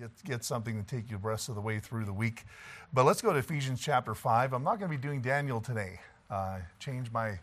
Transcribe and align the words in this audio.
get, 0.00 0.24
get 0.24 0.44
something 0.44 0.82
to 0.82 0.96
take 0.96 1.10
you 1.10 1.18
the 1.18 1.28
rest 1.28 1.50
of 1.50 1.54
the 1.54 1.60
way 1.60 1.78
through 1.78 2.06
the 2.06 2.12
week. 2.12 2.44
But 2.90 3.04
let's 3.04 3.20
go 3.20 3.34
to 3.34 3.38
Ephesians 3.38 3.82
chapter 3.82 4.14
5. 4.14 4.54
I'm 4.54 4.64
not 4.64 4.78
going 4.78 4.90
to 4.90 4.96
be 4.96 5.00
doing 5.00 5.20
Daniel 5.20 5.60
today. 5.60 6.00
Uh, 6.30 6.60
change 6.78 7.12
my 7.12 7.38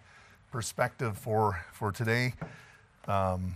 perspective 0.52 1.20
for, 1.20 1.64
for 1.72 1.92
today. 1.92 2.34
Um, 3.08 3.54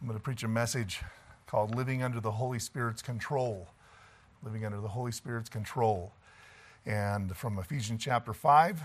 I'm 0.00 0.06
going 0.06 0.16
to 0.16 0.22
preach 0.22 0.44
a 0.44 0.48
message 0.48 1.00
called 1.48 1.74
Living 1.74 2.00
Under 2.00 2.20
the 2.20 2.30
Holy 2.30 2.60
Spirit's 2.60 3.02
Control. 3.02 3.66
Living 4.44 4.64
Under 4.64 4.80
the 4.80 4.88
Holy 4.88 5.10
Spirit's 5.10 5.48
Control. 5.48 6.12
And 6.86 7.36
from 7.36 7.58
Ephesians 7.58 8.00
chapter 8.00 8.32
5, 8.32 8.82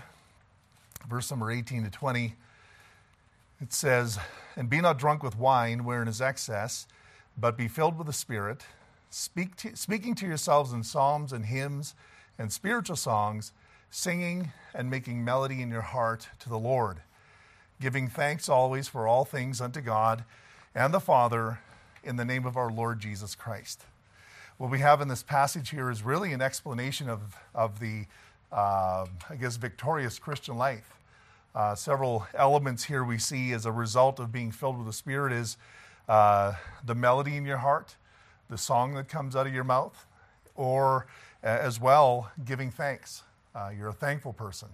verse 1.08 1.30
number 1.30 1.52
18 1.52 1.84
to 1.84 1.90
20, 1.90 2.34
it 3.60 3.72
says, 3.72 4.18
And 4.56 4.68
be 4.68 4.80
not 4.80 4.98
drunk 4.98 5.22
with 5.22 5.38
wine, 5.38 5.84
wherein 5.84 6.08
is 6.08 6.20
excess, 6.20 6.88
but 7.36 7.56
be 7.56 7.68
filled 7.68 7.98
with 7.98 8.06
the 8.06 8.12
Spirit, 8.12 8.64
speak 9.10 9.56
to, 9.56 9.76
speaking 9.76 10.14
to 10.16 10.26
yourselves 10.26 10.72
in 10.72 10.82
psalms 10.82 11.32
and 11.32 11.46
hymns 11.46 11.94
and 12.38 12.52
spiritual 12.52 12.96
songs, 12.96 13.52
singing 13.90 14.52
and 14.74 14.90
making 14.90 15.24
melody 15.24 15.62
in 15.62 15.70
your 15.70 15.82
heart 15.82 16.28
to 16.40 16.48
the 16.48 16.58
Lord, 16.58 16.98
giving 17.80 18.08
thanks 18.08 18.48
always 18.48 18.88
for 18.88 19.06
all 19.06 19.24
things 19.24 19.60
unto 19.60 19.80
God 19.80 20.24
and 20.74 20.92
the 20.92 21.00
Father 21.00 21.60
in 22.02 22.16
the 22.16 22.24
name 22.24 22.44
of 22.44 22.56
our 22.56 22.70
Lord 22.70 23.00
Jesus 23.00 23.34
Christ. 23.34 23.84
What 24.56 24.70
we 24.70 24.78
have 24.80 25.00
in 25.00 25.08
this 25.08 25.22
passage 25.22 25.70
here 25.70 25.90
is 25.90 26.02
really 26.02 26.32
an 26.32 26.40
explanation 26.40 27.08
of, 27.08 27.36
of 27.54 27.80
the, 27.80 28.06
uh, 28.52 29.06
I 29.28 29.36
guess, 29.40 29.56
victorious 29.56 30.18
Christian 30.18 30.56
life. 30.56 30.94
Uh, 31.54 31.74
several 31.74 32.26
elements 32.34 32.84
here 32.84 33.04
we 33.04 33.18
see 33.18 33.52
as 33.52 33.66
a 33.66 33.72
result 33.72 34.18
of 34.18 34.32
being 34.32 34.50
filled 34.50 34.76
with 34.76 34.86
the 34.86 34.92
Spirit 34.92 35.32
is 35.32 35.56
uh, 36.08 36.52
the 36.84 36.94
melody 36.94 37.36
in 37.36 37.44
your 37.44 37.58
heart, 37.58 37.96
the 38.50 38.58
song 38.58 38.94
that 38.94 39.08
comes 39.08 39.34
out 39.36 39.46
of 39.46 39.54
your 39.54 39.64
mouth, 39.64 40.06
or 40.54 41.06
as 41.42 41.80
well, 41.80 42.30
giving 42.44 42.70
thanks. 42.70 43.22
Uh, 43.54 43.70
you're 43.76 43.88
a 43.88 43.92
thankful 43.92 44.32
person. 44.32 44.68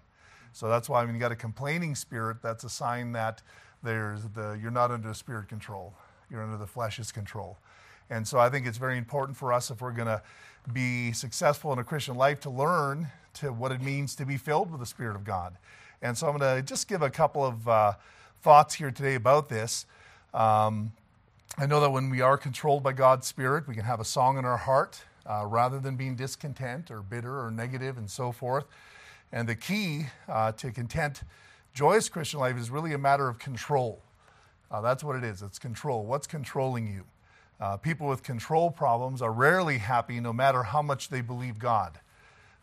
So 0.53 0.69
that's 0.69 0.89
why 0.89 1.05
when 1.05 1.15
you 1.15 1.21
got 1.21 1.33
a 1.33 1.37
complaining 1.37 1.95
spirit, 1.95 2.39
that's 2.43 2.65
a 2.65 2.69
sign 2.69 3.13
that 3.13 3.43
there's 3.83 4.23
the, 4.35 4.59
you're 4.61 4.71
not 4.71 4.91
under 4.91 5.09
the 5.09 5.15
spirit 5.15 5.49
control. 5.49 5.95
You're 6.31 6.43
under 6.43 6.57
the 6.57 6.67
flesh's 6.67 7.13
control. 7.13 7.59
And 8.09 8.27
so 8.27 8.39
I 8.39 8.49
think 8.49 8.67
it's 8.67 8.79
very 8.79 8.99
important 8.99 9.37
for 9.37 9.53
us 9.53 9.71
if 9.71 9.81
we're 9.81 9.93
going 9.93 10.09
to 10.09 10.23
be 10.73 11.13
successful 11.13 11.73
in 11.73 11.79
a 11.79 11.85
Christian 11.85 12.17
life 12.17 12.41
to 12.41 12.51
learn 12.51 13.09
to 13.35 13.53
what 13.53 13.73
it 13.73 13.81
means 13.81 14.15
to 14.17 14.27
be 14.27 14.37
filled 14.37 14.71
with 14.71 14.81
the 14.81 14.87
Spirit 14.87 15.17
of 15.17 15.25
God. 15.25 15.57
And 16.03 16.17
so 16.17 16.29
I'm 16.29 16.37
going 16.37 16.57
to 16.57 16.63
just 16.63 16.89
give 16.89 17.03
a 17.03 17.11
couple 17.11 17.45
of 17.45 17.69
uh, 17.69 17.93
thoughts 18.43 18.75
here 18.75 18.91
today 18.91 19.15
about 19.15 19.49
this. 19.49 19.87
Um, 20.35 20.93
I 21.59 21.67
know 21.67 21.81
that 21.81 21.91
when 21.91 22.11
we 22.11 22.21
are 22.21 22.39
controlled 22.39 22.83
by 22.83 22.93
God's 22.93 23.27
Spirit, 23.27 23.67
we 23.67 23.75
can 23.75 23.85
have 23.85 24.01
a 24.01 24.05
song 24.05 24.39
in 24.39 24.45
our 24.45 24.57
heart 24.57 25.03
uh, 25.27 25.45
rather 25.45 25.81
than 25.81 25.97
being 25.97 26.15
discontent 26.15 26.91
or 26.91 27.03
bitter 27.03 27.45
or 27.45 27.51
negative 27.51 27.99
and 27.99 28.09
so 28.09 28.33
forth. 28.33 28.65
And 29.33 29.49
the 29.49 29.57
key 29.57 30.07
uh, 30.29 30.53
to 30.53 30.71
content, 30.71 31.23
joyous 31.75 32.09
Christian 32.09 32.41
life 32.41 32.57
is 32.57 32.71
really 32.71 32.93
a 32.95 32.99
matter 32.99 33.29
of 33.29 33.39
control. 33.39 34.01
Uh, 34.71 34.81
that's 34.81 35.03
what 35.03 35.17
it 35.17 35.25
is 35.25 35.43
it's 35.43 35.59
control. 35.59 36.05
What's 36.05 36.27
controlling 36.27 36.87
you? 36.87 37.05
Uh, 37.61 37.77
people 37.77 38.07
with 38.07 38.23
control 38.23 38.71
problems 38.71 39.21
are 39.21 39.33
rarely 39.33 39.79
happy 39.79 40.21
no 40.21 40.33
matter 40.33 40.63
how 40.63 40.81
much 40.81 41.09
they 41.09 41.21
believe 41.21 41.59
God. 41.59 41.99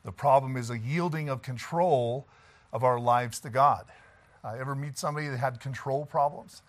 The 0.06 0.14
problem 0.14 0.56
is 0.56 0.70
a 0.70 0.78
yielding 0.78 1.30
of 1.30 1.42
control 1.42 2.26
of 2.72 2.84
our 2.84 3.00
lives 3.00 3.40
to 3.42 3.50
God. 3.50 3.86
Ever 4.46 4.76
meet 4.76 4.98
somebody 4.98 5.28
that 5.28 5.38
had 5.38 5.60
control 5.60 6.06
problems? 6.06 6.62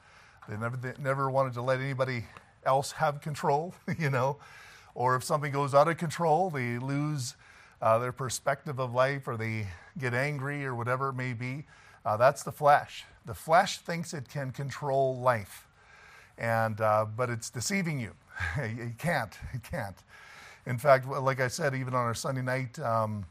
They 0.48 0.56
never, 0.56 0.76
they 0.76 0.92
never 0.98 1.30
wanted 1.30 1.54
to 1.54 1.62
let 1.62 1.80
anybody 1.80 2.24
else 2.64 2.92
have 2.92 3.20
control, 3.20 3.74
you 3.98 4.10
know? 4.10 4.38
Or 4.94 5.14
if 5.14 5.22
something 5.22 5.52
goes 5.52 5.74
out 5.74 5.88
of 5.88 5.96
control, 5.96 6.50
they 6.50 6.78
lose 6.78 7.34
uh, 7.80 7.98
their 7.98 8.12
perspective 8.12 8.78
of 8.78 8.92
life 8.92 9.28
or 9.28 9.36
they 9.36 9.68
get 9.98 10.14
angry 10.14 10.64
or 10.64 10.74
whatever 10.74 11.10
it 11.10 11.14
may 11.14 11.32
be. 11.32 11.64
Uh, 12.04 12.16
that's 12.16 12.42
the 12.42 12.52
flesh. 12.52 13.04
The 13.26 13.34
flesh 13.34 13.78
thinks 13.78 14.14
it 14.14 14.28
can 14.28 14.50
control 14.50 15.16
life 15.18 15.68
and 16.38 16.80
uh, 16.80 17.04
but 17.16 17.30
it's 17.30 17.50
deceiving 17.50 17.98
you. 18.00 18.14
it 18.56 18.98
can't. 18.98 19.36
It 19.52 19.62
can't. 19.62 19.96
In 20.66 20.78
fact, 20.78 21.08
like 21.08 21.40
I 21.40 21.48
said, 21.48 21.74
even 21.74 21.94
on 21.94 22.04
our 22.04 22.14
Sunday 22.14 22.42
night 22.42 22.78
um, 22.78 23.24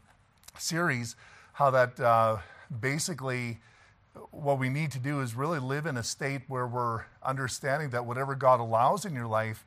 series, 0.58 1.16
how 1.54 1.70
that 1.72 2.00
uh, 2.00 2.38
basically 2.82 3.60
what 4.32 4.60
we 4.60 4.70
need 4.70 4.92
to 4.92 5.00
do 5.00 5.22
is 5.22 5.36
really 5.36 5.60
live 5.60 5.86
in 5.86 5.98
a 5.98 6.04
state 6.04 6.42
where 6.48 6.68
we're 6.68 7.04
understanding 7.24 7.90
that 7.92 8.06
whatever 8.06 8.36
God 8.36 8.60
allows 8.60 9.06
in 9.06 9.14
your 9.14 9.28
life 9.28 9.66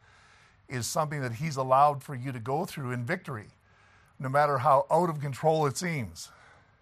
is 0.68 0.86
something 0.86 1.20
that 1.20 1.34
He's 1.34 1.56
allowed 1.56 2.02
for 2.02 2.14
you 2.14 2.32
to 2.32 2.38
go 2.38 2.64
through 2.64 2.92
in 2.92 3.04
victory, 3.04 3.46
no 4.18 4.28
matter 4.28 4.58
how 4.58 4.86
out 4.90 5.10
of 5.10 5.20
control 5.20 5.66
it 5.66 5.76
seems. 5.76 6.30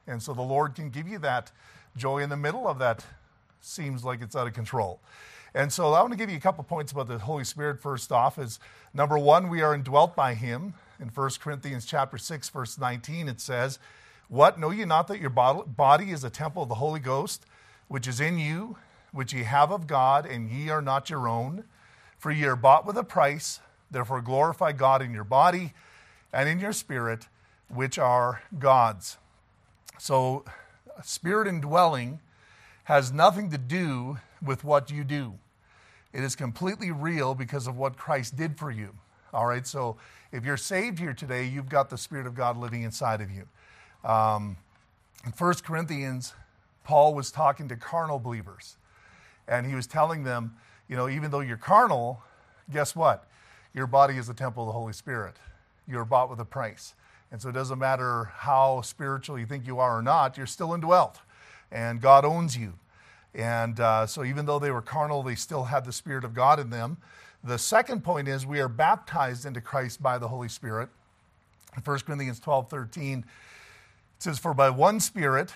And 0.06 0.22
so 0.22 0.34
the 0.34 0.42
Lord 0.42 0.74
can 0.74 0.90
give 0.90 1.06
you 1.06 1.18
that 1.20 1.52
joy 1.96 2.18
in 2.18 2.30
the 2.30 2.36
middle 2.36 2.66
of 2.66 2.78
that 2.78 3.04
seems 3.60 4.04
like 4.04 4.22
it's 4.22 4.36
out 4.36 4.46
of 4.46 4.54
control. 4.54 5.00
And 5.54 5.72
so 5.72 5.92
I 5.92 6.00
want 6.00 6.12
to 6.12 6.18
give 6.18 6.30
you 6.30 6.36
a 6.36 6.40
couple 6.40 6.62
points 6.64 6.92
about 6.92 7.08
the 7.08 7.18
Holy 7.18 7.44
Spirit 7.44 7.80
first 7.80 8.12
off 8.12 8.38
is 8.38 8.58
number 8.94 9.18
one, 9.18 9.48
we 9.48 9.62
are 9.62 9.74
indwelt 9.74 10.14
by 10.14 10.34
him. 10.34 10.74
In 11.00 11.08
1 11.08 11.30
Corinthians 11.40 11.86
chapter 11.86 12.18
6, 12.18 12.48
verse 12.50 12.78
19, 12.78 13.28
it 13.28 13.40
says, 13.40 13.78
What, 14.28 14.58
know 14.58 14.70
ye 14.70 14.84
not 14.84 15.08
that 15.08 15.20
your 15.20 15.30
body 15.30 16.10
is 16.10 16.24
a 16.24 16.30
temple 16.30 16.64
of 16.64 16.68
the 16.68 16.76
Holy 16.76 17.00
Ghost, 17.00 17.46
which 17.88 18.06
is 18.06 18.20
in 18.20 18.38
you, 18.38 18.76
which 19.12 19.32
ye 19.32 19.42
have 19.42 19.72
of 19.72 19.86
God, 19.86 20.26
and 20.26 20.50
ye 20.50 20.68
are 20.68 20.82
not 20.82 21.10
your 21.10 21.26
own? 21.26 21.64
For 22.18 22.30
ye 22.30 22.44
are 22.44 22.56
bought 22.56 22.86
with 22.86 22.96
a 22.96 23.04
price, 23.04 23.60
therefore 23.90 24.20
glorify 24.20 24.72
God 24.72 25.02
in 25.02 25.12
your 25.12 25.24
body 25.24 25.72
and 26.32 26.48
in 26.48 26.58
your 26.60 26.72
spirit, 26.72 27.26
which 27.68 27.98
are 27.98 28.42
God's. 28.58 29.16
So, 29.98 30.44
spirit 31.02 31.48
indwelling 31.48 32.20
has 32.84 33.12
nothing 33.12 33.50
to 33.50 33.58
do 33.58 34.18
with 34.42 34.64
what 34.64 34.90
you 34.90 35.04
do. 35.04 35.34
It 36.12 36.22
is 36.22 36.34
completely 36.34 36.90
real 36.90 37.34
because 37.34 37.66
of 37.66 37.76
what 37.76 37.96
Christ 37.96 38.36
did 38.36 38.58
for 38.58 38.70
you. 38.70 38.94
All 39.32 39.46
right, 39.46 39.66
so 39.66 39.96
if 40.32 40.44
you're 40.44 40.56
saved 40.56 40.98
here 40.98 41.12
today, 41.12 41.44
you've 41.44 41.68
got 41.68 41.90
the 41.90 41.98
Spirit 41.98 42.26
of 42.26 42.34
God 42.34 42.56
living 42.56 42.82
inside 42.82 43.20
of 43.20 43.30
you. 43.30 43.46
Um, 44.08 44.56
in 45.24 45.32
1 45.32 45.54
Corinthians, 45.64 46.32
Paul 46.88 47.12
was 47.12 47.30
talking 47.30 47.68
to 47.68 47.76
carnal 47.76 48.18
believers, 48.18 48.78
and 49.46 49.66
he 49.66 49.74
was 49.74 49.86
telling 49.86 50.24
them, 50.24 50.56
you 50.88 50.96
know, 50.96 51.06
even 51.06 51.30
though 51.30 51.40
you're 51.40 51.58
carnal, 51.58 52.22
guess 52.72 52.96
what? 52.96 53.28
Your 53.74 53.86
body 53.86 54.16
is 54.16 54.26
the 54.26 54.32
temple 54.32 54.62
of 54.62 54.68
the 54.68 54.72
Holy 54.72 54.94
Spirit. 54.94 55.34
You're 55.86 56.06
bought 56.06 56.30
with 56.30 56.40
a 56.40 56.46
price. 56.46 56.94
And 57.30 57.42
so 57.42 57.50
it 57.50 57.52
doesn't 57.52 57.78
matter 57.78 58.32
how 58.34 58.80
spiritual 58.80 59.38
you 59.38 59.44
think 59.44 59.66
you 59.66 59.78
are 59.80 59.98
or 59.98 60.02
not, 60.02 60.38
you're 60.38 60.46
still 60.46 60.72
indwelt, 60.72 61.20
and 61.70 62.00
God 62.00 62.24
owns 62.24 62.56
you. 62.56 62.72
And 63.34 63.78
uh, 63.78 64.06
so, 64.06 64.24
even 64.24 64.46
though 64.46 64.58
they 64.58 64.70
were 64.70 64.80
carnal, 64.80 65.22
they 65.22 65.34
still 65.34 65.64
had 65.64 65.84
the 65.84 65.92
Spirit 65.92 66.24
of 66.24 66.32
God 66.32 66.58
in 66.58 66.70
them. 66.70 66.96
The 67.44 67.58
second 67.58 68.02
point 68.02 68.28
is 68.28 68.46
we 68.46 68.60
are 68.60 68.68
baptized 68.68 69.44
into 69.44 69.60
Christ 69.60 70.02
by 70.02 70.16
the 70.16 70.28
Holy 70.28 70.48
Spirit. 70.48 70.88
In 71.76 71.82
1 71.82 71.98
Corinthians 71.98 72.40
12 72.40 72.70
13, 72.70 73.18
it 73.18 73.24
says, 74.22 74.38
For 74.38 74.54
by 74.54 74.70
one 74.70 75.00
Spirit 75.00 75.52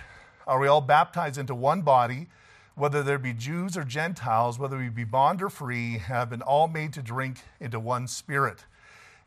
are 0.47 0.59
we 0.59 0.67
all 0.69 0.81
baptized 0.81 1.39
into 1.39 1.55
one 1.55 1.83
body, 1.83 2.27
whether 2.75 3.03
there 3.03 3.19
be 3.19 3.33
Jews 3.33 3.77
or 3.77 3.85
Gentiles, 3.85 4.59
whether 4.59 4.79
we 4.79 4.89
be 4.89 5.05
bond 5.05 5.43
or 5.43 5.51
free, 5.51 5.99
have 5.99 6.31
been 6.31 6.43
all 6.43 6.69
made 6.69 6.93
to 6.95 7.03
drink 7.03 7.39
into 7.61 7.79
one 7.79 8.07
Spirit. 8.07 8.65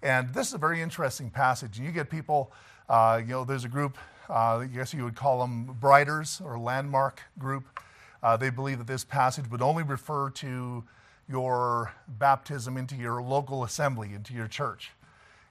And 0.02 0.34
this 0.34 0.48
is 0.48 0.54
a 0.54 0.58
very 0.58 0.82
interesting 0.82 1.30
passage. 1.30 1.78
And 1.78 1.86
you 1.86 1.92
get 1.92 2.10
people, 2.10 2.52
uh, 2.90 3.22
you 3.22 3.32
know, 3.32 3.44
there's 3.44 3.66
a 3.66 3.70
group, 3.70 3.98
uh, 4.30 4.58
I 4.58 4.66
guess 4.66 4.94
you 4.94 5.04
would 5.04 5.16
call 5.16 5.40
them 5.40 5.78
Briders 5.80 6.42
or 6.44 6.58
Landmark 6.60 7.22
group. 7.38 7.80
Uh, 8.22 8.36
they 8.36 8.50
believe 8.50 8.80
that 8.80 8.88
this 8.88 9.04
passage 9.04 9.50
would 9.52 9.62
only 9.62 9.84
refer 9.84 10.30
to 10.32 10.84
your 11.30 11.92
baptism 12.08 12.78
into 12.78 12.96
your 12.96 13.22
local 13.22 13.64
assembly, 13.64 14.14
into 14.14 14.34
your 14.34 14.48
church. 14.48 14.92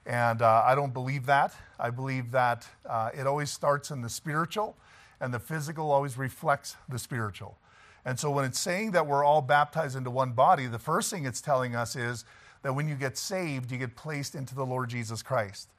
And 0.05 0.41
uh, 0.41 0.63
I 0.65 0.75
don't 0.75 0.93
believe 0.93 1.25
that. 1.25 1.53
I 1.79 1.89
believe 1.89 2.31
that 2.31 2.67
uh, 2.87 3.09
it 3.13 3.25
always 3.25 3.49
starts 3.49 3.91
in 3.91 4.01
the 4.01 4.09
spiritual, 4.09 4.77
and 5.19 5.33
the 5.33 5.39
physical 5.39 5.91
always 5.91 6.17
reflects 6.17 6.75
the 6.89 6.99
spiritual. 6.99 7.57
And 8.05 8.19
so 8.19 8.29
when 8.29 8.45
it's 8.45 8.59
saying 8.59 8.91
that 8.91 9.07
we're 9.07 9.23
all 9.23 9.41
baptized 9.41 9.95
into 9.95 10.11
one 10.11 10.33
body, 10.33 10.67
the 10.67 10.79
first 10.79 11.09
thing 11.09 11.25
it's 11.25 11.41
telling 11.41 11.75
us 11.75 11.95
is 11.95 12.23
that 12.61 12.73
when 12.73 12.87
you 12.87 12.95
get 12.95 13.17
saved, 13.17 13.71
you 13.71 13.77
get 13.77 13.95
placed 13.95 14.35
into 14.35 14.53
the 14.53 14.65
Lord 14.65 14.89
Jesus 14.89 15.23
Christ. 15.23 15.69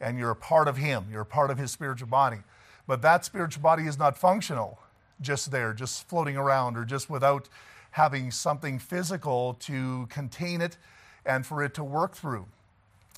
And 0.00 0.18
you're 0.18 0.30
a 0.30 0.36
part 0.36 0.68
of 0.68 0.76
Him, 0.76 1.06
you're 1.10 1.22
a 1.22 1.26
part 1.26 1.50
of 1.50 1.58
His 1.58 1.70
spiritual 1.70 2.08
body. 2.08 2.38
But 2.86 3.02
that 3.02 3.24
spiritual 3.24 3.62
body 3.62 3.84
is 3.84 3.98
not 3.98 4.18
functional 4.18 4.78
just 5.20 5.50
there, 5.50 5.72
just 5.72 6.06
floating 6.08 6.36
around, 6.36 6.76
or 6.76 6.84
just 6.84 7.08
without 7.08 7.48
having 7.92 8.30
something 8.30 8.78
physical 8.78 9.54
to 9.54 10.06
contain 10.10 10.60
it 10.60 10.76
and 11.24 11.46
for 11.46 11.62
it 11.62 11.72
to 11.74 11.84
work 11.84 12.14
through. 12.14 12.46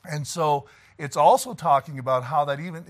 And 0.08 0.26
so 0.26 0.66
it's 0.98 1.16
also 1.16 1.54
talking 1.54 1.98
about 1.98 2.24
how 2.24 2.44
that 2.46 2.58
even 2.58 2.84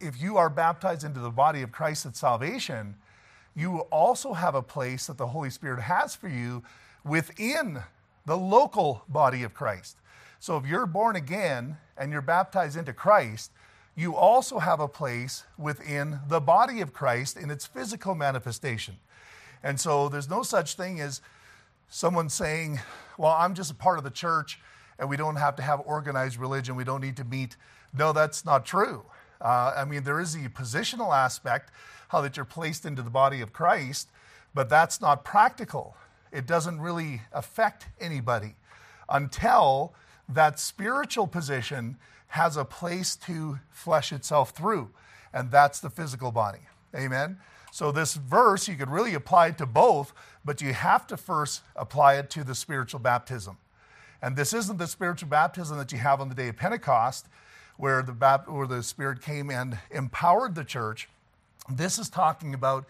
if 0.00 0.20
you 0.20 0.38
are 0.38 0.48
baptized 0.48 1.04
into 1.04 1.20
the 1.20 1.30
body 1.30 1.60
of 1.60 1.70
Christ 1.70 2.06
at 2.06 2.16
salvation, 2.16 2.94
you 3.54 3.80
also 3.90 4.32
have 4.32 4.54
a 4.54 4.62
place 4.62 5.06
that 5.06 5.18
the 5.18 5.26
Holy 5.26 5.50
Spirit 5.50 5.82
has 5.82 6.14
for 6.14 6.28
you 6.28 6.62
within 7.04 7.82
the 8.24 8.36
local 8.36 9.02
body 9.08 9.42
of 9.42 9.52
Christ. 9.52 9.96
So 10.38 10.56
if 10.56 10.66
you're 10.66 10.86
born 10.86 11.16
again 11.16 11.76
and 11.98 12.10
you're 12.10 12.22
baptized 12.22 12.78
into 12.78 12.94
Christ, 12.94 13.50
you 13.94 14.16
also 14.16 14.58
have 14.58 14.80
a 14.80 14.88
place 14.88 15.44
within 15.58 16.20
the 16.28 16.40
body 16.40 16.80
of 16.80 16.94
Christ 16.94 17.36
in 17.36 17.50
its 17.50 17.66
physical 17.66 18.14
manifestation. 18.14 18.96
And 19.62 19.78
so 19.78 20.08
there's 20.08 20.30
no 20.30 20.42
such 20.42 20.76
thing 20.76 21.00
as 21.00 21.20
someone 21.90 22.30
saying, 22.30 22.80
Well, 23.18 23.32
I'm 23.32 23.54
just 23.54 23.70
a 23.70 23.74
part 23.74 23.98
of 23.98 24.04
the 24.04 24.10
church 24.10 24.58
and 25.00 25.08
we 25.08 25.16
don't 25.16 25.36
have 25.36 25.56
to 25.56 25.62
have 25.62 25.80
organized 25.86 26.38
religion, 26.38 26.76
we 26.76 26.84
don't 26.84 27.00
need 27.00 27.16
to 27.16 27.24
meet. 27.24 27.56
No, 27.96 28.12
that's 28.12 28.44
not 28.44 28.66
true. 28.66 29.02
Uh, 29.40 29.72
I 29.74 29.86
mean, 29.86 30.04
there 30.04 30.20
is 30.20 30.34
the 30.34 30.46
positional 30.50 31.16
aspect, 31.16 31.70
how 32.08 32.20
that 32.20 32.36
you're 32.36 32.44
placed 32.44 32.84
into 32.84 33.00
the 33.00 33.10
body 33.10 33.40
of 33.40 33.52
Christ, 33.52 34.08
but 34.54 34.68
that's 34.68 35.00
not 35.00 35.24
practical. 35.24 35.96
It 36.30 36.46
doesn't 36.46 36.80
really 36.80 37.22
affect 37.32 37.86
anybody 37.98 38.54
until 39.08 39.94
that 40.28 40.60
spiritual 40.60 41.26
position 41.26 41.96
has 42.28 42.56
a 42.56 42.64
place 42.64 43.16
to 43.16 43.58
flesh 43.70 44.12
itself 44.12 44.50
through, 44.50 44.90
and 45.32 45.50
that's 45.50 45.80
the 45.80 45.90
physical 45.90 46.30
body. 46.30 46.60
Amen? 46.94 47.38
So, 47.72 47.90
this 47.90 48.14
verse, 48.14 48.68
you 48.68 48.74
could 48.74 48.90
really 48.90 49.14
apply 49.14 49.48
it 49.48 49.58
to 49.58 49.66
both, 49.66 50.12
but 50.44 50.60
you 50.60 50.74
have 50.74 51.06
to 51.06 51.16
first 51.16 51.62
apply 51.74 52.16
it 52.16 52.28
to 52.30 52.44
the 52.44 52.54
spiritual 52.54 53.00
baptism. 53.00 53.56
And 54.22 54.36
this 54.36 54.52
isn't 54.52 54.78
the 54.78 54.86
spiritual 54.86 55.28
baptism 55.28 55.78
that 55.78 55.92
you 55.92 55.98
have 55.98 56.20
on 56.20 56.28
the 56.28 56.34
day 56.34 56.48
of 56.48 56.56
Pentecost, 56.56 57.26
where 57.76 58.02
the, 58.02 58.12
where 58.46 58.66
the 58.66 58.82
Spirit 58.82 59.22
came 59.22 59.50
and 59.50 59.78
empowered 59.90 60.54
the 60.54 60.64
church. 60.64 61.08
This 61.70 61.98
is 61.98 62.08
talking 62.08 62.52
about 62.52 62.84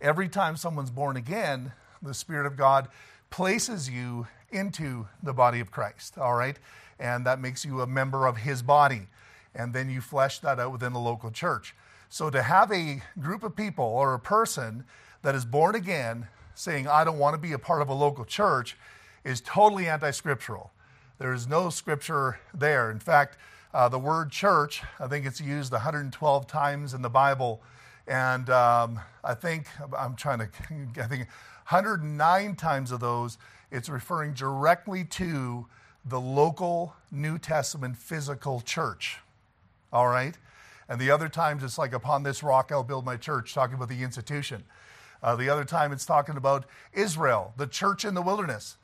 every 0.00 0.28
time 0.28 0.56
someone's 0.56 0.90
born 0.90 1.16
again, 1.16 1.72
the 2.02 2.14
Spirit 2.14 2.46
of 2.46 2.56
God 2.56 2.88
places 3.30 3.90
you 3.90 4.28
into 4.50 5.08
the 5.22 5.32
body 5.32 5.60
of 5.60 5.70
Christ, 5.70 6.16
all 6.18 6.34
right? 6.34 6.58
And 7.00 7.26
that 7.26 7.40
makes 7.40 7.64
you 7.64 7.80
a 7.80 7.86
member 7.86 8.26
of 8.26 8.38
his 8.38 8.62
body. 8.62 9.08
And 9.54 9.72
then 9.72 9.90
you 9.90 10.00
flesh 10.00 10.38
that 10.40 10.60
out 10.60 10.72
within 10.72 10.92
the 10.92 11.00
local 11.00 11.30
church. 11.30 11.74
So 12.08 12.30
to 12.30 12.42
have 12.42 12.70
a 12.70 13.02
group 13.18 13.42
of 13.42 13.56
people 13.56 13.84
or 13.84 14.14
a 14.14 14.20
person 14.20 14.84
that 15.22 15.34
is 15.34 15.44
born 15.44 15.74
again 15.74 16.28
saying, 16.54 16.86
I 16.86 17.04
don't 17.04 17.18
want 17.18 17.34
to 17.34 17.38
be 17.38 17.52
a 17.52 17.58
part 17.58 17.82
of 17.82 17.88
a 17.88 17.94
local 17.94 18.24
church, 18.24 18.76
is 19.24 19.40
totally 19.40 19.88
anti 19.88 20.10
scriptural. 20.12 20.70
There 21.18 21.32
is 21.32 21.48
no 21.48 21.70
scripture 21.70 22.38
there. 22.52 22.90
In 22.90 22.98
fact, 22.98 23.38
uh, 23.72 23.88
the 23.88 23.98
word 23.98 24.30
church, 24.30 24.82
I 25.00 25.06
think 25.06 25.24
it's 25.24 25.40
used 25.40 25.72
112 25.72 26.46
times 26.46 26.92
in 26.92 27.00
the 27.00 27.08
Bible. 27.08 27.62
And 28.06 28.50
um, 28.50 29.00
I 29.24 29.32
think, 29.32 29.66
I'm 29.96 30.14
trying 30.14 30.40
to, 30.40 30.48
I 31.02 31.06
think 31.06 31.28
109 31.70 32.54
times 32.56 32.92
of 32.92 33.00
those, 33.00 33.38
it's 33.70 33.88
referring 33.88 34.34
directly 34.34 35.04
to 35.04 35.66
the 36.04 36.20
local 36.20 36.94
New 37.10 37.38
Testament 37.38 37.96
physical 37.96 38.60
church. 38.60 39.18
All 39.92 40.08
right? 40.08 40.36
And 40.86 41.00
the 41.00 41.10
other 41.10 41.30
times 41.30 41.64
it's 41.64 41.78
like, 41.78 41.94
upon 41.94 42.24
this 42.24 42.42
rock 42.42 42.70
I'll 42.70 42.84
build 42.84 43.06
my 43.06 43.16
church, 43.16 43.54
talking 43.54 43.74
about 43.74 43.88
the 43.88 44.02
institution. 44.02 44.64
Uh, 45.22 45.34
the 45.34 45.48
other 45.48 45.64
time 45.64 45.92
it's 45.92 46.04
talking 46.04 46.36
about 46.36 46.66
Israel, 46.92 47.54
the 47.56 47.66
church 47.66 48.04
in 48.04 48.12
the 48.12 48.22
wilderness. 48.22 48.76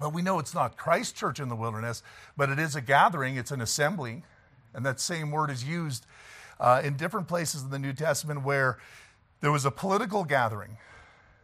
But 0.00 0.12
we 0.12 0.22
know 0.22 0.38
it's 0.38 0.54
not 0.54 0.76
Christ 0.76 1.16
church 1.16 1.40
in 1.40 1.48
the 1.48 1.56
wilderness, 1.56 2.02
but 2.36 2.50
it 2.50 2.58
is 2.58 2.76
a 2.76 2.80
gathering, 2.80 3.36
it's 3.36 3.50
an 3.50 3.60
assembly. 3.60 4.22
And 4.74 4.86
that 4.86 5.00
same 5.00 5.30
word 5.30 5.50
is 5.50 5.64
used 5.64 6.06
uh, 6.60 6.82
in 6.84 6.96
different 6.96 7.28
places 7.28 7.62
in 7.62 7.70
the 7.70 7.78
New 7.78 7.92
Testament 7.92 8.44
where 8.44 8.78
there 9.40 9.52
was 9.52 9.64
a 9.64 9.70
political 9.70 10.24
gathering 10.24 10.76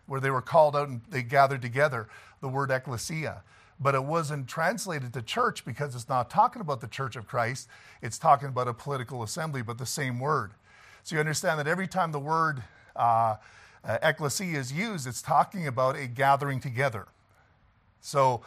where 0.07 0.21
they 0.21 0.31
were 0.31 0.43
called 0.43 0.77
out 0.77 0.89
and 0.89 1.01
they 1.09 1.23
gathered 1.23 1.63
together, 1.63 2.09
the 2.41 2.49
word 2.49 2.71
ecclesia. 2.71 3.43
But 3.81 3.95
it 3.95 4.05
wasn't 4.05 4.49
translated 4.49 5.13
to 5.15 5.23
church 5.23 5.65
because 5.65 5.95
it's 5.95 6.09
not 6.09 6.31
talking 6.31 6.61
about 6.61 6.81
the 6.81 6.87
church 6.87 7.17
of 7.17 7.27
Christ, 7.27 7.69
it's 8.03 8.19
talking 8.19 8.49
about 8.49 8.69
a 8.69 8.75
political 8.75 9.23
assembly, 9.23 9.63
but 9.63 9.79
the 9.79 9.87
same 9.87 10.21
word. 10.21 10.53
So 11.03 11.17
you 11.17 11.21
understand 11.21 11.59
that 11.59 11.67
every 11.67 11.89
time 11.89 12.13
the 12.13 12.21
word 12.21 12.63
uh, 12.95 13.37
uh, 13.85 13.99
ecclesia 14.03 14.59
is 14.59 14.73
used, 14.73 15.07
it's 15.07 15.23
talking 15.23 15.67
about 15.67 15.97
a 15.97 16.07
gathering 16.07 16.61
together. 16.61 17.07
So 18.05 18.43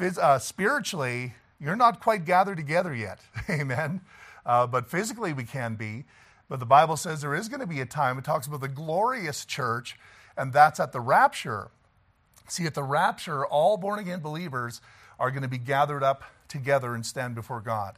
uh, 0.00 0.38
spiritually, 0.38 1.34
you're 1.60 1.76
not 1.76 2.00
quite 2.00 2.24
gathered 2.24 2.56
together 2.56 2.94
yet. 2.94 3.20
Amen. 3.50 4.00
Uh, 4.46 4.66
but 4.66 4.88
physically, 4.88 5.32
we 5.32 5.44
can 5.44 5.74
be. 5.74 6.04
But 6.48 6.60
the 6.60 6.66
Bible 6.66 6.96
says 6.96 7.20
there 7.20 7.34
is 7.34 7.48
going 7.48 7.60
to 7.60 7.66
be 7.66 7.80
a 7.80 7.86
time, 7.86 8.18
it 8.18 8.24
talks 8.24 8.46
about 8.46 8.60
the 8.60 8.68
glorious 8.68 9.44
church 9.44 9.96
and 10.36 10.52
that's 10.52 10.80
at 10.80 10.92
the 10.92 11.00
rapture. 11.00 11.70
See, 12.48 12.66
at 12.66 12.74
the 12.74 12.82
rapture, 12.82 13.44
all 13.44 13.76
born 13.76 13.98
again 13.98 14.20
believers 14.20 14.80
are 15.18 15.30
going 15.30 15.42
to 15.42 15.48
be 15.48 15.58
gathered 15.58 16.02
up 16.02 16.24
together 16.48 16.94
and 16.94 17.04
stand 17.04 17.34
before 17.34 17.60
God. 17.60 17.96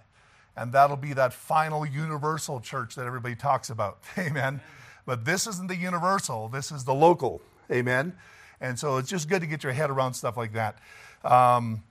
And 0.56 0.72
that'll 0.72 0.96
be 0.96 1.12
that 1.14 1.32
final 1.32 1.84
universal 1.84 2.60
church 2.60 2.94
that 2.94 3.06
everybody 3.06 3.34
talks 3.34 3.70
about. 3.70 3.98
Amen. 4.18 4.60
But 5.06 5.24
this 5.24 5.46
isn't 5.46 5.68
the 5.68 5.76
universal, 5.76 6.48
this 6.48 6.70
is 6.72 6.84
the 6.84 6.94
local. 6.94 7.40
Amen. 7.70 8.14
And 8.64 8.78
so 8.78 8.96
it's 8.96 9.10
just 9.10 9.28
good 9.28 9.42
to 9.42 9.46
get 9.46 9.62
your 9.62 9.74
head 9.74 9.90
around 9.90 10.14
stuff 10.14 10.38
like 10.38 10.54
that. 10.54 10.78
Um, 11.22 11.82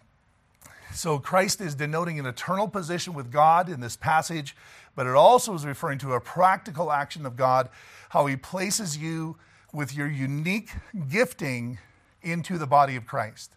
so 0.92 1.20
Christ 1.20 1.62
is 1.62 1.76
denoting 1.76 2.18
an 2.20 2.26
eternal 2.26 2.68
position 2.68 3.14
with 3.14 3.32
God 3.32 3.70
in 3.70 3.80
this 3.80 3.96
passage, 3.96 4.56
but 4.96 5.06
it 5.06 5.14
also 5.14 5.54
is 5.54 5.68
referring 5.68 6.00
to 6.00 6.14
a 6.14 6.20
practical 6.20 6.92
action 6.92 7.28
of 7.28 7.36
God, 7.36 7.70
how 8.10 8.26
he 8.26 8.36
places 8.36 8.98
you 8.98 9.38
with 9.72 9.96
your 9.96 10.08
unique 10.08 10.72
gifting 11.12 11.78
into 12.24 12.58
the 12.58 12.66
body 12.66 12.96
of 12.96 13.06
Christ. 13.06 13.52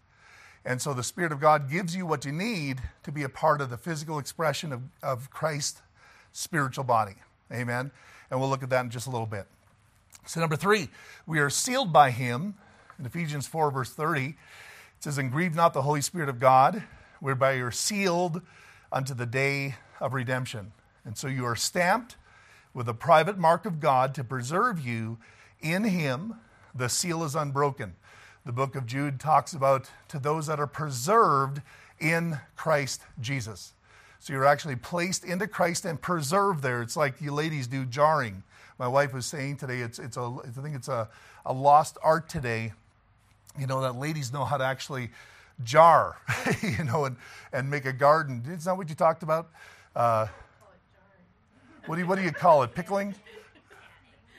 And 0.67 0.83
so 0.83 0.93
the 0.93 1.03
Spirit 1.03 1.33
of 1.33 1.41
God 1.41 1.71
gives 1.71 1.97
you 1.97 2.05
what 2.05 2.27
you 2.27 2.33
need 2.33 2.83
to 3.05 3.11
be 3.11 3.23
a 3.23 3.31
part 3.31 3.63
of 3.63 3.71
the 3.71 3.79
physical 3.79 4.19
expression 4.19 4.75
of, 4.75 4.83
of 5.03 5.31
Christ's 5.31 5.81
spiritual 6.33 6.85
body. 6.85 7.15
Amen. 7.51 7.93
And 8.31 8.41
we'll 8.41 8.51
look 8.51 8.63
at 8.63 8.69
that 8.69 8.85
in 8.85 8.91
just 8.91 9.07
a 9.07 9.11
little 9.11 9.27
bit. 9.27 9.47
So, 10.27 10.39
number 10.41 10.57
three, 10.57 10.89
we 11.27 11.39
are 11.39 11.49
sealed 11.49 11.95
by 11.95 12.11
Him. 12.11 12.57
In 12.99 13.07
Ephesians 13.07 13.47
4, 13.47 13.71
verse 13.71 13.93
30, 13.93 14.29
it 14.29 14.35
says, 15.01 15.19
And 15.19 15.31
grieve 15.31 15.55
not 15.55 15.75
the 15.75 15.83
Holy 15.83 16.01
Spirit 16.01 16.29
of 16.29 16.41
God, 16.41 16.83
whereby 17.21 17.53
you're 17.53 17.71
sealed 17.71 18.43
unto 18.91 19.15
the 19.15 19.27
day 19.27 19.77
of 20.01 20.15
redemption. 20.15 20.73
And 21.05 21.17
so 21.17 21.29
you 21.29 21.45
are 21.45 21.57
stamped 21.57 22.17
with 22.73 22.89
a 22.89 22.95
private 22.95 23.39
mark 23.39 23.65
of 23.65 23.81
God 23.81 24.15
to 24.15 24.25
preserve 24.25 24.85
you 24.85 25.19
in 25.61 25.85
him, 25.85 26.35
the 26.75 26.89
seal 26.89 27.25
is 27.25 27.35
unbroken. 27.35 27.95
The 28.45 28.53
book 28.53 28.77
of 28.77 28.87
Jude 28.87 29.19
talks 29.19 29.55
about 29.55 29.91
to 30.09 30.19
those 30.19 30.47
that 30.47 30.61
are 30.61 30.67
preserved 30.67 31.63
in 31.99 32.39
Christ 32.55 33.03
Jesus. 33.21 33.73
So 34.19 34.33
you're 34.33 34.45
actually 34.45 34.77
placed 34.77 35.25
into 35.25 35.47
Christ 35.47 35.85
and 35.85 36.01
preserved 36.01 36.63
there. 36.63 36.83
It's 36.83 36.97
like 36.97 37.21
you 37.21 37.33
ladies 37.33 37.67
do 37.67 37.85
jarring. 37.85 38.43
My 38.79 38.89
wife 38.89 39.15
was 39.15 39.27
saying 39.27 39.57
today, 39.57 39.81
it's, 39.81 39.99
it's 39.99 40.17
a, 40.17 40.37
I 40.45 40.49
think 40.49 40.77
it's 40.77 40.89
a, 40.89 41.09
a 41.45 41.53
lost 41.53 41.97
art 42.03 42.29
today, 42.29 42.73
you 43.59 43.67
know, 43.67 43.81
that 43.81 43.97
ladies 43.97 44.33
know 44.33 44.45
how 44.45 44.57
to 44.57 44.65
actually 44.65 45.11
jar, 45.65 46.17
you 46.63 46.85
know, 46.85 47.07
and, 47.07 47.17
and 47.53 47.71
make 47.71 47.85
a 47.85 47.93
garden. 47.93 48.43
Isn't 48.45 48.65
that 48.65 48.77
what 48.77 48.89
you 48.89 48.95
talked 48.95 49.23
about? 49.23 49.51
Uh, 49.95 50.27
what, 51.87 51.97
do 51.97 52.03
you, 52.03 52.07
what 52.07 52.17
do 52.17 52.25
you 52.25 52.33
call 52.33 52.63
it? 52.63 52.75
Pickling? 52.75 53.15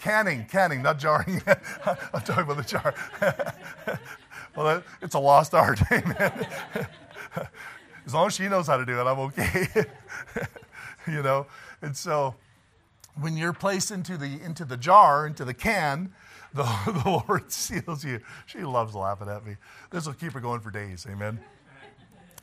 Canning, 0.01 0.45
canning, 0.45 0.81
not 0.81 0.99
jarring. 0.99 1.41
I'm 1.85 2.21
talking 2.21 2.43
about 2.43 2.57
the 2.57 2.63
jar. 2.63 2.93
well, 4.55 4.83
it's 5.01 5.15
a 5.15 5.19
lost 5.19 5.55
art. 5.55 5.81
As 8.05 8.13
long 8.13 8.27
as 8.27 8.35
she 8.35 8.47
knows 8.47 8.67
how 8.67 8.77
to 8.77 8.85
do 8.85 8.99
it, 8.99 9.03
I'm 9.03 9.19
okay. 9.19 9.67
you 11.07 11.23
know, 11.23 11.47
and 11.81 11.97
so 11.97 12.35
when 13.19 13.35
you're 13.35 13.53
placed 13.53 13.91
into 13.91 14.17
the 14.17 14.39
into 14.43 14.65
the 14.65 14.77
jar, 14.77 15.25
into 15.25 15.43
the 15.43 15.53
can, 15.53 16.13
the, 16.53 16.63
the 17.03 17.23
Lord 17.27 17.51
seals 17.51 18.03
you. 18.03 18.19
She 18.45 18.59
loves 18.59 18.95
laughing 18.95 19.29
at 19.29 19.45
me. 19.45 19.55
This 19.91 20.05
will 20.05 20.13
keep 20.13 20.33
her 20.33 20.39
going 20.39 20.61
for 20.61 20.71
days. 20.71 21.05
Amen. 21.09 21.39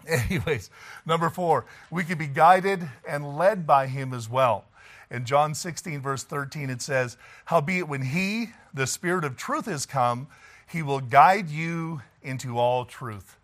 Anyways, 0.07 0.71
number 1.07 1.31
four, 1.31 1.65
we 1.91 2.05
can 2.05 2.19
be 2.19 2.27
guided 2.27 2.89
and 3.09 3.37
led 3.37 3.67
by 3.67 3.87
Him 3.87 4.13
as 4.13 4.29
well. 4.29 4.67
In 5.11 5.25
John 5.25 5.55
16, 5.55 6.01
verse 6.01 6.25
13, 6.25 6.71
it 6.71 6.83
says, 6.83 7.17
Howbeit, 7.47 7.89
when 7.89 8.03
He, 8.03 8.51
the 8.73 8.87
Spirit 8.87 9.25
of 9.25 9.37
truth, 9.37 9.69
is 9.69 9.87
come, 9.87 10.29
He 10.71 10.83
will 10.83 11.01
guide 11.01 11.49
you 11.49 12.03
into 12.23 12.59
all 12.59 12.85
truth. 12.85 13.39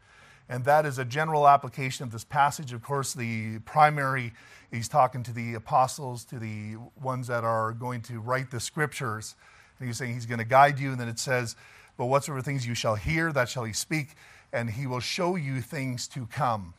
And 0.49 0.65
that 0.65 0.85
is 0.85 0.99
a 0.99 1.05
general 1.05 1.47
application 1.47 2.03
of 2.03 2.11
this 2.11 2.25
passage. 2.25 2.73
Of 2.73 2.83
course, 2.83 3.15
the 3.15 3.61
primary, 3.61 4.33
he's 4.73 4.89
talking 4.89 5.23
to 5.23 5.33
the 5.33 5.55
apostles, 5.55 6.25
to 6.25 6.41
the 6.41 6.75
ones 7.01 7.29
that 7.29 7.45
are 7.45 7.73
going 7.73 8.03
to 8.03 8.19
write 8.19 8.51
the 8.51 8.59
scriptures. 8.59 9.37
And 9.81 9.89
he's 9.89 9.97
saying 9.97 10.15
he's 10.15 10.27
going 10.27 10.39
to 10.39 10.45
guide 10.45 10.79
you. 10.79 10.93
And 10.93 11.01
then 11.01 11.09
it 11.09 11.19
says, 11.19 11.57
But 11.97 12.07
whatsoever 12.07 12.43
things 12.43 12.67
you 12.67 12.75
shall 12.75 12.95
hear, 12.95 13.33
that 13.33 13.49
shall 13.49 13.65
he 13.65 13.73
speak, 13.73 14.11
and 14.53 14.71
he 14.71 14.87
will 14.87 15.01
show 15.01 15.37
you 15.37 15.61
things 15.61 16.07
to 16.09 16.27
come. 16.27 16.75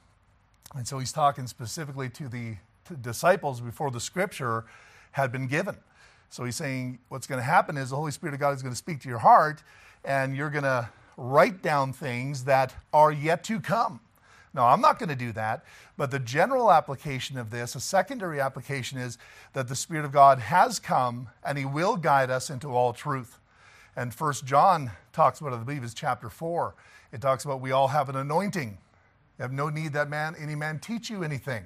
And 0.75 0.87
so 0.87 0.99
he's 0.99 1.11
talking 1.11 1.47
specifically 1.47 2.09
to 2.09 2.29
the 2.29 2.55
disciples 3.01 3.59
before 3.59 3.91
the 3.91 3.99
scripture 3.99 4.65
had 5.11 5.31
been 5.31 5.47
given. 5.47 5.77
So 6.29 6.45
he's 6.45 6.55
saying 6.55 6.99
what's 7.09 7.27
going 7.27 7.39
to 7.39 7.45
happen 7.45 7.75
is 7.75 7.89
the 7.89 7.97
Holy 7.97 8.11
Spirit 8.11 8.33
of 8.33 8.39
God 8.39 8.51
is 8.51 8.61
going 8.61 8.71
to 8.73 8.77
speak 8.77 9.01
to 9.01 9.09
your 9.09 9.19
heart, 9.19 9.63
and 10.05 10.35
you're 10.35 10.49
going 10.49 10.63
to 10.63 10.89
write 11.17 11.61
down 11.61 11.91
things 11.91 12.45
that 12.45 12.73
are 12.93 13.11
yet 13.11 13.43
to 13.45 13.59
come. 13.59 13.99
No, 14.53 14.65
I'm 14.65 14.81
not 14.81 14.99
going 14.99 15.09
to 15.09 15.15
do 15.15 15.31
that. 15.33 15.63
But 15.97 16.11
the 16.11 16.19
general 16.19 16.71
application 16.71 17.37
of 17.37 17.51
this, 17.51 17.75
a 17.75 17.79
secondary 17.79 18.41
application, 18.41 18.97
is 18.97 19.17
that 19.53 19.67
the 19.67 19.75
Spirit 19.75 20.05
of 20.05 20.11
God 20.11 20.39
has 20.39 20.79
come 20.79 21.29
and 21.43 21.57
He 21.57 21.65
will 21.65 21.95
guide 21.95 22.29
us 22.29 22.49
into 22.49 22.69
all 22.75 22.91
truth. 22.91 23.39
And 23.95 24.13
First 24.13 24.45
John 24.45 24.91
talks 25.13 25.39
about, 25.39 25.53
I 25.53 25.57
believe, 25.57 25.83
is 25.83 25.93
chapter 25.93 26.29
four. 26.29 26.75
It 27.11 27.21
talks 27.21 27.45
about 27.45 27.61
we 27.61 27.71
all 27.71 27.89
have 27.89 28.09
an 28.09 28.15
anointing. 28.15 28.77
You 29.37 29.41
have 29.41 29.51
no 29.51 29.69
need 29.69 29.93
that 29.93 30.09
man, 30.09 30.35
any 30.39 30.55
man, 30.55 30.79
teach 30.79 31.09
you 31.09 31.23
anything. 31.23 31.65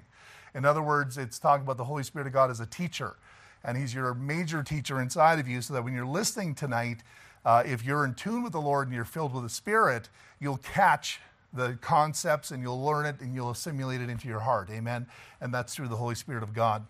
In 0.54 0.64
other 0.64 0.82
words, 0.82 1.18
it's 1.18 1.40
talking 1.40 1.66
about 1.66 1.78
the 1.78 1.84
Holy 1.84 2.04
Spirit 2.04 2.28
of 2.28 2.34
God 2.34 2.50
as 2.50 2.60
a 2.60 2.66
teacher, 2.66 3.16
and 3.64 3.78
He's 3.78 3.94
your 3.94 4.14
major 4.14 4.64
teacher 4.64 5.02
inside 5.02 5.40
of 5.40 5.48
you, 5.48 5.62
so 5.62 5.74
that 5.74 5.84
when 5.84 5.94
you're 5.94 6.06
listening 6.06 6.56
tonight, 6.56 7.04
uh, 7.44 7.64
if 7.66 7.84
you're 7.84 8.06
in 8.06 8.14
tune 8.14 8.42
with 8.42 8.54
the 8.54 8.62
Lord 8.62 8.88
and 8.88 8.96
you're 8.96 9.06
filled 9.06 9.34
with 9.34 9.44
the 9.44 9.50
Spirit, 9.50 10.10
you'll 10.40 10.58
catch 10.58 11.20
the 11.56 11.78
concepts 11.82 12.52
and 12.52 12.62
you'll 12.62 12.84
learn 12.84 13.06
it 13.06 13.20
and 13.22 13.34
you'll 13.34 13.52
assimilate 13.52 14.02
it 14.02 14.10
into 14.10 14.28
your 14.28 14.42
heart. 14.42 14.70
Amen. 14.70 15.08
And 15.42 15.54
that's 15.54 15.74
through 15.74 15.88
the 15.88 15.96
Holy 15.96 16.16
Spirit 16.16 16.44
of 16.44 16.54
God. 16.54 16.86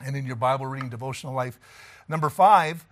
And 0.00 0.16
in 0.16 0.26
your 0.26 0.36
Bible 0.36 0.66
reading 0.66 0.88
devotional 0.88 1.34
life. 1.34 1.58
Number 2.08 2.30
five, 2.30 2.86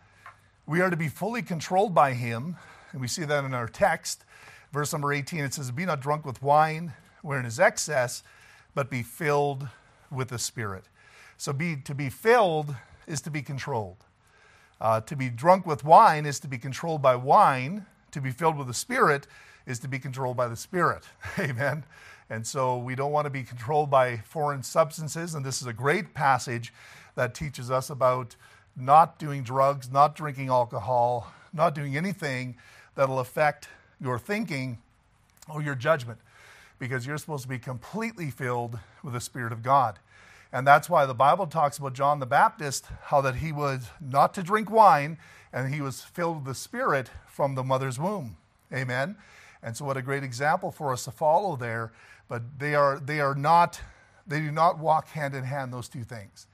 we 0.66 0.80
are 0.80 0.90
to 0.90 0.96
be 0.96 1.08
fully 1.08 1.42
controlled 1.42 1.94
by 1.94 2.12
Him. 2.12 2.56
And 2.92 3.00
we 3.00 3.08
see 3.08 3.24
that 3.24 3.44
in 3.44 3.54
our 3.54 3.68
text. 3.68 4.24
Verse 4.72 4.92
number 4.92 5.12
18, 5.12 5.40
it 5.40 5.54
says, 5.54 5.70
Be 5.70 5.86
not 5.86 6.00
drunk 6.00 6.26
with 6.26 6.42
wine, 6.42 6.92
wherein 7.22 7.46
is 7.46 7.60
excess, 7.60 8.22
but 8.74 8.90
be 8.90 9.02
filled 9.02 9.68
with 10.10 10.28
the 10.28 10.38
Spirit. 10.38 10.84
So 11.36 11.52
be, 11.52 11.76
to 11.76 11.94
be 11.94 12.10
filled 12.10 12.74
is 13.06 13.20
to 13.22 13.30
be 13.30 13.42
controlled. 13.42 14.04
Uh, 14.80 15.00
to 15.02 15.16
be 15.16 15.30
drunk 15.30 15.66
with 15.66 15.84
wine 15.84 16.26
is 16.26 16.40
to 16.40 16.48
be 16.48 16.58
controlled 16.58 17.00
by 17.00 17.16
wine. 17.16 17.86
To 18.12 18.20
be 18.20 18.30
filled 18.30 18.56
with 18.56 18.66
the 18.66 18.74
Spirit 18.74 19.26
is 19.66 19.78
to 19.80 19.88
be 19.88 19.98
controlled 19.98 20.36
by 20.36 20.48
the 20.48 20.56
Spirit. 20.56 21.04
Amen. 21.38 21.84
And 22.28 22.46
so 22.46 22.76
we 22.76 22.94
don't 22.94 23.12
want 23.12 23.26
to 23.26 23.30
be 23.30 23.42
controlled 23.42 23.90
by 23.90 24.18
foreign 24.18 24.62
substances. 24.62 25.34
And 25.34 25.44
this 25.44 25.60
is 25.60 25.66
a 25.66 25.72
great 25.72 26.14
passage 26.14 26.72
that 27.14 27.34
teaches 27.34 27.70
us 27.70 27.90
about 27.90 28.36
not 28.76 29.18
doing 29.18 29.42
drugs, 29.42 29.90
not 29.90 30.14
drinking 30.14 30.48
alcohol, 30.48 31.32
not 31.52 31.74
doing 31.74 31.96
anything 31.96 32.56
that'll 32.94 33.20
affect 33.20 33.68
your 34.00 34.18
thinking 34.18 34.78
or 35.48 35.62
your 35.62 35.74
judgment, 35.74 36.18
because 36.78 37.06
you're 37.06 37.18
supposed 37.18 37.44
to 37.44 37.48
be 37.48 37.58
completely 37.58 38.30
filled 38.30 38.78
with 39.02 39.14
the 39.14 39.20
Spirit 39.20 39.52
of 39.52 39.62
God. 39.62 39.98
And 40.52 40.66
that's 40.66 40.88
why 40.88 41.06
the 41.06 41.14
Bible 41.14 41.46
talks 41.46 41.78
about 41.78 41.94
John 41.94 42.18
the 42.18 42.26
Baptist, 42.26 42.86
how 43.04 43.20
that 43.22 43.36
he 43.36 43.52
was 43.52 43.88
not 44.00 44.34
to 44.34 44.42
drink 44.42 44.70
wine, 44.70 45.18
and 45.52 45.72
he 45.72 45.80
was 45.80 46.02
filled 46.02 46.36
with 46.38 46.44
the 46.46 46.54
Spirit 46.54 47.10
from 47.26 47.54
the 47.54 47.64
mother's 47.64 47.98
womb. 47.98 48.36
Amen. 48.72 49.16
And 49.66 49.76
so, 49.76 49.84
what 49.84 49.96
a 49.96 50.02
great 50.02 50.22
example 50.22 50.70
for 50.70 50.92
us 50.92 51.04
to 51.04 51.10
follow 51.10 51.56
there. 51.56 51.92
But 52.28 52.60
they 52.60 52.76
are, 52.76 53.00
they 53.00 53.18
are 53.18 53.34
not, 53.34 53.80
they 54.24 54.38
do 54.38 54.52
not 54.52 54.78
walk 54.78 55.08
hand 55.08 55.34
in 55.34 55.42
hand, 55.42 55.72
those 55.72 55.88
two 55.88 56.04
things. 56.04 56.46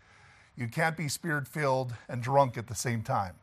You 0.56 0.66
can't 0.66 0.96
be 0.96 1.08
spirit 1.08 1.46
filled 1.46 1.94
and 2.08 2.22
drunk 2.22 2.56
at 2.56 2.68
the 2.68 2.74
same 2.74 3.02
time. 3.02 3.34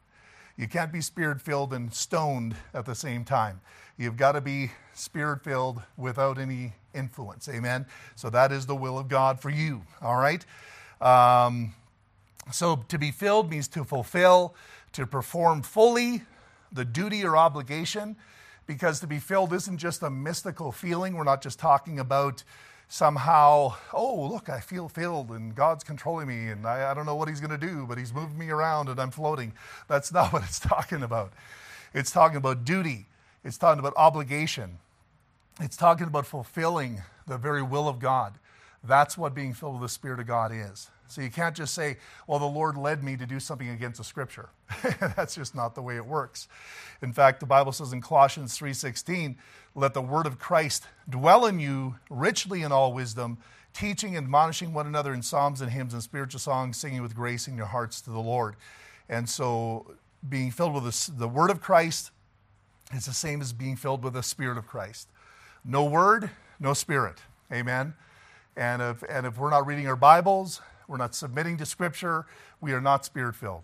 You 0.58 0.68
can't 0.68 0.92
be 0.92 1.02
spirit 1.02 1.40
filled 1.40 1.72
and 1.72 1.94
stoned 1.94 2.56
at 2.74 2.86
the 2.86 2.96
same 2.96 3.24
time. 3.24 3.62
You've 3.96 4.18
got 4.18 4.32
to 4.32 4.42
be 4.42 4.72
spirit 4.94 5.44
filled 5.44 5.84
without 5.98 6.40
any 6.40 6.74
influence. 6.96 7.48
Amen. 7.48 7.86
So 8.16 8.32
that 8.32 8.52
is 8.52 8.66
the 8.66 8.76
will 8.76 8.98
of 8.98 9.08
God 9.08 9.40
for 9.40 9.52
you. 9.52 9.84
All 10.02 10.18
right. 10.18 10.44
Um, 11.00 11.76
so 12.52 12.78
to 12.88 12.98
be 12.98 13.12
filled 13.12 13.52
means 13.52 13.68
to 13.70 13.84
fulfill, 13.84 14.56
to 14.94 15.06
perform 15.06 15.62
fully 15.62 16.24
the 16.72 16.86
duty 16.86 17.24
or 17.24 17.38
obligation 17.38 18.16
because 18.70 19.00
to 19.00 19.08
be 19.08 19.18
filled 19.18 19.52
isn't 19.52 19.80
just 19.80 20.04
a 20.04 20.12
mystical 20.12 20.72
feeling. 20.72 21.16
We're 21.16 21.24
not 21.24 21.42
just 21.42 21.58
talking 21.58 22.00
about 22.00 22.44
somehow, 22.88 23.74
oh, 23.92 24.30
look, 24.32 24.48
I 24.48 24.60
feel 24.60 24.88
filled 24.88 25.32
and 25.32 25.56
God's 25.56 25.84
controlling 25.84 26.28
me 26.28 26.50
and 26.50 26.68
I, 26.68 26.92
I 26.92 26.94
don't 26.94 27.08
know 27.08 27.16
what 27.16 27.28
He's 27.30 27.40
going 27.40 27.50
to 27.50 27.58
do, 27.58 27.88
but 27.88 27.98
He's 27.98 28.14
moving 28.14 28.38
me 28.38 28.52
around 28.52 28.88
and 28.88 29.00
I'm 29.02 29.10
floating. 29.10 29.54
That's 29.88 30.14
not 30.14 30.32
what 30.32 30.44
it's 30.44 30.60
talking 30.60 31.02
about. 31.02 31.34
It's 31.96 32.12
talking 32.12 32.38
about 32.38 32.64
duty, 32.64 33.08
it's 33.44 33.58
talking 33.58 33.80
about 33.80 33.94
obligation, 33.98 34.78
it's 35.60 35.76
talking 35.76 36.06
about 36.06 36.28
fulfilling 36.28 37.02
the 37.26 37.40
very 37.40 37.64
will 37.64 37.88
of 37.88 37.98
God. 37.98 38.36
That's 38.83 39.17
what 39.17 39.33
being 39.33 39.53
filled 39.53 39.74
with 39.74 39.81
the 39.83 39.89
Spirit 39.89 40.19
of 40.19 40.27
God 40.27 40.51
is. 40.53 40.89
So 41.07 41.21
you 41.21 41.31
can't 41.31 41.55
just 41.55 41.74
say, 41.74 41.98
well, 42.27 42.39
the 42.39 42.45
Lord 42.45 42.77
led 42.77 43.03
me 43.03 43.17
to 43.17 43.25
do 43.25 43.39
something 43.39 43.69
against 43.69 43.98
the 43.98 44.03
scripture. 44.03 44.50
That's 45.00 45.36
just 45.36 45.55
not 45.55 45.74
the 45.74 45.81
way 45.81 45.95
it 45.95 46.05
works. 46.05 46.48
In 47.01 47.12
fact, 47.13 47.39
the 47.39 47.48
Bible 47.48 47.71
says 47.71 47.93
in 47.93 48.01
Colossians 48.01 48.57
3:16, 48.57 49.36
let 49.74 49.93
the 49.93 50.01
word 50.01 50.27
of 50.27 50.38
Christ 50.38 50.86
dwell 51.09 51.45
in 51.45 51.59
you 51.59 51.95
richly 52.09 52.62
in 52.62 52.71
all 52.71 52.93
wisdom, 52.93 53.39
teaching 53.74 54.15
and 54.15 54.25
admonishing 54.25 54.74
one 54.74 54.86
another 54.86 55.13
in 55.13 55.24
psalms 55.24 55.62
and 55.62 55.71
hymns 55.71 55.93
and 55.93 56.03
spiritual 56.03 56.39
songs, 56.39 56.77
singing 56.77 57.01
with 57.01 57.15
grace 57.15 57.48
in 57.48 57.57
your 57.57 57.67
hearts 57.67 58.01
to 58.01 58.12
the 58.12 58.19
Lord. 58.19 58.55
And 59.07 59.27
so 59.27 59.95
being 60.27 60.51
filled 60.51 60.75
with 60.75 60.83
the, 60.83 61.12
the 61.12 61.27
word 61.27 61.50
of 61.50 61.59
Christ 61.62 62.12
is 62.93 63.05
the 63.05 63.13
same 63.13 63.41
as 63.41 63.51
being 63.51 63.75
filled 63.75 64.03
with 64.03 64.13
the 64.13 64.24
spirit 64.24 64.57
of 64.57 64.67
Christ. 64.67 65.09
No 65.65 65.86
word, 65.86 66.29
no 66.59 66.74
spirit. 66.74 67.17
Amen. 67.51 67.93
And 68.56 68.82
if, 68.82 69.03
and 69.10 69.25
if 69.25 69.38
we're 69.38 69.50
not 69.50 69.65
reading 69.65 69.88
our 69.88 69.96
Bibles, 69.96 70.62
we're 70.88 70.98
not 70.98 71.15
submitting 71.15 71.58
to 71.58 71.65
Scripture. 71.65 72.25
We 72.62 72.74
are 72.74 72.82
not 72.82 73.06
spirit 73.06 73.36
filled. 73.36 73.63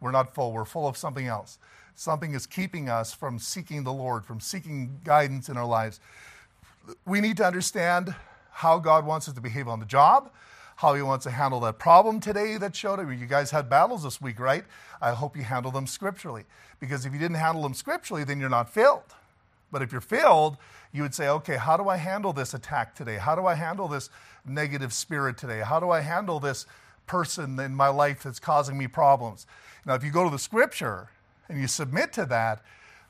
We're 0.00 0.10
not 0.10 0.34
full. 0.34 0.52
We're 0.52 0.64
full 0.64 0.88
of 0.88 0.96
something 0.96 1.26
else. 1.26 1.58
Something 1.94 2.34
is 2.34 2.46
keeping 2.46 2.88
us 2.88 3.12
from 3.12 3.38
seeking 3.38 3.84
the 3.84 3.92
Lord, 3.92 4.24
from 4.24 4.40
seeking 4.40 5.00
guidance 5.04 5.48
in 5.48 5.56
our 5.56 5.66
lives. 5.66 6.00
We 7.06 7.20
need 7.20 7.36
to 7.36 7.44
understand 7.44 8.14
how 8.50 8.78
God 8.78 9.04
wants 9.06 9.28
us 9.28 9.34
to 9.34 9.40
behave 9.40 9.68
on 9.68 9.80
the 9.80 9.86
job, 9.86 10.30
how 10.76 10.94
He 10.94 11.02
wants 11.02 11.24
to 11.24 11.30
handle 11.30 11.60
that 11.60 11.78
problem 11.78 12.20
today 12.20 12.56
that 12.56 12.74
showed 12.74 13.00
up. 13.00 13.08
You 13.08 13.26
guys 13.26 13.50
had 13.50 13.68
battles 13.68 14.02
this 14.02 14.20
week, 14.20 14.40
right? 14.40 14.64
I 15.00 15.12
hope 15.12 15.36
you 15.36 15.42
handle 15.42 15.70
them 15.70 15.86
scripturally. 15.86 16.44
Because 16.80 17.04
if 17.04 17.12
you 17.12 17.18
didn't 17.18 17.36
handle 17.36 17.62
them 17.62 17.74
scripturally, 17.74 18.24
then 18.24 18.40
you're 18.40 18.48
not 18.48 18.70
filled. 18.72 19.14
But 19.72 19.82
if 19.82 19.92
you're 19.92 20.00
filled, 20.00 20.56
you 20.92 21.02
would 21.02 21.14
say, 21.14 21.28
okay, 21.28 21.56
how 21.56 21.76
do 21.76 21.88
I 21.88 21.96
handle 21.96 22.32
this 22.32 22.54
attack 22.54 22.94
today? 22.94 23.16
How 23.16 23.34
do 23.34 23.46
I 23.46 23.54
handle 23.54 23.88
this 23.88 24.10
negative 24.44 24.92
spirit 24.92 25.36
today? 25.36 25.60
How 25.60 25.78
do 25.78 25.90
I 25.90 26.00
handle 26.00 26.40
this 26.40 26.66
person 27.06 27.58
in 27.60 27.74
my 27.74 27.88
life 27.88 28.22
that's 28.22 28.40
causing 28.40 28.76
me 28.76 28.88
problems? 28.88 29.46
Now, 29.86 29.94
if 29.94 30.04
you 30.04 30.10
go 30.10 30.24
to 30.24 30.30
the 30.30 30.38
scripture 30.38 31.10
and 31.48 31.60
you 31.60 31.68
submit 31.68 32.12
to 32.14 32.26
that, 32.26 32.62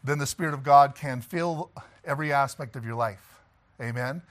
then 0.02 0.19
the 0.19 0.26
Spirit 0.26 0.55
of 0.55 0.62
God 0.62 0.95
can 0.95 1.21
fill 1.21 1.71
every 2.05 2.33
aspect 2.33 2.76
of 2.76 2.85
your 2.85 2.95
life. 2.95 3.40
Amen? 3.81 4.23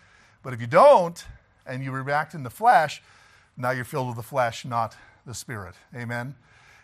But 0.41 0.53
if 0.53 0.61
you 0.61 0.67
don't 0.67 1.23
and 1.65 1.83
you 1.83 1.91
react 1.91 2.33
in 2.33 2.43
the 2.43 2.49
flesh, 2.49 3.01
now 3.57 3.71
you're 3.71 3.85
filled 3.85 4.07
with 4.07 4.15
the 4.15 4.23
flesh, 4.23 4.65
not 4.65 4.95
the 5.25 5.33
Spirit. 5.33 5.75
Amen? 5.95 6.35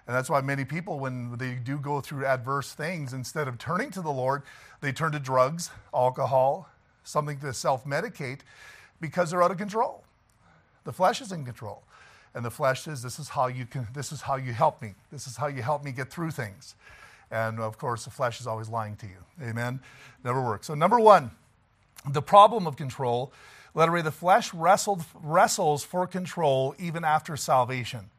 And 0.08 0.16
that's 0.16 0.30
why 0.30 0.42
many 0.42 0.66
people, 0.66 1.00
when 1.00 1.36
they 1.38 1.54
do 1.56 1.78
go 1.78 2.00
through 2.00 2.26
adverse 2.26 2.74
things, 2.74 3.14
instead 3.14 3.48
of 3.48 3.58
turning 3.58 3.90
to 3.92 4.02
the 4.02 4.12
Lord, 4.12 4.44
they 4.82 4.92
turn 4.92 5.12
to 5.14 5.20
drugs, 5.20 5.72
alcohol, 5.94 6.70
something 7.04 7.40
to 7.40 7.54
self 7.54 7.86
medicate 7.86 8.40
because 9.02 9.32
they're 9.32 9.42
out 9.42 9.52
of 9.52 9.58
control. 9.58 10.04
The 10.84 10.94
flesh 10.94 11.22
is 11.22 11.32
in 11.32 11.44
control. 11.44 11.84
And 12.36 12.44
the 12.44 12.52
flesh 12.52 12.82
says, 12.82 13.02
This 13.02 13.18
is 13.18 13.30
how 13.30 13.48
you 13.48 13.66
can 13.66 13.88
this 13.94 14.12
is 14.12 14.22
how 14.22 14.36
you 14.36 14.54
help 14.54 14.82
me. 14.82 14.94
This 15.12 15.26
is 15.26 15.38
how 15.38 15.48
you 15.48 15.64
help 15.64 15.84
me 15.84 15.92
get 15.92 16.12
through 16.12 16.32
things. 16.32 16.76
And 17.32 17.60
of 17.60 17.78
course, 17.78 18.06
the 18.06 18.12
flesh 18.12 18.40
is 18.40 18.46
always 18.46 18.70
lying 18.70 18.96
to 18.98 19.08
you. 19.08 19.18
Amen. 19.42 19.80
Never 20.24 20.42
works. 20.42 20.68
So 20.68 20.76
number 20.76 21.00
one, 21.00 21.32
the 22.08 22.22
problem 22.22 22.68
of 22.68 22.76
control. 22.76 23.32
A, 23.78 24.02
the 24.02 24.12
flesh 24.12 24.54
wrestled, 24.54 25.04
wrestles 25.22 25.84
for 25.84 26.08
control 26.08 26.76
even 26.80 27.04
after 27.04 27.36
salvation. 27.36 28.10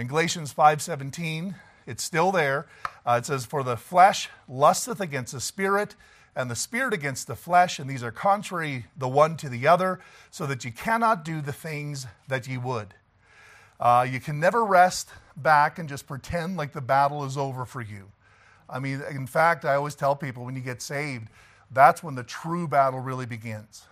In 0.00 0.06
Galatians 0.06 0.50
5:17, 0.50 1.56
it's 1.84 2.02
still 2.02 2.32
there. 2.32 2.66
Uh, 3.04 3.18
it 3.18 3.26
says, 3.26 3.44
"For 3.44 3.62
the 3.62 3.76
flesh 3.76 4.30
lusteth 4.48 4.98
against 4.98 5.34
the 5.34 5.42
spirit, 5.42 5.94
and 6.34 6.50
the 6.50 6.56
spirit 6.56 6.94
against 6.94 7.26
the 7.26 7.36
flesh, 7.36 7.78
and 7.78 7.88
these 7.88 8.02
are 8.02 8.10
contrary 8.10 8.86
the 8.96 9.08
one 9.08 9.36
to 9.36 9.50
the 9.50 9.68
other, 9.68 10.00
so 10.30 10.46
that 10.46 10.64
you 10.64 10.72
cannot 10.72 11.22
do 11.22 11.42
the 11.42 11.52
things 11.52 12.06
that 12.28 12.48
ye 12.48 12.56
would." 12.56 12.94
Uh, 13.78 14.06
you 14.10 14.20
can 14.20 14.40
never 14.40 14.64
rest 14.64 15.10
back 15.36 15.78
and 15.78 15.86
just 15.86 16.06
pretend 16.06 16.56
like 16.56 16.72
the 16.72 16.80
battle 16.80 17.22
is 17.22 17.36
over 17.36 17.66
for 17.66 17.82
you. 17.82 18.10
I 18.70 18.78
mean, 18.78 19.02
in 19.02 19.26
fact, 19.26 19.66
I 19.66 19.74
always 19.74 19.94
tell 19.94 20.16
people 20.16 20.46
when 20.46 20.56
you 20.56 20.62
get 20.62 20.80
saved, 20.80 21.28
that's 21.70 22.02
when 22.02 22.14
the 22.14 22.24
true 22.24 22.66
battle 22.66 23.00
really 23.00 23.26
begins. 23.26 23.86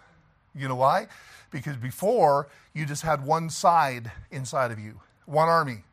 You 0.55 0.69
know 0.69 0.77
why? 0.77 1.09
Because 1.51 1.77
before, 1.77 2.49
you 2.73 2.87
just 2.87 3.03
had 3.03 3.27
one 3.27 3.51
side 3.51 4.11
inside 4.31 4.71
of 4.71 4.79
you, 4.79 5.03
one 5.27 5.51
army. 5.51 5.85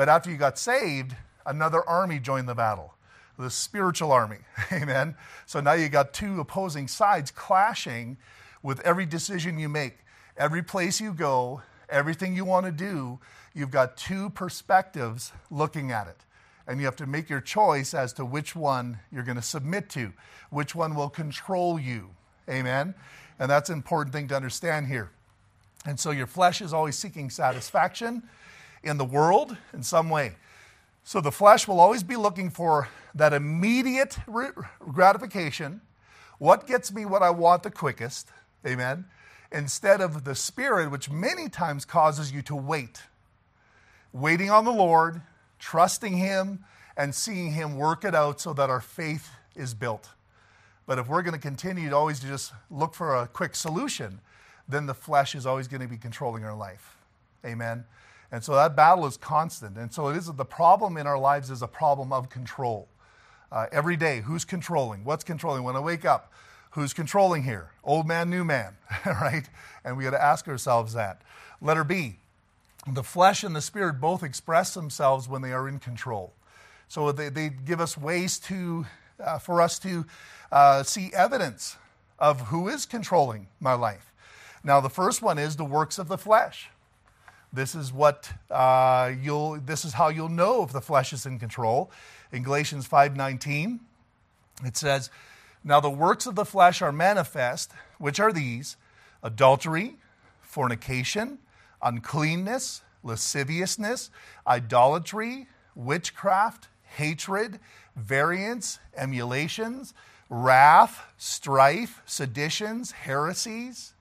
But 0.00 0.08
after 0.08 0.30
you 0.30 0.38
got 0.38 0.58
saved, 0.58 1.14
another 1.44 1.86
army 1.86 2.20
joined 2.20 2.48
the 2.48 2.54
battle 2.54 2.94
the 3.36 3.50
spiritual 3.50 4.12
army. 4.12 4.38
Amen. 4.72 5.14
So 5.44 5.60
now 5.60 5.74
you 5.74 5.90
got 5.90 6.14
two 6.14 6.40
opposing 6.40 6.88
sides 6.88 7.30
clashing 7.30 8.16
with 8.62 8.80
every 8.80 9.04
decision 9.04 9.58
you 9.58 9.68
make. 9.68 9.98
Every 10.38 10.62
place 10.62 11.02
you 11.02 11.12
go, 11.12 11.60
everything 11.90 12.34
you 12.34 12.46
want 12.46 12.64
to 12.64 12.72
do, 12.72 13.18
you've 13.52 13.70
got 13.70 13.98
two 13.98 14.30
perspectives 14.30 15.32
looking 15.50 15.92
at 15.92 16.06
it. 16.06 16.24
And 16.66 16.80
you 16.80 16.86
have 16.86 16.96
to 16.96 17.06
make 17.06 17.28
your 17.28 17.42
choice 17.42 17.92
as 17.92 18.14
to 18.14 18.24
which 18.24 18.56
one 18.56 19.00
you're 19.12 19.22
going 19.22 19.36
to 19.36 19.42
submit 19.42 19.90
to, 19.90 20.14
which 20.48 20.74
one 20.74 20.94
will 20.94 21.10
control 21.10 21.78
you. 21.78 22.08
Amen. 22.48 22.94
And 23.38 23.50
that's 23.50 23.68
an 23.68 23.76
important 23.76 24.14
thing 24.14 24.28
to 24.28 24.34
understand 24.34 24.86
here. 24.86 25.10
And 25.84 26.00
so 26.00 26.10
your 26.10 26.26
flesh 26.26 26.62
is 26.62 26.72
always 26.72 26.96
seeking 26.96 27.28
satisfaction 27.28 28.22
in 28.82 28.96
the 28.96 29.04
world 29.04 29.56
in 29.72 29.82
some 29.82 30.10
way. 30.10 30.32
So 31.04 31.20
the 31.20 31.32
flesh 31.32 31.66
will 31.66 31.80
always 31.80 32.02
be 32.02 32.16
looking 32.16 32.50
for 32.50 32.88
that 33.14 33.32
immediate 33.32 34.18
gratification. 34.78 35.80
What 36.38 36.66
gets 36.66 36.92
me 36.92 37.04
what 37.04 37.22
I 37.22 37.30
want 37.30 37.62
the 37.62 37.70
quickest? 37.70 38.28
Amen. 38.66 39.06
Instead 39.52 40.00
of 40.00 40.24
the 40.24 40.34
spirit, 40.34 40.90
which 40.90 41.10
many 41.10 41.48
times 41.48 41.84
causes 41.84 42.32
you 42.32 42.42
to 42.42 42.54
wait. 42.54 43.02
Waiting 44.12 44.50
on 44.50 44.64
the 44.64 44.72
Lord, 44.72 45.22
trusting 45.58 46.16
Him, 46.16 46.64
and 46.96 47.14
seeing 47.14 47.52
Him 47.52 47.76
work 47.76 48.04
it 48.04 48.14
out 48.14 48.40
so 48.40 48.52
that 48.52 48.70
our 48.70 48.80
faith 48.80 49.30
is 49.56 49.74
built. 49.74 50.10
But 50.86 50.98
if 50.98 51.08
we're 51.08 51.22
going 51.22 51.34
to 51.34 51.40
continue 51.40 51.88
to 51.90 51.96
always 51.96 52.20
just 52.20 52.52
look 52.70 52.94
for 52.94 53.16
a 53.16 53.26
quick 53.26 53.54
solution, 53.54 54.20
then 54.68 54.86
the 54.86 54.94
flesh 54.94 55.34
is 55.34 55.46
always 55.46 55.68
going 55.68 55.82
to 55.82 55.88
be 55.88 55.96
controlling 55.96 56.44
our 56.44 56.54
life. 56.54 56.96
Amen. 57.44 57.84
And 58.32 58.44
so 58.44 58.54
that 58.54 58.76
battle 58.76 59.06
is 59.06 59.16
constant. 59.16 59.76
And 59.76 59.92
so 59.92 60.08
it 60.08 60.16
is 60.16 60.26
the 60.26 60.44
problem 60.44 60.96
in 60.96 61.06
our 61.06 61.18
lives 61.18 61.50
is 61.50 61.62
a 61.62 61.68
problem 61.68 62.12
of 62.12 62.30
control. 62.30 62.88
Uh, 63.50 63.66
every 63.72 63.96
day, 63.96 64.20
who's 64.20 64.44
controlling? 64.44 65.04
What's 65.04 65.24
controlling? 65.24 65.64
When 65.64 65.74
I 65.74 65.80
wake 65.80 66.04
up, 66.04 66.32
who's 66.70 66.92
controlling 66.92 67.42
here? 67.42 67.70
Old 67.82 68.06
man, 68.06 68.30
new 68.30 68.44
man, 68.44 68.76
right? 69.06 69.48
And 69.84 69.96
we 69.96 70.04
got 70.04 70.10
to 70.10 70.22
ask 70.22 70.46
ourselves 70.46 70.92
that. 70.94 71.22
Letter 71.60 71.82
B, 71.82 72.16
the 72.86 73.02
flesh 73.02 73.42
and 73.42 73.54
the 73.54 73.60
spirit 73.60 74.00
both 74.00 74.22
express 74.22 74.74
themselves 74.74 75.28
when 75.28 75.42
they 75.42 75.52
are 75.52 75.68
in 75.68 75.80
control. 75.80 76.32
So 76.88 77.10
they, 77.12 77.28
they 77.28 77.50
give 77.50 77.80
us 77.80 77.98
ways 77.98 78.38
to, 78.40 78.86
uh, 79.22 79.38
for 79.38 79.60
us 79.60 79.78
to 79.80 80.06
uh, 80.52 80.82
see 80.84 81.10
evidence 81.12 81.76
of 82.18 82.40
who 82.48 82.68
is 82.68 82.86
controlling 82.86 83.48
my 83.60 83.74
life. 83.74 84.12
Now, 84.62 84.80
the 84.80 84.90
first 84.90 85.22
one 85.22 85.38
is 85.38 85.56
the 85.56 85.64
works 85.64 85.98
of 85.98 86.08
the 86.08 86.18
flesh. 86.18 86.70
This 87.52 87.74
is 87.74 87.92
what 87.92 88.30
uh, 88.50 89.10
you'll. 89.20 89.60
This 89.60 89.84
is 89.84 89.92
how 89.94 90.08
you'll 90.08 90.28
know 90.28 90.62
if 90.62 90.72
the 90.72 90.80
flesh 90.80 91.12
is 91.12 91.26
in 91.26 91.38
control. 91.38 91.90
In 92.30 92.44
Galatians 92.44 92.86
five 92.86 93.16
nineteen, 93.16 93.80
it 94.64 94.76
says, 94.76 95.10
"Now 95.64 95.80
the 95.80 95.90
works 95.90 96.26
of 96.26 96.36
the 96.36 96.44
flesh 96.44 96.80
are 96.80 96.92
manifest, 96.92 97.72
which 97.98 98.20
are 98.20 98.32
these: 98.32 98.76
adultery, 99.22 99.96
fornication, 100.40 101.38
uncleanness, 101.82 102.82
lasciviousness, 103.02 104.10
idolatry, 104.46 105.48
witchcraft, 105.74 106.68
hatred, 106.84 107.58
variance, 107.96 108.78
emulations, 108.96 109.92
wrath, 110.28 111.02
strife, 111.18 112.00
seditions, 112.06 112.92
heresies, 112.92 113.94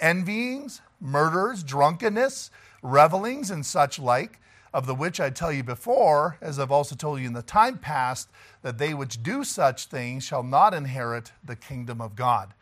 envyings, 0.00 0.80
murders, 1.02 1.62
drunkenness." 1.62 2.50
Revelings 2.82 3.50
and 3.50 3.64
such 3.64 3.98
like, 3.98 4.38
of 4.72 4.86
the 4.86 4.94
which 4.94 5.18
I 5.18 5.30
tell 5.30 5.52
you 5.52 5.62
before, 5.62 6.36
as 6.40 6.58
I've 6.58 6.70
also 6.70 6.94
told 6.94 7.20
you 7.20 7.26
in 7.26 7.32
the 7.32 7.42
time 7.42 7.78
past, 7.78 8.28
that 8.62 8.78
they 8.78 8.92
which 8.92 9.22
do 9.22 9.44
such 9.44 9.86
things 9.86 10.24
shall 10.24 10.42
not 10.42 10.74
inherit 10.74 11.32
the 11.42 11.56
kingdom 11.56 12.00
of 12.00 12.14
God. 12.14 12.52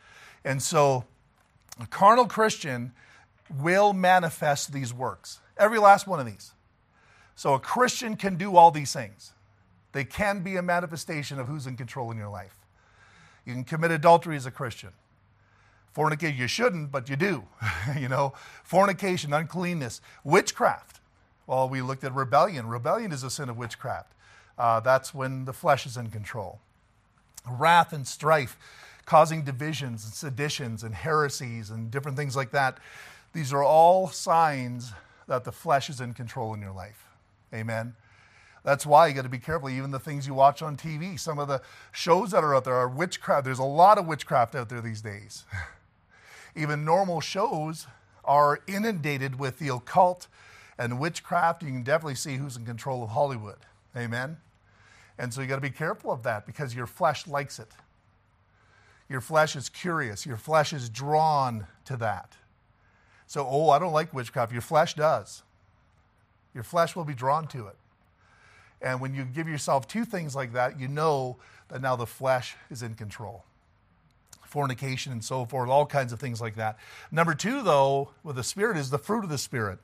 And 0.45 0.63
so, 0.63 1.05
a 1.81 1.87
carnal 1.87 2.27
Christian 2.27 2.93
will 3.61 3.93
manifest 3.93 4.73
these 4.73 4.95
works, 4.95 5.41
every 5.59 5.79
last 5.79 6.07
one 6.07 6.21
of 6.21 6.27
these. 6.27 6.53
So, 7.35 7.55
a 7.55 7.61
Christian 7.61 8.17
can 8.17 8.37
do 8.37 8.57
all 8.57 8.71
these 8.71 8.93
things. 8.93 9.33
They 9.93 10.05
can 10.05 10.41
be 10.41 10.57
a 10.57 10.63
manifestation 10.63 11.39
of 11.39 11.49
who's 11.49 11.67
in 11.67 11.77
control 11.77 12.11
in 12.11 12.19
your 12.19 12.29
life. 12.29 12.57
You 13.45 13.53
can 13.53 13.65
commit 13.65 13.91
adultery 13.91 14.37
as 14.37 14.47
a 14.47 14.51
Christian. 14.51 14.91
Fornicate, 15.97 16.37
you 16.37 16.47
shouldn't, 16.47 16.93
but 16.93 17.09
you 17.09 17.17
do. 17.17 17.45
you 17.99 18.09
know, 18.09 18.35
fornication, 18.63 19.33
uncleanness, 19.33 20.03
witchcraft. 20.25 21.01
Well, 21.47 21.71
we 21.71 21.81
looked 21.81 22.05
at 22.05 22.15
rebellion. 22.15 22.69
Rebellion 22.69 23.13
is 23.13 23.23
a 23.23 23.31
sin 23.31 23.49
of 23.49 23.57
witchcraft. 23.57 24.13
Uh, 24.59 24.81
that's 24.81 25.15
when 25.15 25.47
the 25.47 25.55
flesh 25.55 25.87
is 25.87 25.97
in 25.97 26.11
control. 26.11 26.61
Wrath 27.49 27.95
and 27.95 28.07
strife, 28.07 28.59
causing 29.07 29.43
divisions 29.43 30.05
and 30.05 30.13
seditions 30.13 30.83
and 30.83 30.95
heresies 30.95 31.71
and 31.71 31.91
different 31.91 32.19
things 32.19 32.37
like 32.37 32.51
that. 32.51 32.77
These 33.33 33.55
are 33.55 33.63
all 33.63 34.09
signs 34.09 34.93
that 35.29 35.45
the 35.45 35.53
flesh 35.53 35.89
is 35.89 36.03
in 36.03 36.13
control 36.13 36.53
in 36.53 36.61
your 36.61 36.73
life. 36.73 37.07
Amen. 37.55 37.95
That's 38.65 38.85
why 38.85 39.07
you 39.07 39.15
got 39.15 39.23
to 39.23 39.29
be 39.31 39.39
careful. 39.39 39.71
Even 39.71 39.93
the 39.93 39.99
things 39.99 40.27
you 40.27 40.35
watch 40.35 40.61
on 40.61 40.77
TV, 40.77 41.19
some 41.19 41.39
of 41.39 41.49
the 41.49 41.63
shows 41.93 42.33
that 42.33 42.45
are 42.45 42.55
out 42.55 42.65
there 42.65 42.75
are 42.75 42.89
witchcraft. 42.89 43.45
There's 43.45 43.61
a 43.61 43.65
lot 43.65 43.97
of 43.97 44.07
witchcraft 44.07 44.55
out 44.55 44.69
there 44.69 44.83
these 44.83 45.01
days. 45.01 45.45
Even 46.57 46.85
normal 46.85 47.21
shows 47.21 47.87
are 48.25 48.61
inundated 48.67 49.39
with 49.39 49.59
the 49.59 49.69
occult 49.69 50.27
and 50.79 50.99
witchcraft. 50.99 51.63
You 51.63 51.69
can 51.69 51.83
definitely 51.83 52.15
see 52.15 52.37
who's 52.37 52.57
in 52.57 52.65
control 52.65 53.05
of 53.05 53.11
Hollywood. 53.11 53.59
Amen? 53.95 54.39
And 55.19 55.33
so 55.33 55.43
you 55.43 55.47
got 55.47 55.57
to 55.57 55.61
be 55.61 55.71
careful 55.71 56.11
of 56.11 56.23
that 56.23 56.47
because 56.47 56.75
your 56.75 56.87
flesh 56.87 57.27
likes 57.27 57.59
it. 57.59 57.71
Your 59.09 59.21
flesh 59.21 59.55
is 59.55 59.69
curious. 59.69 60.27
Your 60.27 60.37
flesh 60.37 60.73
is 60.73 60.89
drawn 60.89 61.67
to 61.85 61.97
that. 61.99 62.37
So, 63.27 63.47
oh, 63.49 63.71
I 63.71 63.79
don't 63.79 63.93
like 63.93 64.13
witchcraft. 64.15 64.53
Your 64.53 64.63
flesh 64.63 64.95
does. 64.95 65.43
Your 66.55 66.65
flesh 66.65 66.97
will 66.97 67.05
be 67.05 67.15
drawn 67.15 67.47
to 67.49 67.67
it. 67.67 67.77
And 68.81 69.01
when 69.01 69.15
you 69.15 69.25
give 69.25 69.49
yourself 69.49 69.87
two 69.87 70.05
things 70.05 70.35
like 70.35 70.53
that, 70.55 70.81
you 70.81 70.89
know 70.89 71.37
that 71.69 71.83
now 71.83 71.97
the 71.97 72.07
flesh 72.07 72.57
is 72.71 72.83
in 72.83 72.95
control 72.95 73.45
fornication 74.47 75.13
and 75.13 75.25
so 75.25 75.45
forth, 75.45 75.69
all 75.69 75.87
kinds 75.87 76.13
of 76.13 76.21
things 76.21 76.41
like 76.41 76.57
that. 76.57 76.79
Number 77.11 77.35
two, 77.35 77.63
though, 77.63 78.11
with 78.23 78.37
the 78.37 78.45
Spirit 78.45 78.77
is 78.77 78.91
the 78.91 78.99
fruit 78.99 79.25
of 79.25 79.31
the 79.31 79.39
Spirit. 79.39 79.79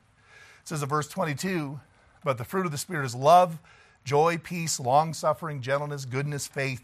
It 0.61 0.67
says 0.67 0.81
in 0.81 0.89
verse 0.89 1.07
22 1.07 1.79
But 2.23 2.37
the 2.37 2.45
fruit 2.45 2.65
of 2.65 2.71
the 2.71 2.77
Spirit 2.77 3.05
is 3.05 3.15
love, 3.15 3.59
joy, 4.03 4.37
peace, 4.37 4.79
long 4.79 5.13
suffering, 5.13 5.61
gentleness, 5.61 6.05
goodness, 6.05 6.47
faith, 6.47 6.83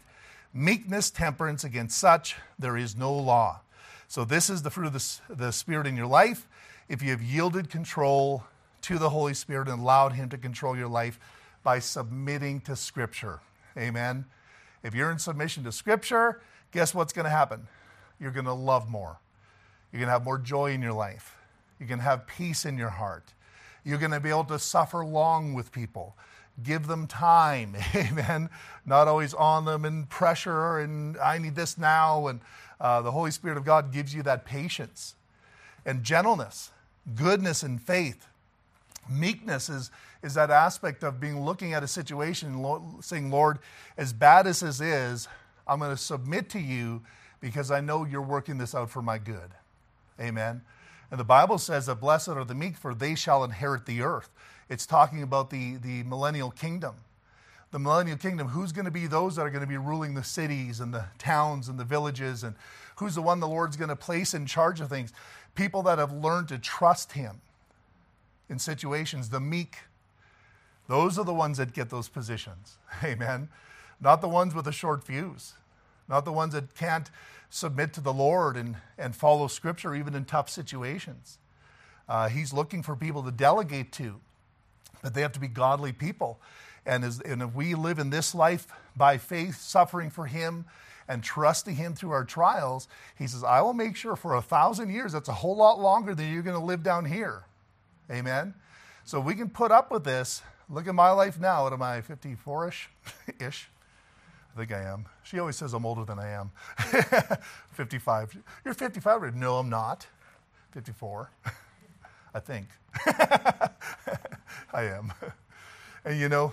meekness, 0.52 1.10
temperance. 1.10 1.64
Against 1.64 1.98
such 1.98 2.36
there 2.58 2.76
is 2.76 2.96
no 2.96 3.12
law. 3.12 3.60
So, 4.08 4.24
this 4.24 4.50
is 4.50 4.62
the 4.62 4.70
fruit 4.70 4.88
of 4.88 4.92
the, 4.92 5.34
the 5.34 5.52
Spirit 5.52 5.86
in 5.86 5.96
your 5.96 6.06
life. 6.06 6.48
If 6.88 7.02
you 7.02 7.10
have 7.10 7.22
yielded 7.22 7.70
control 7.70 8.44
to 8.82 8.98
the 8.98 9.10
Holy 9.10 9.34
Spirit 9.34 9.68
and 9.68 9.80
allowed 9.80 10.12
Him 10.12 10.28
to 10.30 10.38
control 10.38 10.76
your 10.76 10.88
life 10.88 11.18
by 11.62 11.78
submitting 11.78 12.60
to 12.62 12.74
Scripture. 12.74 13.40
Amen. 13.76 14.24
If 14.82 14.94
you're 14.94 15.10
in 15.10 15.18
submission 15.18 15.64
to 15.64 15.72
Scripture, 15.72 16.40
guess 16.72 16.94
what's 16.94 17.12
going 17.12 17.24
to 17.24 17.30
happen? 17.30 17.66
You're 18.20 18.30
going 18.30 18.46
to 18.46 18.52
love 18.52 18.88
more. 18.88 19.18
You're 19.92 20.00
going 20.00 20.08
to 20.08 20.12
have 20.12 20.24
more 20.24 20.38
joy 20.38 20.72
in 20.72 20.82
your 20.82 20.92
life. 20.92 21.36
You're 21.78 21.88
going 21.88 21.98
to 21.98 22.04
have 22.04 22.26
peace 22.26 22.64
in 22.64 22.78
your 22.78 22.90
heart. 22.90 23.32
You're 23.84 23.98
going 23.98 24.12
to 24.12 24.20
be 24.20 24.28
able 24.28 24.44
to 24.44 24.58
suffer 24.58 25.04
long 25.04 25.54
with 25.54 25.72
people. 25.72 26.16
Give 26.62 26.86
them 26.86 27.06
time, 27.06 27.76
amen. 27.94 28.50
Not 28.84 29.08
always 29.08 29.32
on 29.34 29.64
them 29.64 29.84
and 29.84 30.08
pressure 30.08 30.78
and 30.78 31.16
I 31.18 31.38
need 31.38 31.54
this 31.54 31.78
now. 31.78 32.26
And 32.26 32.40
uh, 32.80 33.00
the 33.02 33.10
Holy 33.10 33.30
Spirit 33.30 33.56
of 33.56 33.64
God 33.64 33.92
gives 33.92 34.14
you 34.14 34.22
that 34.24 34.44
patience 34.44 35.14
and 35.86 36.04
gentleness, 36.04 36.70
goodness, 37.14 37.62
and 37.62 37.80
faith. 37.80 38.26
Meekness 39.08 39.68
is, 39.68 39.90
is 40.22 40.34
that 40.34 40.50
aspect 40.50 41.02
of 41.02 41.18
being 41.18 41.44
looking 41.44 41.72
at 41.72 41.82
a 41.82 41.88
situation 41.88 42.54
and 42.54 43.04
saying, 43.04 43.30
Lord, 43.30 43.58
as 43.96 44.12
bad 44.12 44.46
as 44.46 44.60
this 44.60 44.80
is, 44.80 45.28
I'm 45.70 45.78
going 45.78 45.94
to 45.94 46.02
submit 46.02 46.50
to 46.50 46.58
you 46.58 47.02
because 47.40 47.70
I 47.70 47.80
know 47.80 48.04
you're 48.04 48.20
working 48.20 48.58
this 48.58 48.74
out 48.74 48.90
for 48.90 49.00
my 49.00 49.18
good. 49.18 49.52
Amen. 50.20 50.62
And 51.12 51.20
the 51.20 51.24
Bible 51.24 51.58
says 51.58 51.86
that 51.86 52.00
blessed 52.00 52.28
are 52.30 52.44
the 52.44 52.56
meek, 52.56 52.76
for 52.76 52.92
they 52.92 53.14
shall 53.14 53.44
inherit 53.44 53.86
the 53.86 54.02
earth. 54.02 54.30
It's 54.68 54.84
talking 54.84 55.22
about 55.22 55.50
the, 55.50 55.76
the 55.76 56.02
millennial 56.02 56.50
kingdom. 56.50 56.96
The 57.70 57.78
millennial 57.78 58.16
kingdom, 58.16 58.48
who's 58.48 58.72
going 58.72 58.84
to 58.84 58.90
be 58.90 59.06
those 59.06 59.36
that 59.36 59.42
are 59.42 59.50
going 59.50 59.62
to 59.62 59.66
be 59.68 59.76
ruling 59.76 60.14
the 60.14 60.24
cities 60.24 60.80
and 60.80 60.92
the 60.92 61.04
towns 61.18 61.68
and 61.68 61.78
the 61.78 61.84
villages? 61.84 62.42
And 62.42 62.56
who's 62.96 63.14
the 63.14 63.22
one 63.22 63.38
the 63.38 63.48
Lord's 63.48 63.76
going 63.76 63.90
to 63.90 63.96
place 63.96 64.34
in 64.34 64.46
charge 64.46 64.80
of 64.80 64.88
things? 64.88 65.12
People 65.54 65.82
that 65.84 65.98
have 65.98 66.12
learned 66.12 66.48
to 66.48 66.58
trust 66.58 67.12
Him 67.12 67.40
in 68.48 68.58
situations. 68.58 69.28
The 69.28 69.38
meek, 69.38 69.78
those 70.88 71.16
are 71.16 71.24
the 71.24 71.34
ones 71.34 71.58
that 71.58 71.72
get 71.72 71.90
those 71.90 72.08
positions. 72.08 72.76
Amen. 73.04 73.48
Not 74.00 74.20
the 74.20 74.28
ones 74.28 74.54
with 74.54 74.66
a 74.66 74.72
short 74.72 75.04
fuse 75.04 75.54
not 76.10 76.24
the 76.24 76.32
ones 76.32 76.52
that 76.52 76.74
can't 76.74 77.08
submit 77.48 77.94
to 77.94 78.00
the 78.00 78.12
Lord 78.12 78.56
and, 78.56 78.76
and 78.98 79.14
follow 79.14 79.46
Scripture 79.46 79.94
even 79.94 80.14
in 80.14 80.24
tough 80.24 80.50
situations. 80.50 81.38
Uh, 82.08 82.28
he's 82.28 82.52
looking 82.52 82.82
for 82.82 82.96
people 82.96 83.22
to 83.22 83.30
delegate 83.30 83.92
to, 83.92 84.20
but 85.02 85.14
they 85.14 85.22
have 85.22 85.32
to 85.32 85.40
be 85.40 85.48
godly 85.48 85.92
people. 85.92 86.40
And, 86.84 87.04
as, 87.04 87.20
and 87.20 87.40
if 87.40 87.54
we 87.54 87.74
live 87.74 87.98
in 87.98 88.10
this 88.10 88.34
life 88.34 88.66
by 88.96 89.16
faith, 89.16 89.60
suffering 89.60 90.10
for 90.10 90.26
Him 90.26 90.64
and 91.06 91.22
trusting 91.22 91.76
Him 91.76 91.94
through 91.94 92.10
our 92.10 92.24
trials, 92.24 92.88
He 93.16 93.28
says, 93.28 93.44
I 93.44 93.60
will 93.62 93.74
make 93.74 93.94
sure 93.94 94.16
for 94.16 94.34
a 94.34 94.42
thousand 94.42 94.90
years, 94.90 95.12
that's 95.12 95.28
a 95.28 95.34
whole 95.34 95.56
lot 95.56 95.78
longer 95.78 96.14
than 96.14 96.32
you're 96.32 96.42
going 96.42 96.58
to 96.58 96.64
live 96.64 96.82
down 96.82 97.04
here. 97.04 97.44
Amen? 98.10 98.54
So 99.04 99.20
we 99.20 99.34
can 99.34 99.48
put 99.48 99.70
up 99.70 99.92
with 99.92 100.02
this. 100.02 100.42
Look 100.68 100.88
at 100.88 100.94
my 100.94 101.10
life 101.10 101.38
now. 101.38 101.64
What 101.64 101.72
am 101.72 101.82
I, 101.82 102.00
54 102.00 102.68
ish? 102.68 102.90
ish? 103.38 103.69
I 104.54 104.58
think 104.58 104.72
I 104.72 104.82
am. 104.82 105.06
She 105.22 105.38
always 105.38 105.56
says 105.56 105.74
I'm 105.74 105.86
older 105.86 106.04
than 106.04 106.18
I 106.18 106.30
am. 106.30 106.50
55. 107.72 108.36
You're 108.64 108.74
55? 108.74 109.36
No, 109.36 109.58
I'm 109.58 109.68
not. 109.68 110.06
54. 110.72 111.30
I 112.34 112.40
think. 112.40 112.66
I 114.72 114.84
am. 114.84 115.12
And 116.04 116.18
you 116.18 116.28
know, 116.28 116.52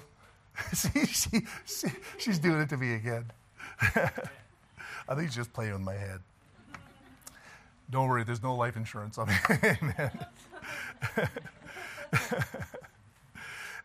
she, 0.74 1.06
she, 1.06 1.90
she's 2.18 2.40
doing 2.40 2.62
it 2.62 2.70
to 2.70 2.78
me 2.78 2.94
again. 2.94 3.26
I 3.82 5.16
think 5.16 5.30
she's 5.30 5.36
just 5.36 5.54
playing 5.54 5.74
with 5.74 5.82
my 5.82 5.94
head. 5.94 6.20
Don't 7.90 8.10
worry, 8.10 8.24
there's 8.24 8.44
no 8.44 8.56
life 8.56 8.76
insurance 8.76 9.18
on 9.18 9.30
me. 9.30 9.36
Amen. 9.64 10.26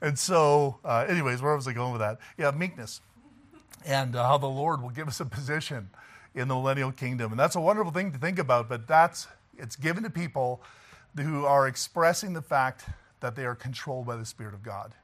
and 0.01 0.19
so, 0.19 0.79
uh, 0.85 1.07
anyways, 1.09 1.41
where 1.41 1.55
was 1.55 1.69
I 1.69 1.73
going 1.73 1.93
with 1.93 2.01
that? 2.01 2.19
Yeah, 2.37 2.51
meekness. 2.51 3.01
And 3.85 4.15
uh, 4.15 4.27
how 4.27 4.39
the 4.39 4.47
Lord 4.47 4.83
will 4.83 4.91
give 4.91 5.09
us 5.09 5.21
a 5.21 5.25
position 5.25 5.91
in 6.35 6.49
the 6.49 6.55
millennial 6.55 6.93
kingdom. 6.93 7.33
And 7.33 7.39
that's 7.39 7.57
a 7.57 7.61
wonderful 7.61 7.93
thing 7.93 8.13
to 8.13 8.19
think 8.19 8.39
about, 8.39 8.69
but 8.69 8.87
that's, 8.87 9.27
it's 9.59 9.77
given 9.77 10.03
to 10.05 10.11
people 10.11 10.63
who 11.17 11.45
are 11.45 11.67
expressing 11.67 12.33
the 12.33 12.43
fact 12.43 12.85
that 13.21 13.37
they 13.37 13.45
are 13.45 13.55
controlled 13.55 14.07
by 14.07 14.17
the 14.17 14.25
Spirit 14.25 14.55
of 14.55 14.63
God. 14.63 14.95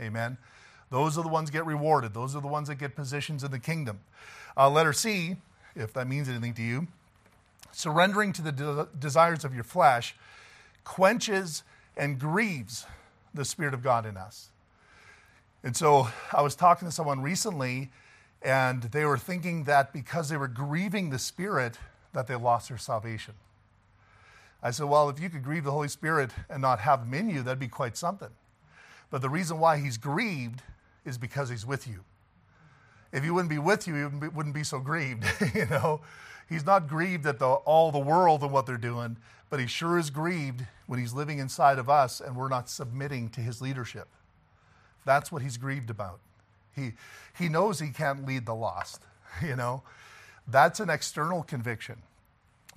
Amen. 0.00 0.36
Those 0.90 1.16
are 1.16 1.22
the 1.22 1.28
ones 1.28 1.50
get 1.50 1.64
rewarded. 1.66 2.14
Those 2.14 2.36
are 2.36 2.42
the 2.42 2.48
ones 2.48 2.68
that 2.68 2.76
get 2.76 2.94
positions 2.94 3.42
in 3.42 3.50
the 3.50 3.58
kingdom. 3.58 4.00
Uh, 4.56 4.70
letter 4.70 4.92
C, 4.92 5.36
if 5.74 5.92
that 5.94 6.06
means 6.06 6.28
anything 6.28 6.54
to 6.54 6.62
you, 6.62 6.86
surrendering 7.72 8.32
to 8.34 8.42
the 8.42 8.52
de- 8.52 8.88
desires 8.98 9.44
of 9.44 9.54
your 9.54 9.64
flesh 9.64 10.14
quenches 10.84 11.62
and 11.96 12.18
grieves 12.18 12.86
the 13.34 13.44
Spirit 13.44 13.74
of 13.74 13.82
God 13.82 14.06
in 14.06 14.16
us. 14.16 14.50
And 15.64 15.76
so 15.76 16.08
I 16.32 16.42
was 16.42 16.54
talking 16.54 16.86
to 16.86 16.92
someone 16.92 17.20
recently, 17.20 17.90
and 18.46 18.84
they 18.84 19.04
were 19.04 19.18
thinking 19.18 19.64
that 19.64 19.92
because 19.92 20.28
they 20.28 20.36
were 20.36 20.46
grieving 20.46 21.10
the 21.10 21.18
Spirit, 21.18 21.78
that 22.12 22.28
they 22.28 22.36
lost 22.36 22.68
their 22.68 22.78
salvation. 22.78 23.34
I 24.62 24.70
said, 24.70 24.86
Well, 24.86 25.08
if 25.08 25.18
you 25.18 25.28
could 25.28 25.42
grieve 25.42 25.64
the 25.64 25.72
Holy 25.72 25.88
Spirit 25.88 26.30
and 26.48 26.62
not 26.62 26.78
have 26.78 27.02
him 27.02 27.12
in 27.12 27.28
you, 27.28 27.42
that'd 27.42 27.58
be 27.58 27.66
quite 27.66 27.96
something. 27.96 28.30
But 29.10 29.20
the 29.20 29.28
reason 29.28 29.58
why 29.58 29.78
he's 29.78 29.96
grieved 29.96 30.62
is 31.04 31.18
because 31.18 31.48
he's 31.48 31.66
with 31.66 31.88
you. 31.88 32.04
If 33.12 33.24
he 33.24 33.30
wouldn't 33.30 33.50
be 33.50 33.58
with 33.58 33.88
you, 33.88 33.94
he 33.96 34.28
wouldn't 34.28 34.54
be 34.54 34.62
so 34.62 34.78
grieved, 34.78 35.24
you 35.54 35.66
know. 35.66 36.02
He's 36.48 36.64
not 36.64 36.86
grieved 36.86 37.26
at 37.26 37.40
the, 37.40 37.46
all 37.46 37.90
the 37.90 37.98
world 37.98 38.42
and 38.42 38.52
what 38.52 38.66
they're 38.66 38.76
doing, 38.76 39.16
but 39.50 39.58
he 39.58 39.66
sure 39.66 39.98
is 39.98 40.10
grieved 40.10 40.64
when 40.86 41.00
he's 41.00 41.12
living 41.12 41.40
inside 41.40 41.80
of 41.80 41.90
us 41.90 42.20
and 42.20 42.36
we're 42.36 42.48
not 42.48 42.68
submitting 42.68 43.28
to 43.30 43.40
his 43.40 43.60
leadership. 43.60 44.06
That's 45.04 45.32
what 45.32 45.42
he's 45.42 45.56
grieved 45.56 45.90
about. 45.90 46.20
He, 46.76 46.92
he 47.36 47.48
knows 47.48 47.80
he 47.80 47.88
can't 47.88 48.26
lead 48.26 48.46
the 48.46 48.54
lost, 48.54 49.02
you 49.42 49.56
know. 49.56 49.82
That's 50.46 50.78
an 50.78 50.90
external 50.90 51.42
conviction. 51.42 52.02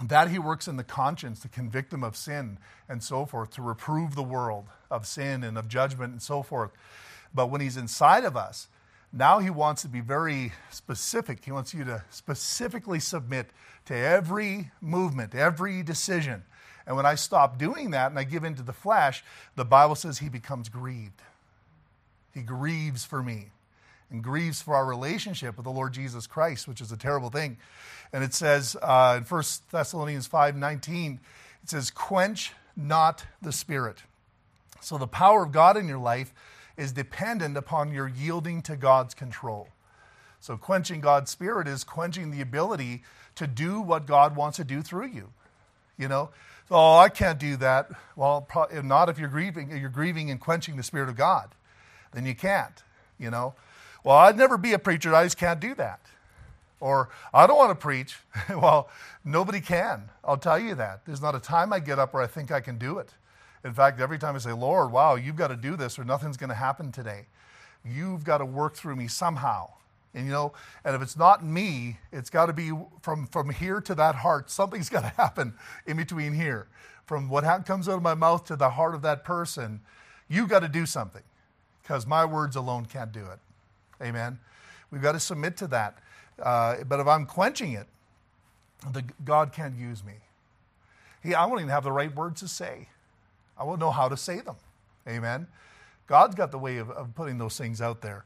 That 0.02 0.30
he 0.30 0.40
works 0.40 0.68
in 0.68 0.78
the 0.78 0.84
conscience 0.84 1.42
to 1.42 1.50
convict 1.50 1.92
them 1.92 2.04
of 2.04 2.16
sin 2.16 2.58
and 2.88 3.04
so 3.04 3.26
forth, 3.26 3.52
to 3.52 3.62
reprove 3.62 4.16
the 4.16 4.24
world 4.24 4.66
of 4.90 5.06
sin 5.06 5.44
and 5.44 5.58
of 5.58 5.68
judgment 5.68 6.14
and 6.14 6.22
so 6.22 6.42
forth. 6.42 6.72
But 7.34 7.48
when 7.48 7.60
he's 7.60 7.76
inside 7.76 8.24
of 8.24 8.38
us, 8.38 8.70
now 9.12 9.40
he 9.40 9.50
wants 9.50 9.82
to 9.82 9.88
be 9.90 10.00
very 10.00 10.54
specific. 10.72 11.44
He 11.44 11.52
wants 11.52 11.74
you 11.74 11.84
to 11.84 12.04
specifically 12.10 13.00
submit 13.00 13.50
to 13.86 13.96
every 13.96 14.72
movement, 14.80 15.36
every 15.36 15.84
decision. 15.84 16.44
And 16.88 16.96
when 16.96 17.06
I 17.06 17.16
stop 17.16 17.58
doing 17.58 17.92
that 17.92 18.10
and 18.10 18.18
I 18.18 18.24
give 18.24 18.44
in 18.44 18.56
to 18.56 18.64
the 18.64 18.74
flesh, 18.74 19.24
the 19.56 19.66
Bible 19.66 19.96
says 19.96 20.20
he 20.20 20.30
becomes 20.30 20.70
grieved. 20.70 21.22
He 22.34 22.42
grieves 22.42 23.04
for 23.04 23.22
me 23.22 23.50
and 24.10 24.24
grieves 24.24 24.62
for 24.62 24.76
our 24.76 24.86
relationship 24.86 25.56
with 25.58 25.66
the 25.66 25.72
Lord 25.72 25.94
Jesus 25.94 26.28
Christ, 26.28 26.68
which 26.68 26.82
is 26.82 26.92
a 26.92 26.98
terrible 26.98 27.30
thing. 27.30 27.58
And 28.12 28.24
it 28.24 28.34
says 28.34 28.76
uh, 28.82 29.16
in 29.18 29.24
1 29.24 29.44
Thessalonians 29.72 30.28
5 30.28 30.56
19, 30.56 31.20
it 31.64 31.70
says, 31.70 31.92
Quench 31.92 32.54
not 32.76 33.26
the 33.42 33.52
spirit. 33.52 34.04
So 34.82 34.98
the 34.98 35.08
power 35.08 35.44
of 35.44 35.52
God 35.52 35.78
in 35.78 35.88
your 35.88 36.00
life 36.00 36.34
is 36.78 36.94
dependent 36.94 37.58
upon 37.58 37.92
your 37.94 38.08
yielding 38.08 38.62
to 38.64 38.76
God's 38.76 39.14
control. 39.14 39.68
So, 40.40 40.56
quenching 40.56 41.02
God's 41.02 41.30
Spirit 41.30 41.68
is 41.68 41.84
quenching 41.84 42.32
the 42.32 42.40
ability 42.40 43.04
to 43.36 43.46
do 43.46 43.82
what 43.82 44.06
God 44.06 44.36
wants 44.36 44.58
to 44.58 44.64
do 44.64 44.82
through 44.82 45.08
you. 45.08 45.32
You 45.98 46.08
know, 46.08 46.30
oh, 46.72 46.98
I 46.98 47.10
can't 47.10 47.38
do 47.38 47.58
that. 47.58 47.90
Well, 48.16 48.48
not 48.84 49.10
if 49.10 49.20
you're 49.20 49.28
grieving. 49.28 49.70
You're 49.78 49.90
grieving 49.90 50.32
and 50.32 50.40
quenching 50.40 50.78
the 50.78 50.84
Spirit 50.84 51.10
of 51.10 51.18
God. 51.18 51.50
Then 52.14 52.26
you 52.26 52.36
can't. 52.36 52.82
You 53.20 53.30
know, 53.30 53.54
well, 54.04 54.18
I'd 54.18 54.38
never 54.38 54.58
be 54.58 54.74
a 54.74 54.80
preacher. 54.80 55.14
I 55.14 55.24
just 55.24 55.38
can't 55.38 55.60
do 55.60 55.76
that. 55.76 56.00
Or 56.80 57.10
I 57.34 57.46
don't 57.46 57.58
want 57.58 57.72
to 57.72 57.76
preach. 57.76 58.18
well, 58.50 58.90
nobody 59.26 59.60
can. 59.60 60.10
I'll 60.24 60.38
tell 60.38 60.60
you 60.60 60.76
that. 60.76 61.06
There's 61.06 61.22
not 61.22 61.36
a 61.36 61.40
time 61.40 61.74
I 61.74 61.80
get 61.80 62.00
up 62.00 62.14
where 62.14 62.24
I 62.24 62.28
think 62.28 62.52
I 62.52 62.62
can 62.62 62.78
do 62.78 63.00
it. 63.00 63.14
In 63.66 63.74
fact, 63.74 64.00
every 64.00 64.18
time 64.18 64.36
I 64.36 64.40
say, 64.40 64.54
Lord, 64.54 64.92
wow, 64.92 65.16
you've 65.16 65.36
got 65.36 65.50
to 65.50 65.58
do 65.58 65.76
this 65.76 66.00
or 66.00 66.06
nothing's 66.06 66.38
going 66.38 66.50
to 66.50 66.56
happen 66.56 66.92
today. 66.92 67.26
You've 67.84 68.24
got 68.24 68.38
to 68.38 68.46
work 68.46 68.76
through 68.76 68.96
me 68.96 69.08
somehow. 69.08 69.72
And 70.14 70.26
you 70.26 70.32
know, 70.32 70.54
and 70.84 70.96
if 70.96 71.02
it's 71.02 71.18
not 71.18 71.46
me, 71.46 72.00
it's 72.12 72.30
got 72.30 72.48
to 72.48 72.54
be 72.54 72.72
from, 73.02 73.28
from 73.28 73.50
here 73.50 73.80
to 73.82 73.96
that 73.96 74.16
heart. 74.16 74.50
Something's 74.50 74.90
got 74.90 75.02
to 75.02 75.10
happen 75.10 75.54
in 75.86 75.98
between 75.98 76.34
here. 76.34 76.68
From 77.06 77.28
what 77.30 77.44
ha- 77.44 77.60
comes 77.60 77.90
out 77.90 77.96
of 77.96 78.02
my 78.02 78.14
mouth 78.14 78.46
to 78.46 78.56
the 78.56 78.70
heart 78.70 78.96
of 78.96 79.02
that 79.02 79.24
person, 79.24 79.82
you've 80.28 80.50
got 80.50 80.60
to 80.60 80.68
do 80.68 80.86
something 80.86 81.24
because 81.82 82.08
my 82.08 82.24
words 82.24 82.56
alone 82.56 82.86
can't 82.86 83.12
do 83.12 83.22
it. 83.26 83.40
Amen. 84.02 84.40
We've 84.92 85.02
got 85.02 85.14
to 85.14 85.20
submit 85.20 85.58
to 85.58 85.68
that. 85.68 86.00
Uh, 86.42 86.78
but 86.88 87.00
if 87.00 87.08
I'm 87.08 87.26
quenching 87.26 87.74
it, 87.74 87.88
the, 88.92 89.04
God 89.24 89.52
can't 89.52 89.76
use 89.76 90.04
me. 90.04 90.14
He, 91.22 91.36
I 91.36 91.46
won't 91.46 91.60
even 91.60 91.70
have 91.70 91.84
the 91.84 91.92
right 91.92 92.14
words 92.16 92.42
to 92.42 92.48
say. 92.48 92.88
I 93.58 93.64
won't 93.64 93.80
know 93.80 93.92
how 93.92 94.08
to 94.08 94.16
say 94.16 94.40
them. 94.40 94.56
Amen. 95.08 95.48
God's 96.08 96.36
got 96.36 96.52
the 96.52 96.58
way 96.58 96.78
of, 96.78 96.90
of 96.92 97.14
putting 97.14 97.38
those 97.38 97.58
things 97.58 97.82
out 97.82 98.02
there. 98.02 98.24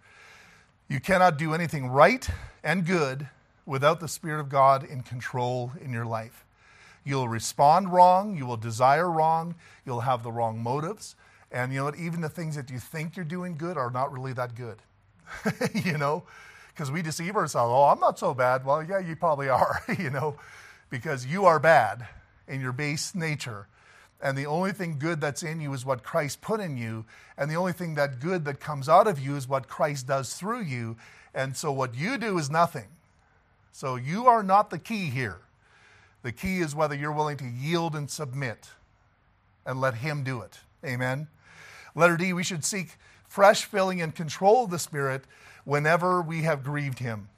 You 0.87 0.99
cannot 0.99 1.37
do 1.37 1.53
anything 1.53 1.87
right 1.87 2.29
and 2.63 2.85
good 2.85 3.27
without 3.65 3.99
the 3.99 4.07
Spirit 4.07 4.39
of 4.39 4.49
God 4.49 4.83
in 4.83 5.01
control 5.01 5.71
in 5.81 5.91
your 5.91 6.05
life. 6.05 6.45
You'll 7.03 7.27
respond 7.27 7.91
wrong, 7.91 8.37
you 8.37 8.45
will 8.45 8.57
desire 8.57 9.09
wrong, 9.09 9.55
you'll 9.85 10.01
have 10.01 10.23
the 10.23 10.31
wrong 10.31 10.61
motives, 10.61 11.15
and 11.51 11.71
you 11.73 11.79
know 11.79 11.85
what? 11.85 11.97
Even 11.97 12.21
the 12.21 12.29
things 12.29 12.55
that 12.55 12.69
you 12.69 12.79
think 12.79 13.15
you're 13.15 13.25
doing 13.25 13.57
good 13.57 13.77
are 13.77 13.89
not 13.89 14.11
really 14.11 14.33
that 14.33 14.55
good. 14.55 14.77
you 15.73 15.97
know, 15.97 16.23
because 16.73 16.91
we 16.91 17.01
deceive 17.01 17.35
ourselves. 17.35 17.71
Oh, 17.71 17.83
I'm 17.83 17.99
not 17.99 18.17
so 18.19 18.33
bad. 18.33 18.65
Well, 18.65 18.83
yeah, 18.83 18.99
you 18.99 19.15
probably 19.15 19.49
are, 19.49 19.81
you 19.99 20.09
know, 20.09 20.35
because 20.89 21.25
you 21.25 21.45
are 21.45 21.59
bad 21.59 22.07
in 22.47 22.61
your 22.61 22.71
base 22.71 23.15
nature 23.15 23.67
and 24.23 24.37
the 24.37 24.45
only 24.45 24.71
thing 24.71 24.97
good 24.97 25.19
that's 25.19 25.43
in 25.43 25.59
you 25.59 25.73
is 25.73 25.85
what 25.85 26.01
Christ 26.01 26.39
put 26.39 26.61
in 26.61 26.77
you, 26.77 27.03
and 27.37 27.51
the 27.51 27.55
only 27.55 27.73
thing 27.73 27.95
that 27.95 28.21
good 28.21 28.45
that 28.45 28.61
comes 28.61 28.87
out 28.87 29.05
of 29.05 29.19
you 29.19 29.35
is 29.35 29.49
what 29.49 29.67
Christ 29.67 30.07
does 30.07 30.33
through 30.33 30.61
you. 30.61 30.95
And 31.35 31.57
so 31.57 31.73
what 31.73 31.93
you 31.93 32.17
do 32.17 32.37
is 32.37 32.49
nothing. 32.49 32.87
So 33.73 33.97
you 33.97 34.27
are 34.27 34.41
not 34.41 34.69
the 34.69 34.79
key 34.79 35.09
here. 35.09 35.39
The 36.21 36.31
key 36.31 36.59
is 36.59 36.73
whether 36.73 36.95
you're 36.95 37.11
willing 37.11 37.35
to 37.37 37.45
yield 37.45 37.95
and 37.95 38.09
submit 38.09 38.69
and 39.65 39.81
let 39.81 39.95
Him 39.95 40.23
do 40.23 40.39
it. 40.39 40.57
Amen. 40.85 41.27
Letter 41.93 42.15
D, 42.15 42.31
we 42.31 42.43
should 42.43 42.63
seek 42.63 42.91
fresh 43.33 43.65
filling 43.65 43.99
and 43.99 44.13
control 44.13 44.65
of 44.65 44.69
the 44.69 44.77
Spirit 44.77 45.23
whenever 45.63 46.21
we 46.21 46.43
have 46.43 46.63
grieved 46.63 46.99
Him. 46.99 47.29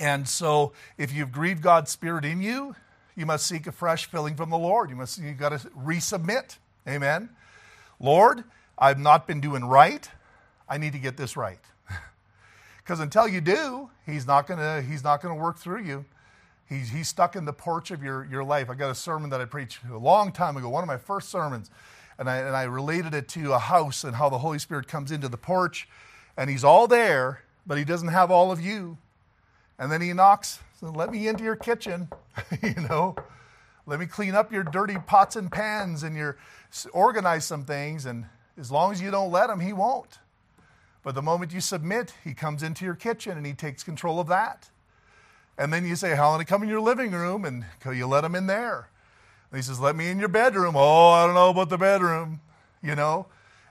And 0.00 0.26
so 0.26 0.72
if 0.96 1.12
you've 1.12 1.30
grieved 1.30 1.60
God's 1.60 1.90
Spirit 1.90 2.24
in 2.24 2.40
you, 2.40 2.74
you 3.14 3.26
must 3.26 3.46
seek 3.46 3.66
a 3.66 3.72
fresh 3.72 4.06
filling 4.06 4.36
from 4.36 4.48
the 4.48 4.56
Lord. 4.56 4.88
You 4.88 4.96
must 4.96 5.18
you've 5.18 5.36
got 5.36 5.50
to 5.50 5.58
resubmit. 5.68 6.56
Amen. 6.88 7.28
Lord, 8.00 8.44
I've 8.78 8.98
not 8.98 9.26
been 9.26 9.42
doing 9.42 9.66
right. 9.66 10.08
I 10.66 10.78
need 10.78 10.94
to 10.94 10.98
get 10.98 11.18
this 11.18 11.36
right. 11.36 11.60
Because 12.78 12.98
until 12.98 13.28
you 13.28 13.40
do, 13.40 13.90
he's 14.06 14.26
not 14.26 14.46
gonna 14.46 14.80
he's 14.80 15.04
not 15.04 15.20
gonna 15.20 15.36
work 15.36 15.58
through 15.58 15.84
you. 15.84 16.06
He's, 16.68 16.88
he's 16.88 17.08
stuck 17.08 17.36
in 17.36 17.44
the 17.44 17.52
porch 17.52 17.90
of 17.90 18.02
your, 18.02 18.24
your 18.24 18.42
life. 18.42 18.70
I 18.70 18.74
got 18.74 18.90
a 18.90 18.94
sermon 18.94 19.28
that 19.30 19.42
I 19.42 19.44
preached 19.44 19.80
a 19.92 19.98
long 19.98 20.32
time 20.32 20.56
ago, 20.56 20.70
one 20.70 20.82
of 20.82 20.88
my 20.88 20.96
first 20.96 21.28
sermons, 21.28 21.70
and 22.22 22.30
I, 22.30 22.36
and 22.36 22.56
I 22.56 22.62
related 22.62 23.14
it 23.14 23.26
to 23.30 23.52
a 23.52 23.58
house 23.58 24.04
and 24.04 24.14
how 24.14 24.28
the 24.28 24.38
Holy 24.38 24.60
Spirit 24.60 24.86
comes 24.86 25.10
into 25.10 25.28
the 25.28 25.36
porch, 25.36 25.88
and 26.36 26.48
he's 26.48 26.62
all 26.62 26.86
there, 26.86 27.42
but 27.66 27.78
he 27.78 27.84
doesn't 27.84 28.08
have 28.08 28.30
all 28.30 28.52
of 28.52 28.60
you. 28.60 28.96
And 29.76 29.90
then 29.90 30.00
he 30.00 30.12
knocks 30.12 30.60
let 30.80 31.10
me 31.10 31.26
into 31.26 31.42
your 31.42 31.56
kitchen, 31.56 32.08
you 32.62 32.74
know. 32.88 33.16
Let 33.86 33.98
me 33.98 34.06
clean 34.06 34.36
up 34.36 34.52
your 34.52 34.62
dirty 34.62 34.98
pots 35.04 35.34
and 35.34 35.50
pans 35.50 36.04
and 36.04 36.16
your 36.16 36.36
organize 36.92 37.44
some 37.44 37.64
things. 37.64 38.06
And 38.06 38.26
as 38.56 38.70
long 38.70 38.92
as 38.92 39.02
you 39.02 39.10
don't 39.10 39.32
let 39.32 39.50
him, 39.50 39.58
he 39.58 39.72
won't. 39.72 40.20
But 41.02 41.16
the 41.16 41.22
moment 41.22 41.52
you 41.52 41.60
submit, 41.60 42.14
he 42.22 42.34
comes 42.34 42.62
into 42.62 42.84
your 42.84 42.94
kitchen 42.94 43.36
and 43.36 43.44
he 43.44 43.52
takes 43.52 43.82
control 43.82 44.20
of 44.20 44.28
that. 44.28 44.70
And 45.58 45.72
then 45.72 45.84
you 45.84 45.96
say, 45.96 46.14
How 46.14 46.38
to 46.38 46.44
come 46.44 46.62
in 46.62 46.68
your 46.68 46.80
living 46.80 47.10
room? 47.10 47.44
And 47.44 47.64
you 47.84 48.06
let 48.06 48.22
him 48.22 48.36
in 48.36 48.46
there. 48.46 48.88
And 49.52 49.58
he 49.58 49.62
says, 49.62 49.78
Let 49.78 49.94
me 49.96 50.08
in 50.08 50.18
your 50.18 50.28
bedroom. 50.28 50.74
Oh, 50.76 51.10
I 51.10 51.26
don't 51.26 51.34
know 51.34 51.50
about 51.50 51.68
the 51.68 51.76
bedroom, 51.76 52.40
you 52.82 52.96
know. 52.96 53.26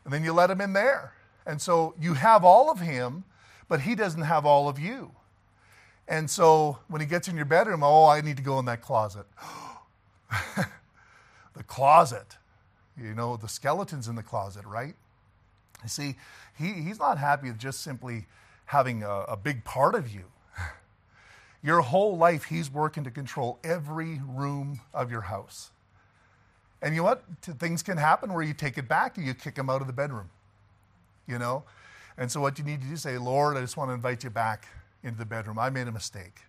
And 0.06 0.14
then 0.14 0.24
you 0.24 0.32
let 0.32 0.52
him 0.52 0.62
in 0.62 0.74
there. 0.74 1.14
And 1.46 1.60
so 1.60 1.96
you 2.00 2.14
have 2.14 2.46
all 2.46 2.70
of 2.70 2.80
him, 2.80 3.24
but 3.68 3.82
he 3.82 3.96
doesn't 3.96 4.22
have 4.22 4.46
all 4.46 4.70
of 4.70 4.80
you. 4.80 5.12
And 6.08 6.30
so 6.30 6.78
when 6.88 7.02
he 7.02 7.08
gets 7.08 7.28
in 7.28 7.36
your 7.36 7.46
bedroom, 7.46 7.82
oh, 7.84 8.06
I 8.06 8.22
need 8.22 8.38
to 8.38 8.44
go 8.44 8.60
in 8.60 8.66
that 8.66 8.82
closet. 8.82 9.26
the 11.56 11.64
closet. 11.66 12.38
You 12.96 13.16
know, 13.16 13.36
the 13.36 13.48
skeleton's 13.48 14.08
in 14.08 14.16
the 14.16 14.24
closet, 14.24 14.66
right? 14.66 14.94
You 15.82 15.90
see, 15.90 16.16
he, 16.58 16.74
he's 16.74 17.00
not 17.00 17.18
happy 17.18 17.48
with 17.48 17.58
just 17.58 17.82
simply 17.82 18.28
having 18.66 19.02
a, 19.02 19.22
a 19.22 19.38
big 19.38 19.64
part 19.64 19.96
of 19.96 20.14
you. 20.14 20.26
Your 21.64 21.82
whole 21.82 22.18
life, 22.18 22.46
he's 22.46 22.72
working 22.72 23.04
to 23.04 23.12
control 23.12 23.60
every 23.64 24.20
room 24.28 24.80
of 24.94 25.12
your 25.12 25.22
house. 25.22 25.72
And 26.82 26.96
you 26.96 27.02
know 27.02 27.06
what? 27.06 27.24
Things 27.42 27.84
can 27.84 27.98
happen 27.98 28.34
where 28.34 28.44
you 28.44 28.54
take 28.54 28.78
it 28.78 28.88
back 28.88 29.18
and 29.18 29.26
you 29.26 29.34
kick 29.34 29.58
him 29.58 29.70
out 29.70 29.82
of 29.82 29.88
the 29.88 29.94
bedroom. 29.94 30.30
You 31.28 31.38
know? 31.38 31.64
And 32.18 32.32
so 32.32 32.42
what 32.42 32.58
you 32.58 32.66
need 32.66 32.82
to 32.82 32.88
do 32.88 32.94
is 32.94 33.02
say, 33.04 33.18
Lord, 33.18 33.58
I 33.58 33.62
just 33.62 33.78
want 33.78 33.90
to 33.90 33.94
invite 33.94 34.24
you 34.24 34.30
back 34.30 34.68
into 35.04 35.18
the 35.18 35.26
bedroom. 35.26 35.60
I 35.60 35.70
made 35.70 35.88
a 35.88 35.92
mistake. 35.92 36.42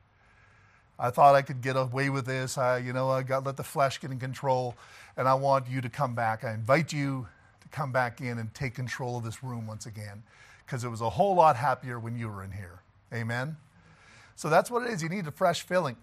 I 0.98 1.10
thought 1.10 1.34
I 1.34 1.42
could 1.42 1.62
get 1.62 1.76
away 1.76 2.10
with 2.10 2.26
this. 2.26 2.56
I, 2.56 2.78
you 2.78 2.92
know, 2.92 3.10
I 3.10 3.22
got 3.22 3.44
let 3.44 3.56
the 3.56 3.64
flesh 3.64 4.00
get 4.00 4.10
in 4.10 4.18
control, 4.18 4.76
and 5.16 5.26
I 5.26 5.34
want 5.34 5.68
you 5.68 5.80
to 5.80 5.88
come 5.88 6.14
back. 6.14 6.44
I 6.44 6.52
invite 6.52 6.92
you 6.92 7.26
to 7.60 7.68
come 7.68 7.92
back 7.92 8.20
in 8.20 8.38
and 8.38 8.52
take 8.54 8.74
control 8.74 9.16
of 9.16 9.24
this 9.24 9.42
room 9.42 9.66
once 9.66 9.86
again, 9.86 10.22
because 10.64 10.84
it 10.84 10.88
was 10.88 11.00
a 11.00 11.10
whole 11.10 11.34
lot 11.34 11.56
happier 11.56 11.98
when 11.98 12.16
you 12.16 12.28
were 12.28 12.44
in 12.44 12.52
here. 12.52 12.80
Amen. 13.12 13.56
So 14.36 14.48
that's 14.48 14.70
what 14.70 14.82
it 14.82 14.90
is. 14.90 15.02
You 15.02 15.08
need 15.08 15.26
a 15.26 15.30
fresh 15.30 15.62
filling. 15.62 15.96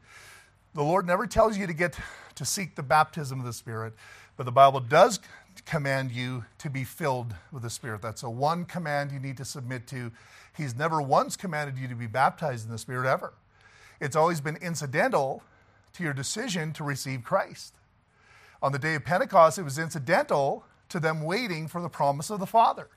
The 0.74 0.84
Lord 0.84 1.08
never 1.08 1.26
tells 1.26 1.58
you 1.58 1.68
to 1.68 1.74
get 1.74 1.98
to 2.36 2.46
seek 2.46 2.76
the 2.76 2.84
baptism 2.84 3.40
of 3.40 3.46
the 3.46 3.54
Spirit, 3.54 3.94
but 4.38 4.46
the 4.46 4.52
Bible 4.52 4.80
does 4.80 5.20
command 5.66 6.12
you 6.12 6.46
to 6.60 6.70
be 6.70 6.84
filled 6.84 7.36
with 7.52 7.64
the 7.64 7.70
Spirit. 7.70 8.02
That's 8.02 8.24
a 8.24 8.30
one 8.30 8.66
command 8.66 9.12
you 9.12 9.20
need 9.20 9.38
to 9.38 9.46
submit 9.46 9.88
to. 9.88 10.12
He's 10.56 10.76
never 10.76 11.02
once 11.02 11.36
commanded 11.36 11.78
you 11.78 11.88
to 11.88 11.96
be 11.96 12.08
baptized 12.08 12.66
in 12.66 12.72
the 12.72 12.78
Spirit 12.78 13.10
ever. 13.10 13.34
It's 14.00 14.16
always 14.16 14.42
been 14.42 14.58
incidental 14.58 15.44
to 15.94 16.04
your 16.04 16.14
decision 16.14 16.72
to 16.74 16.84
receive 16.84 17.24
Christ. 17.24 17.74
On 18.62 18.72
the 18.72 18.80
day 18.80 18.96
of 18.96 19.06
Pentecost, 19.06 19.58
it 19.58 19.64
was 19.64 19.80
incidental 19.80 20.66
to 20.90 21.00
them 21.00 21.22
waiting 21.22 21.68
for 21.68 21.82
the 21.82 21.90
promise 21.90 22.30
of 22.30 22.40
the 22.40 22.46
Father. 22.46 22.90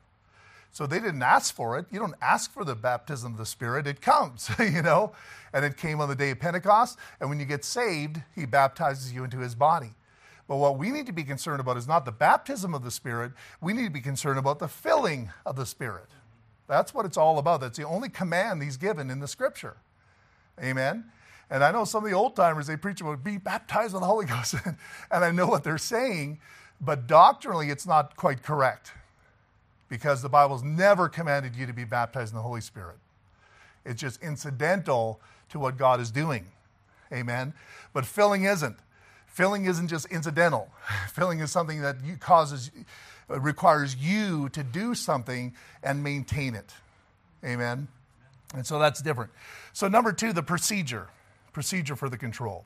So 0.73 0.87
they 0.87 0.99
didn't 0.99 1.23
ask 1.23 1.55
for 1.55 1.79
it. 1.79 1.85
You 1.91 1.99
don't 1.99 2.15
ask 2.23 2.51
for 2.51 2.65
the 2.65 2.75
baptism 2.75 3.33
of 3.33 3.39
the 3.39 3.45
Spirit, 3.45 3.87
it 3.87 4.01
comes, 4.01 4.51
you 4.59 4.81
know? 4.81 5.13
And 5.53 5.67
it 5.67 5.77
came 5.77 6.01
on 6.01 6.09
the 6.09 6.17
day 6.17 6.31
of 6.31 6.41
Pentecost. 6.41 6.99
And 7.21 7.29
when 7.29 7.39
you 7.39 7.45
get 7.45 7.63
saved, 7.63 8.23
He 8.35 8.47
baptizes 8.47 9.13
you 9.13 9.23
into 9.23 9.39
His 9.39 9.55
body. 9.55 9.91
But 10.49 10.57
what 10.57 10.79
we 10.79 10.91
need 10.91 11.07
to 11.07 11.13
be 11.13 11.25
concerned 11.25 11.61
about 11.61 11.77
is 11.77 11.87
not 11.87 12.07
the 12.07 12.13
baptism 12.13 12.75
of 12.75 12.83
the 12.83 12.91
Spirit, 12.91 13.33
we 13.61 13.75
need 13.75 13.85
to 13.85 13.91
be 13.91 14.01
concerned 14.01 14.39
about 14.39 14.59
the 14.59 14.69
filling 14.69 15.31
of 15.45 15.57
the 15.57 15.67
Spirit. 15.67 16.09
That's 16.69 16.95
what 16.95 17.05
it's 17.05 17.19
all 17.19 17.39
about. 17.39 17.61
That's 17.61 17.77
the 17.77 17.87
only 17.87 18.09
command 18.09 18.63
He's 18.63 18.79
given 18.79 19.11
in 19.11 19.21
the 19.21 19.29
Scripture. 19.29 19.77
Amen. 20.63 21.05
And 21.51 21.63
I 21.63 21.71
know 21.71 21.85
some 21.85 22.03
of 22.03 22.11
the 22.11 22.17
old 22.17 22.35
timers, 22.35 22.67
they 22.67 22.79
preach 22.79 23.03
about 23.03 23.23
be 23.23 23.37
baptized 23.37 23.93
with 23.93 24.01
the 24.01 24.07
Holy 24.07 24.25
Ghost. 24.25 24.55
and 24.65 25.25
I 25.25 25.33
know 25.33 25.47
what 25.47 25.65
they're 25.65 25.77
saying, 25.77 26.41
but 26.81 27.07
doctrinally, 27.07 27.69
it's 27.69 27.87
not 27.87 28.17
quite 28.17 28.43
correct 28.43 28.93
because 29.93 30.23
the 30.23 30.29
Bible's 30.31 30.63
never 30.63 31.07
commanded 31.07 31.55
you 31.55 31.67
to 31.67 31.75
be 31.75 31.85
baptized 31.85 32.33
in 32.33 32.37
the 32.37 32.43
Holy 32.43 32.63
Spirit. 32.63 32.97
It's 33.85 34.01
just 34.01 34.23
incidental 34.23 35.21
to 35.51 35.59
what 35.59 35.77
God 35.77 36.01
is 36.01 36.11
doing. 36.11 36.47
Amen. 37.13 37.53
But 37.93 38.07
filling 38.07 38.45
isn't. 38.45 38.79
Filling 39.27 39.67
isn't 39.67 39.89
just 39.89 40.07
incidental. 40.07 40.71
Filling 41.13 41.41
is 41.41 41.53
something 41.53 41.83
that 41.83 41.97
causes, 42.21 42.71
uh, 43.29 43.39
requires 43.39 43.95
you 43.95 44.49
to 44.49 44.63
do 44.63 44.95
something 44.95 45.55
and 45.83 46.03
maintain 46.03 46.55
it. 46.55 46.73
Amen. 47.45 47.87
And 48.55 48.67
so 48.67 48.79
that's 48.79 49.03
different. 49.03 49.31
So, 49.75 49.89
number 49.89 50.15
two, 50.15 50.33
the 50.33 50.43
procedure 50.43 51.09
procedure 51.53 51.97
for 51.97 52.09
the 52.09 52.17
control. 52.17 52.65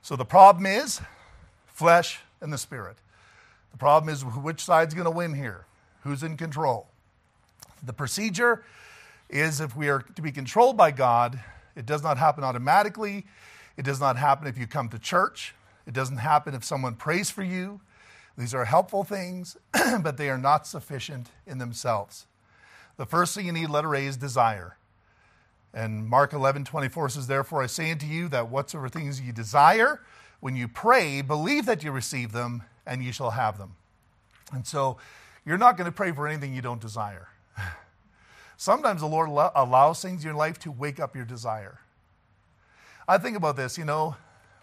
So, 0.00 0.14
the 0.14 0.24
problem 0.24 0.64
is 0.64 1.00
flesh 1.66 2.20
and 2.40 2.52
the 2.52 2.58
spirit. 2.58 2.98
The 3.72 3.78
problem 3.78 4.14
is 4.14 4.24
which 4.24 4.62
side's 4.62 4.94
going 4.94 5.06
to 5.06 5.10
win 5.10 5.34
here? 5.34 5.66
Who's 6.02 6.22
in 6.22 6.36
control? 6.36 6.88
The 7.82 7.92
procedure 7.92 8.64
is 9.28 9.60
if 9.60 9.76
we 9.76 9.88
are 9.88 10.00
to 10.00 10.22
be 10.22 10.32
controlled 10.32 10.76
by 10.76 10.90
God, 10.90 11.40
it 11.76 11.86
does 11.86 12.02
not 12.02 12.18
happen 12.18 12.44
automatically. 12.44 13.26
It 13.76 13.84
does 13.84 14.00
not 14.00 14.16
happen 14.16 14.46
if 14.46 14.58
you 14.58 14.66
come 14.66 14.88
to 14.90 14.98
church. 14.98 15.54
It 15.86 15.94
doesn't 15.94 16.18
happen 16.18 16.54
if 16.54 16.64
someone 16.64 16.94
prays 16.94 17.30
for 17.30 17.42
you. 17.42 17.80
These 18.36 18.54
are 18.54 18.64
helpful 18.64 19.04
things, 19.04 19.56
but 20.02 20.16
they 20.16 20.30
are 20.30 20.38
not 20.38 20.66
sufficient 20.66 21.28
in 21.46 21.58
themselves. 21.58 22.26
The 22.96 23.06
first 23.06 23.34
thing 23.34 23.46
you 23.46 23.52
need, 23.52 23.70
letter 23.70 23.94
A, 23.94 24.04
is 24.04 24.16
desire. 24.16 24.76
And 25.72 26.06
Mark 26.08 26.32
11, 26.32 26.64
24 26.64 27.10
says, 27.10 27.26
Therefore 27.26 27.62
I 27.62 27.66
say 27.66 27.90
unto 27.90 28.06
you 28.06 28.28
that 28.28 28.48
whatsoever 28.48 28.88
things 28.88 29.20
you 29.20 29.32
desire, 29.32 30.00
when 30.40 30.56
you 30.56 30.68
pray, 30.68 31.22
believe 31.22 31.66
that 31.66 31.84
you 31.84 31.92
receive 31.92 32.32
them, 32.32 32.62
and 32.86 33.04
you 33.04 33.12
shall 33.12 33.30
have 33.30 33.58
them. 33.58 33.76
And 34.52 34.66
so 34.66 34.96
you're 35.44 35.58
not 35.58 35.76
going 35.76 35.86
to 35.86 35.92
pray 35.92 36.12
for 36.12 36.28
anything 36.28 36.54
you 36.54 36.62
don't 36.62 36.80
desire. 36.80 37.28
Sometimes 38.56 39.00
the 39.00 39.06
Lord 39.06 39.28
allows 39.54 40.02
things 40.02 40.22
in 40.22 40.28
your 40.28 40.36
life 40.36 40.58
to 40.60 40.70
wake 40.70 41.00
up 41.00 41.16
your 41.16 41.24
desire. 41.24 41.80
I 43.08 43.18
think 43.18 43.36
about 43.36 43.56
this, 43.56 43.78
you 43.78 43.84
know, 43.84 44.16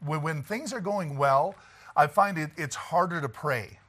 when, 0.05 0.21
when 0.21 0.43
things 0.43 0.71
are 0.73 0.79
going 0.79 1.17
well, 1.17 1.55
I 1.95 2.07
find 2.07 2.37
it, 2.37 2.51
it's 2.55 2.75
harder 2.75 3.19
to 3.19 3.29
pray. 3.29 3.79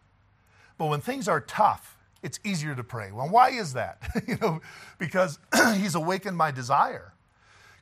But 0.79 0.87
when 0.87 1.01
things 1.01 1.29
are 1.29 1.40
tough, 1.40 1.96
it's 2.22 2.40
easier 2.42 2.74
to 2.74 2.83
pray. 2.83 3.12
Well, 3.12 3.29
why 3.29 3.51
is 3.51 3.74
that? 3.74 3.98
you 4.27 4.37
know, 4.40 4.61
because 4.98 5.38
he's 5.77 5.94
awakened 5.94 6.37
my 6.37 6.51
desire. 6.51 7.12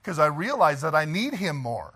Because 0.03 0.19
I 0.19 0.27
realize 0.27 0.83
that 0.83 0.95
I 0.95 1.05
need 1.05 1.35
him 1.35 1.57
more. 1.57 1.95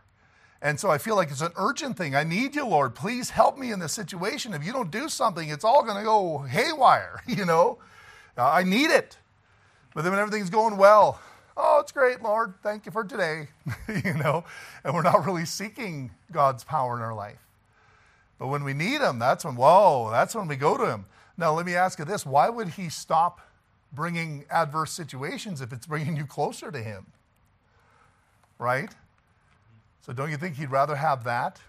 And 0.63 0.79
so 0.79 0.91
I 0.91 0.99
feel 0.99 1.17
like 1.17 1.31
it's 1.31 1.41
an 1.41 1.53
urgent 1.57 1.97
thing. 1.97 2.15
I 2.15 2.23
need 2.23 2.55
you, 2.55 2.67
Lord. 2.67 2.95
Please 2.95 3.31
help 3.31 3.57
me 3.57 3.73
in 3.73 3.79
this 3.79 3.93
situation. 3.93 4.53
If 4.53 4.65
you 4.65 4.73
don't 4.73 4.91
do 4.91 5.09
something, 5.09 5.49
it's 5.49 5.65
all 5.65 5.83
going 5.83 5.97
to 5.97 6.05
go 6.05 6.39
haywire, 6.39 7.23
you 7.27 7.47
know? 7.47 7.79
Uh, 8.37 8.51
I 8.51 8.63
need 8.63 8.91
it. 8.91 9.17
But 9.95 10.03
then 10.03 10.13
when 10.13 10.21
everything's 10.21 10.51
going 10.51 10.77
well, 10.77 11.19
oh, 11.57 11.81
it's 11.81 11.93
great, 11.93 12.23
Lord. 12.23 12.55
Thank 12.63 12.85
you 12.85 12.93
for 12.93 13.05
today, 13.05 13.49
you 14.05 14.15
know? 14.15 14.45
And 14.85 14.95
we're 14.95 15.03
not 15.03 15.25
really 15.25 15.47
seeking 15.47 16.11
God's 16.31 16.63
power 16.63 16.95
in 16.97 17.03
our 17.03 17.15
life. 17.15 17.39
But 18.39 18.49
when 18.49 18.63
we 18.63 18.75
need 18.75 19.01
Him, 19.01 19.19
that's 19.19 19.45
when, 19.45 19.57
whoa, 19.57 20.09
that's 20.11 20.35
when 20.35 20.47
we 20.47 20.57
go 20.57 20.77
to 20.77 20.87
Him. 20.87 21.07
Now, 21.37 21.55
let 21.55 21.65
me 21.65 21.75
ask 21.75 21.99
you 21.99 22.05
this 22.05 22.27
why 22.27 22.49
would 22.49 22.69
He 22.69 22.89
stop 22.89 23.41
bringing 23.93 24.45
adverse 24.51 24.93
situations 24.93 25.61
if 25.61 25.73
it's 25.73 25.87
bringing 25.87 26.17
you 26.17 26.27
closer 26.27 26.71
to 26.71 26.79
Him? 26.79 27.07
Right? 28.59 28.91
So, 30.11 30.15
don't 30.15 30.33
you 30.33 30.37
think 30.37 30.57
He'd 30.57 30.73
rather 30.73 30.97
have 30.97 31.23
that? 31.23 31.61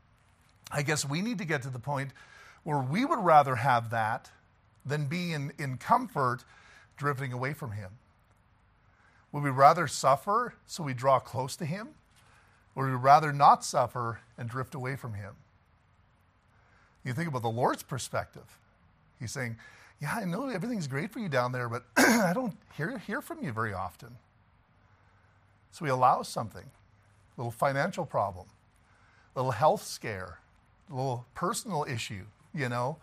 I 0.70 0.82
guess 0.82 1.08
we 1.08 1.22
need 1.22 1.38
to 1.38 1.46
get 1.46 1.62
to 1.62 1.70
the 1.70 1.78
point 1.78 2.10
where 2.62 2.76
we 2.76 3.06
would 3.06 3.20
rather 3.20 3.54
have 3.54 3.88
that 3.88 4.30
than 4.84 5.06
be 5.06 5.32
in, 5.32 5.50
in 5.58 5.78
comfort 5.78 6.44
drifting 6.98 7.32
away 7.32 7.54
from 7.54 7.72
Him. 7.72 7.92
Would 9.32 9.44
we 9.44 9.48
rather 9.48 9.86
suffer 9.86 10.52
so 10.66 10.82
we 10.82 10.92
draw 10.92 11.20
close 11.20 11.56
to 11.56 11.64
Him? 11.64 11.94
Or 12.74 12.84
would 12.84 12.90
we 12.90 12.96
rather 12.98 13.32
not 13.32 13.64
suffer 13.64 14.20
and 14.36 14.46
drift 14.46 14.74
away 14.74 14.94
from 14.94 15.14
Him? 15.14 15.32
You 17.02 17.14
think 17.14 17.28
about 17.28 17.40
the 17.40 17.48
Lord's 17.48 17.82
perspective. 17.82 18.58
He's 19.18 19.32
saying, 19.32 19.56
Yeah, 20.02 20.16
I 20.16 20.26
know 20.26 20.50
everything's 20.50 20.86
great 20.86 21.12
for 21.12 21.20
you 21.20 21.30
down 21.30 21.52
there, 21.52 21.70
but 21.70 21.86
I 21.96 22.32
don't 22.34 22.58
hear, 22.76 22.98
hear 22.98 23.22
from 23.22 23.42
you 23.42 23.52
very 23.52 23.72
often. 23.72 24.16
So 25.70 25.86
he 25.86 25.90
allows 25.90 26.28
something 26.28 26.70
little 27.40 27.50
financial 27.50 28.04
problem, 28.04 28.46
a 29.34 29.38
little 29.38 29.52
health 29.52 29.84
scare, 29.84 30.38
a 30.90 30.94
little 30.94 31.26
personal 31.34 31.86
issue, 31.88 32.24
you 32.54 32.68
know. 32.68 32.96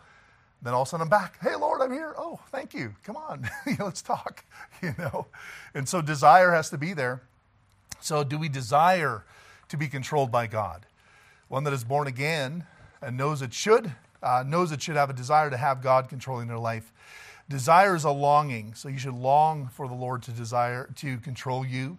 Then 0.60 0.74
all 0.74 0.82
of 0.82 0.88
a 0.88 0.90
sudden 0.90 1.02
I'm 1.02 1.08
back. 1.08 1.38
Hey, 1.40 1.54
Lord, 1.54 1.80
I'm 1.80 1.92
here. 1.92 2.14
Oh, 2.18 2.40
thank 2.50 2.74
you. 2.74 2.94
Come 3.04 3.16
on, 3.16 3.48
let's 3.78 4.02
talk, 4.02 4.44
you 4.82 4.94
know. 4.98 5.26
And 5.74 5.88
so 5.88 6.02
desire 6.02 6.52
has 6.52 6.70
to 6.70 6.78
be 6.78 6.94
there. 6.94 7.22
So, 8.00 8.22
do 8.22 8.38
we 8.38 8.48
desire 8.48 9.24
to 9.68 9.76
be 9.76 9.88
controlled 9.88 10.30
by 10.30 10.46
God? 10.46 10.86
One 11.48 11.64
that 11.64 11.72
is 11.72 11.84
born 11.84 12.06
again 12.06 12.64
and 13.02 13.16
knows 13.16 13.42
it 13.42 13.52
should 13.52 13.92
uh, 14.22 14.44
knows 14.46 14.72
it 14.72 14.82
should 14.82 14.96
have 14.96 15.10
a 15.10 15.14
desire 15.14 15.50
to 15.50 15.56
have 15.56 15.82
God 15.82 16.08
controlling 16.08 16.48
their 16.48 16.58
life. 16.58 16.92
Desire 17.48 17.94
is 17.94 18.04
a 18.04 18.10
longing, 18.10 18.74
so 18.74 18.88
you 18.88 18.98
should 18.98 19.14
long 19.14 19.68
for 19.68 19.88
the 19.88 19.94
Lord 19.94 20.22
to 20.24 20.32
desire 20.32 20.90
to 20.96 21.18
control 21.18 21.64
you. 21.64 21.98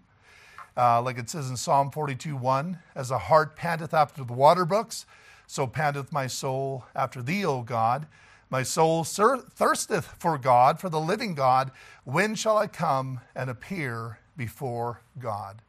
Uh, 0.78 1.02
like 1.02 1.18
it 1.18 1.30
says 1.30 1.50
in 1.50 1.58
Psalm 1.58 1.92
42 1.92 2.36
1, 2.36 2.80
as 2.96 3.12
a 3.12 3.18
hart 3.18 3.56
panteth 3.56 3.94
after 3.94 4.24
the 4.24 4.34
water 4.34 4.66
brooks, 4.66 5.06
so 5.48 5.68
panteth 5.68 6.12
my 6.12 6.28
soul 6.28 6.86
after 6.96 7.22
thee, 7.22 7.46
O 7.46 7.62
God. 7.62 8.08
My 8.50 8.64
soul 8.64 9.04
thirsteth 9.04 10.06
for 10.18 10.38
God, 10.38 10.80
for 10.80 10.90
the 10.90 11.00
living 11.00 11.36
God. 11.36 11.72
When 12.04 12.34
shall 12.34 12.58
I 12.58 12.68
come 12.68 13.22
and 13.36 13.50
appear 13.50 14.20
before 14.36 15.02
God? 15.20 15.62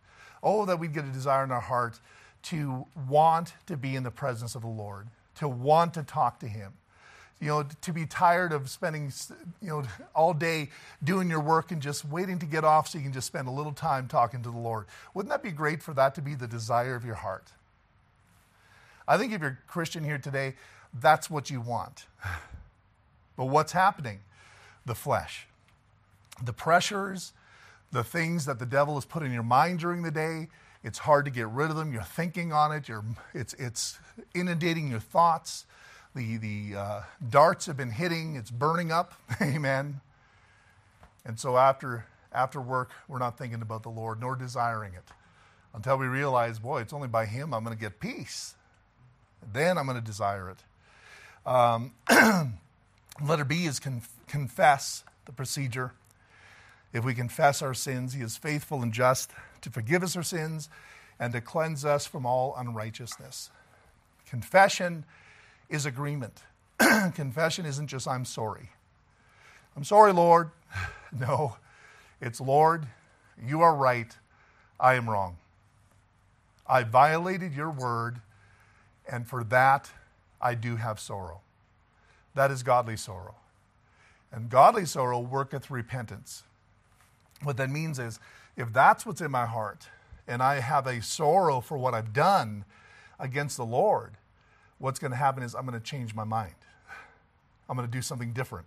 Oh, 0.42 0.64
that 0.64 0.78
we'd 0.78 0.94
get 0.94 1.04
a 1.04 1.10
desire 1.10 1.44
in 1.44 1.50
our 1.50 1.60
heart 1.60 2.00
to 2.44 2.86
want 3.08 3.52
to 3.66 3.76
be 3.76 3.96
in 3.96 4.02
the 4.02 4.10
presence 4.10 4.54
of 4.54 4.62
the 4.62 4.68
Lord 4.68 5.08
to 5.40 5.48
want 5.48 5.94
to 5.94 6.02
talk 6.02 6.38
to 6.40 6.46
him. 6.46 6.74
You 7.40 7.48
know, 7.48 7.64
to 7.81 7.92
be 7.92 8.05
tired 8.05 8.53
of 8.53 8.68
spending, 8.68 9.11
you 9.62 9.68
know, 9.68 9.83
all 10.14 10.35
day 10.35 10.68
doing 11.03 11.31
your 11.31 11.40
work 11.40 11.72
and 11.72 11.81
just 11.81 12.05
waiting 12.05 12.38
to 12.38 12.46
get 12.46 12.64
off 12.64 12.88
so 12.88 12.98
you 12.98 13.05
can 13.05 13.14
just 13.14 13.26
spend 13.26 13.48
a 13.48 13.50
little 13.50 13.72
time 13.72 14.09
talking 14.09 14.42
to 14.42 14.50
the 14.50 14.59
Lord. 14.59 14.85
Wouldn't 15.14 15.31
that 15.31 15.42
be 15.42 15.50
great 15.50 15.83
for 15.83 15.94
that 15.94 16.14
to 16.16 16.22
be 16.22 16.35
the 16.35 16.46
desire 16.46 16.94
of 16.94 17.05
your 17.05 17.14
heart? 17.14 17.53
I 19.09 19.16
think 19.16 19.33
if 19.33 19.40
you're 19.40 19.59
a 19.66 19.70
Christian 19.70 20.05
here 20.05 20.18
today, 20.18 20.55
that's 20.98 21.31
what 21.31 21.50
you 21.50 21.61
want. 21.61 22.07
But 23.37 23.46
what's 23.46 23.72
happening? 23.72 24.18
The 24.85 24.94
flesh. 24.94 25.46
The 26.44 26.53
pressures, 26.53 27.33
the 27.90 28.05
things 28.05 28.44
that 28.44 28.59
the 28.59 28.66
devil 28.66 28.96
has 28.96 29.07
put 29.07 29.22
in 29.22 29.33
your 29.33 29.42
mind 29.42 29.79
during 29.79 30.03
the 30.03 30.11
day, 30.11 30.48
it's 30.85 30.98
hard 30.98 31.24
to 31.24 31.31
get 31.31 31.48
rid 31.48 31.70
of 31.70 31.76
them. 31.76 31.90
You're 31.90 32.03
thinking 32.03 32.53
on 32.53 32.70
it, 32.70 32.87
you're, 32.87 33.05
it's, 33.33 33.55
it's 33.55 33.98
inundating 34.35 34.88
your 34.88 35.00
thoughts. 35.00 35.64
The, 36.14 36.37
the 36.38 36.77
uh, 36.77 37.01
darts 37.29 37.66
have 37.66 37.77
been 37.77 37.92
hitting, 37.92 38.35
it's 38.35 38.51
burning 38.51 38.90
up. 38.90 39.14
Amen. 39.40 40.01
And 41.25 41.38
so 41.38 41.57
after, 41.57 42.07
after 42.33 42.61
work, 42.61 42.90
we're 43.07 43.18
not 43.18 43.38
thinking 43.38 43.62
about 43.62 43.83
the 43.83 43.90
Lord 43.90 44.20
nor 44.20 44.35
desiring 44.35 44.94
it 44.94 45.05
until 45.73 45.96
we 45.96 46.07
realize, 46.07 46.59
boy, 46.59 46.81
it's 46.81 46.92
only 46.92 47.09
by 47.09 47.27
Him 47.27 47.55
I'm 47.55 47.62
going 47.62 47.77
to 47.77 47.81
get 47.81 48.01
peace. 48.01 48.55
Then 49.53 49.79
I'm 49.79 49.87
going 49.87 49.99
to 49.99 50.05
desire 50.05 50.51
it. 50.51 51.49
Um, 51.49 51.92
letter 53.25 53.44
B 53.44 53.66
is 53.66 53.79
conf- 53.79 54.12
confess 54.27 55.05
the 55.27 55.33
procedure. 55.33 55.92
If 56.92 57.05
we 57.05 57.14
confess 57.14 57.62
our 57.62 57.75
sins, 57.75 58.14
He 58.14 58.23
is 58.23 58.37
faithful 58.37 58.83
and 58.83 58.92
just 58.92 59.31
to 59.61 59.70
forgive 59.70 60.03
us 60.03 60.16
our 60.16 60.23
sins 60.23 60.68
and 61.18 61.33
to 61.35 61.40
cleanse 61.40 61.85
us 61.85 62.07
from 62.07 62.27
all 62.27 62.55
unrighteousness. 62.57 63.51
Confession 64.27 65.05
is 65.70 65.87
agreement. 65.87 66.42
Confession 67.14 67.64
isn't 67.64 67.87
just, 67.87 68.06
I'm 68.06 68.24
sorry. 68.26 68.70
I'm 69.76 69.85
sorry, 69.85 70.12
Lord. 70.12 70.50
No, 71.12 71.56
it's, 72.20 72.40
Lord, 72.40 72.87
you 73.44 73.62
are 73.62 73.74
right. 73.74 74.16
I 74.78 74.94
am 74.94 75.11
wrong. 75.11 75.38
I 76.68 76.85
violated 76.85 77.52
your 77.52 77.68
word, 77.68 78.20
and 79.11 79.26
for 79.26 79.42
that 79.42 79.90
I 80.40 80.54
do 80.54 80.76
have 80.76 81.00
sorrow. 81.00 81.40
That 82.37 82.52
is 82.52 82.62
godly 82.62 82.96
sorrow. 82.96 83.35
And 84.30 84.48
godly 84.48 84.87
sorrow 84.87 85.18
worketh 85.18 85.68
repentance. 85.68 86.44
What 87.42 87.56
that 87.56 87.70
means 87.70 87.98
is, 87.98 88.20
if 88.56 88.72
that's 88.72 89.04
what's 89.04 89.20
in 89.20 89.33
my 89.33 89.46
heart, 89.46 89.88
and 90.28 90.42
I 90.44 90.61
have 90.61 90.87
a 90.87 91.02
sorrow 91.02 91.61
for 91.61 91.76
what 91.76 91.92
I've 91.92 92.12
done 92.12 92.64
against 93.18 93.56
the 93.56 93.66
Lord, 93.66 94.12
what's 94.81 94.99
going 94.99 95.12
to 95.12 95.16
happen 95.16 95.45
is 95.45 95.55
I'm 95.55 95.64
going 95.64 95.79
to 95.79 95.85
change 95.85 96.14
my 96.14 96.25
mind. 96.25 96.55
I'm 97.69 97.77
going 97.77 97.88
to 97.88 97.93
do 97.93 98.03
something 98.03 98.33
different. 98.33 98.66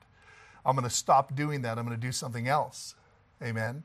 I'm 0.65 0.77
going 0.77 0.87
to 0.87 0.95
stop 0.95 1.35
doing 1.35 1.63
that. 1.63 1.77
I'm 1.77 1.85
going 1.85 1.99
to 1.99 2.01
do 2.01 2.13
something 2.13 2.47
else. 2.47 2.95
Amen. 3.41 3.83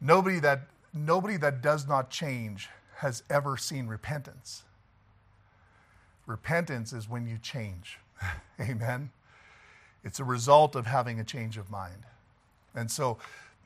Nobody 0.00 0.38
that 0.38 0.68
nobody 0.94 1.36
that 1.38 1.60
does 1.60 1.88
not 1.88 2.10
change 2.10 2.68
has 2.98 3.24
ever 3.28 3.56
seen 3.56 3.88
repentance. 3.88 4.62
Repentance 6.26 6.92
is 6.92 7.08
when 7.08 7.26
you 7.26 7.38
change. 7.38 7.98
Amen. 8.60 9.10
It's 10.04 10.20
a 10.20 10.24
result 10.24 10.76
of 10.76 10.86
having 10.86 11.18
a 11.18 11.24
change 11.24 11.58
of 11.58 11.70
mind. 11.70 12.04
And 12.74 12.90
so 12.90 13.18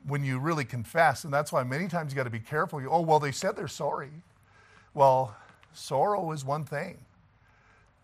when 0.07 0.25
you 0.25 0.39
really 0.39 0.65
confess, 0.65 1.25
and 1.25 1.33
that's 1.33 1.53
why 1.53 1.63
many 1.63 1.89
times 1.89 2.13
you 2.13 2.17
got 2.17 2.25
to 2.25 2.31
be 2.31 2.41
careful. 2.41 2.81
You, 2.81 2.89
oh, 2.91 3.03
well, 3.03 3.21
they 3.21 3.33
said 3.33 3.57
they're 3.57 3.69
sorry. 3.69 4.11
Well, 4.95 5.37
sorrow 5.73 6.33
is 6.33 6.45
one 6.45 6.65
thing. 6.65 6.99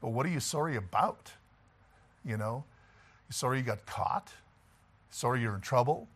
But 0.00 0.11
what 0.11 0.26
are 0.26 0.30
you 0.30 0.40
sorry 0.40 0.76
about? 0.76 1.32
You 2.24 2.37
know, 2.37 2.64
you're 3.28 3.35
sorry 3.35 3.59
you 3.59 3.64
got 3.64 3.87
caught? 3.87 4.32
Sorry 5.11 5.40
you're 5.40 5.54
in 5.54 5.61
trouble? 5.61 6.09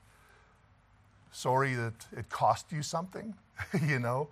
Sorry 1.33 1.75
that 1.75 2.07
it 2.17 2.29
cost 2.29 2.73
you 2.73 2.83
something? 2.83 3.35
you 3.87 3.99
know? 3.99 4.29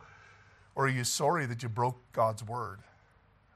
Or 0.75 0.87
are 0.87 0.91
you 0.91 1.05
sorry 1.05 1.47
that 1.47 1.63
you 1.63 1.69
broke 1.69 1.97
God's 2.13 2.45
word? 2.45 2.81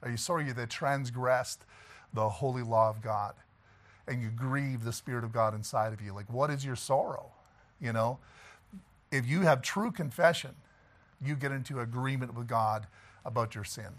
Are 0.02 0.10
you 0.10 0.16
sorry 0.16 0.50
that 0.50 0.70
transgressed 0.70 1.64
the 2.12 2.28
holy 2.28 2.62
law 2.62 2.90
of 2.90 3.00
God 3.00 3.34
and 4.08 4.20
you 4.20 4.28
grieve 4.28 4.84
the 4.84 4.92
Spirit 4.92 5.24
of 5.24 5.32
God 5.32 5.54
inside 5.54 5.92
of 5.92 6.00
you? 6.00 6.12
Like, 6.12 6.32
what 6.32 6.50
is 6.50 6.64
your 6.64 6.76
sorrow? 6.76 7.30
You 7.80 7.92
know? 7.92 8.18
If 9.10 9.26
you 9.26 9.42
have 9.42 9.62
true 9.62 9.92
confession, 9.92 10.54
you 11.24 11.36
get 11.36 11.52
into 11.52 11.80
agreement 11.80 12.34
with 12.34 12.48
God 12.48 12.86
about 13.24 13.54
your 13.54 13.64
sin. 13.64 13.92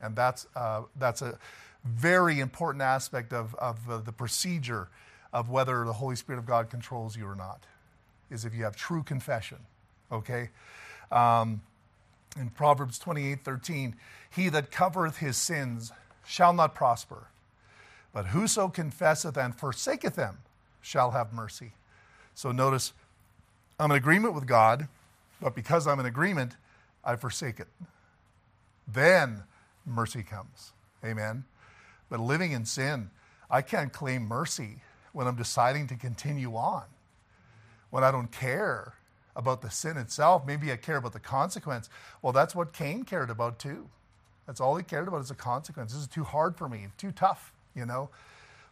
And 0.00 0.14
that's, 0.14 0.46
uh, 0.54 0.82
that's 0.96 1.22
a 1.22 1.38
very 1.84 2.40
important 2.40 2.82
aspect 2.82 3.32
of, 3.32 3.54
of 3.56 3.90
uh, 3.90 3.98
the 3.98 4.12
procedure 4.12 4.88
of 5.32 5.50
whether 5.50 5.84
the 5.84 5.92
Holy 5.92 6.16
Spirit 6.16 6.38
of 6.38 6.46
God 6.46 6.70
controls 6.70 7.16
you 7.16 7.26
or 7.26 7.34
not, 7.34 7.64
is 8.30 8.44
if 8.44 8.54
you 8.54 8.64
have 8.64 8.76
true 8.76 9.02
confession, 9.02 9.58
okay? 10.10 10.50
Um, 11.10 11.60
in 12.38 12.50
Proverbs 12.50 12.98
28 12.98 13.44
13, 13.44 13.96
he 14.30 14.48
that 14.48 14.70
covereth 14.70 15.18
his 15.18 15.36
sins 15.36 15.92
shall 16.24 16.52
not 16.52 16.74
prosper, 16.74 17.28
but 18.12 18.26
whoso 18.26 18.68
confesseth 18.68 19.36
and 19.36 19.54
forsaketh 19.54 20.16
them 20.16 20.38
shall 20.80 21.12
have 21.12 21.32
mercy. 21.32 21.72
So 22.34 22.50
notice, 22.52 22.92
I'm 23.78 23.90
in 23.90 23.96
agreement 23.96 24.34
with 24.34 24.46
God, 24.46 24.88
but 25.40 25.54
because 25.54 25.86
I'm 25.86 26.00
in 26.00 26.06
agreement, 26.06 26.56
I 27.04 27.16
forsake 27.16 27.60
it. 27.60 27.68
Then 28.86 29.44
mercy 29.86 30.22
comes. 30.22 30.72
Amen. 31.04 31.44
But 32.08 32.20
living 32.20 32.52
in 32.52 32.64
sin, 32.64 33.10
I 33.50 33.62
can't 33.62 33.92
claim 33.92 34.22
mercy 34.22 34.82
when 35.12 35.26
I'm 35.26 35.36
deciding 35.36 35.86
to 35.88 35.96
continue 35.96 36.54
on. 36.54 36.84
When 37.90 38.02
I 38.02 38.10
don't 38.10 38.32
care 38.32 38.94
about 39.36 39.62
the 39.62 39.70
sin 39.70 39.96
itself, 39.96 40.44
maybe 40.46 40.72
I 40.72 40.76
care 40.76 40.96
about 40.96 41.12
the 41.12 41.20
consequence. 41.20 41.88
Well, 42.22 42.32
that's 42.32 42.54
what 42.54 42.72
Cain 42.72 43.04
cared 43.04 43.30
about 43.30 43.58
too. 43.58 43.88
That's 44.46 44.60
all 44.60 44.76
he 44.76 44.82
cared 44.82 45.08
about 45.08 45.22
is 45.22 45.28
the 45.28 45.34
consequence. 45.34 45.92
This 45.92 46.02
is 46.02 46.08
too 46.08 46.24
hard 46.24 46.56
for 46.56 46.68
me, 46.68 46.88
too 46.98 47.12
tough, 47.12 47.52
you 47.74 47.86
know. 47.86 48.10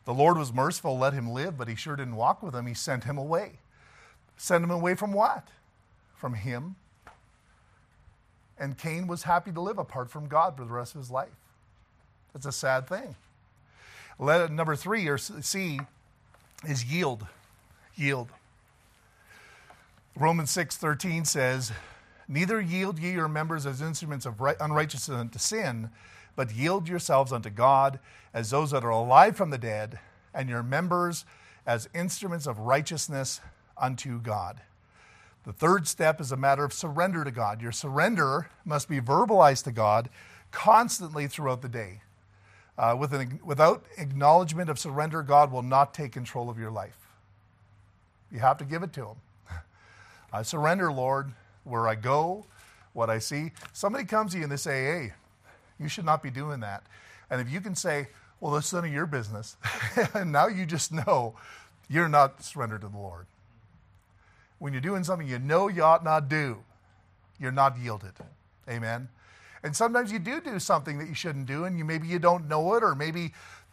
The 0.04 0.12
Lord 0.12 0.36
was 0.36 0.52
merciful, 0.52 0.98
let 0.98 1.12
him 1.12 1.30
live, 1.30 1.56
but 1.56 1.68
he 1.68 1.76
sure 1.76 1.96
didn't 1.96 2.16
walk 2.16 2.42
with 2.42 2.54
him. 2.54 2.66
He 2.66 2.74
sent 2.74 3.04
him 3.04 3.16
away. 3.16 3.60
Sent 4.36 4.64
him 4.64 4.70
away 4.70 4.94
from 4.94 5.12
what? 5.12 5.48
From 6.16 6.34
him 6.34 6.76
and 8.62 8.78
Cain 8.78 9.08
was 9.08 9.24
happy 9.24 9.50
to 9.50 9.60
live 9.60 9.76
apart 9.76 10.08
from 10.08 10.28
God 10.28 10.56
for 10.56 10.64
the 10.64 10.72
rest 10.72 10.94
of 10.94 11.00
his 11.00 11.10
life. 11.10 11.34
That's 12.32 12.46
a 12.46 12.52
sad 12.52 12.86
thing. 12.86 13.16
Let, 14.20 14.52
number 14.52 14.76
three, 14.76 15.08
or 15.08 15.18
C, 15.18 15.80
is 16.64 16.84
yield. 16.84 17.26
Yield. 17.96 18.28
Romans 20.14 20.52
6:13 20.52 21.24
says, 21.24 21.72
"Neither 22.28 22.60
yield 22.60 23.00
ye 23.00 23.10
your 23.10 23.26
members 23.26 23.66
as 23.66 23.82
instruments 23.82 24.26
of 24.26 24.40
unrighteousness 24.40 25.18
unto 25.18 25.40
sin, 25.40 25.90
but 26.36 26.52
yield 26.52 26.88
yourselves 26.88 27.32
unto 27.32 27.50
God 27.50 27.98
as 28.32 28.50
those 28.50 28.70
that 28.70 28.84
are 28.84 28.90
alive 28.90 29.36
from 29.36 29.50
the 29.50 29.58
dead, 29.58 29.98
and 30.32 30.48
your 30.48 30.62
members 30.62 31.24
as 31.66 31.88
instruments 31.92 32.46
of 32.46 32.60
righteousness 32.60 33.40
unto 33.76 34.20
God." 34.20 34.62
The 35.44 35.52
third 35.52 35.88
step 35.88 36.20
is 36.20 36.30
a 36.30 36.36
matter 36.36 36.64
of 36.64 36.72
surrender 36.72 37.24
to 37.24 37.30
God. 37.30 37.60
Your 37.60 37.72
surrender 37.72 38.48
must 38.64 38.88
be 38.88 39.00
verbalized 39.00 39.64
to 39.64 39.72
God 39.72 40.08
constantly 40.52 41.26
throughout 41.26 41.62
the 41.62 41.68
day. 41.68 42.02
Uh, 42.78 42.96
with 42.98 43.12
an, 43.12 43.40
without 43.44 43.84
acknowledgement 43.98 44.70
of 44.70 44.78
surrender, 44.78 45.22
God 45.22 45.50
will 45.50 45.62
not 45.62 45.94
take 45.94 46.12
control 46.12 46.48
of 46.48 46.58
your 46.58 46.70
life. 46.70 46.96
You 48.30 48.38
have 48.38 48.56
to 48.58 48.64
give 48.64 48.82
it 48.82 48.92
to 48.94 49.08
Him. 49.08 49.16
I 50.32 50.42
surrender, 50.42 50.92
Lord, 50.92 51.32
where 51.64 51.88
I 51.88 51.96
go, 51.96 52.46
what 52.92 53.10
I 53.10 53.18
see. 53.18 53.50
Somebody 53.72 54.04
comes 54.04 54.32
to 54.32 54.38
you 54.38 54.44
and 54.44 54.52
they 54.52 54.56
say, 54.56 54.84
hey, 54.84 55.12
you 55.78 55.88
should 55.88 56.04
not 56.04 56.22
be 56.22 56.30
doing 56.30 56.60
that. 56.60 56.84
And 57.30 57.40
if 57.40 57.50
you 57.50 57.60
can 57.60 57.74
say, 57.74 58.08
well, 58.40 58.52
that's 58.52 58.72
none 58.72 58.84
of 58.84 58.92
your 58.92 59.06
business, 59.06 59.56
and 60.14 60.32
now 60.32 60.46
you 60.46 60.66
just 60.66 60.92
know 60.92 61.34
you're 61.88 62.08
not 62.08 62.42
surrendered 62.42 62.82
to 62.82 62.88
the 62.88 62.96
Lord 62.96 63.26
when 64.62 64.72
you're 64.72 64.80
doing 64.80 65.02
something 65.02 65.26
you 65.26 65.40
know 65.40 65.66
you 65.66 65.82
ought 65.82 66.04
not 66.04 66.28
do, 66.28 66.56
you're 67.40 67.50
not 67.50 67.76
yielded. 67.76 68.12
Amen. 68.68 69.08
And 69.64 69.74
sometimes 69.74 70.12
you 70.12 70.20
do 70.20 70.40
do 70.40 70.60
something 70.60 70.98
that 70.98 71.08
you 71.08 71.16
shouldn't 71.16 71.46
do, 71.46 71.64
and 71.64 71.76
you 71.76 71.84
maybe 71.84 72.06
you 72.06 72.20
don't 72.20 72.46
know 72.46 72.74
it, 72.74 72.84
or 72.84 72.94
maybe 72.94 73.32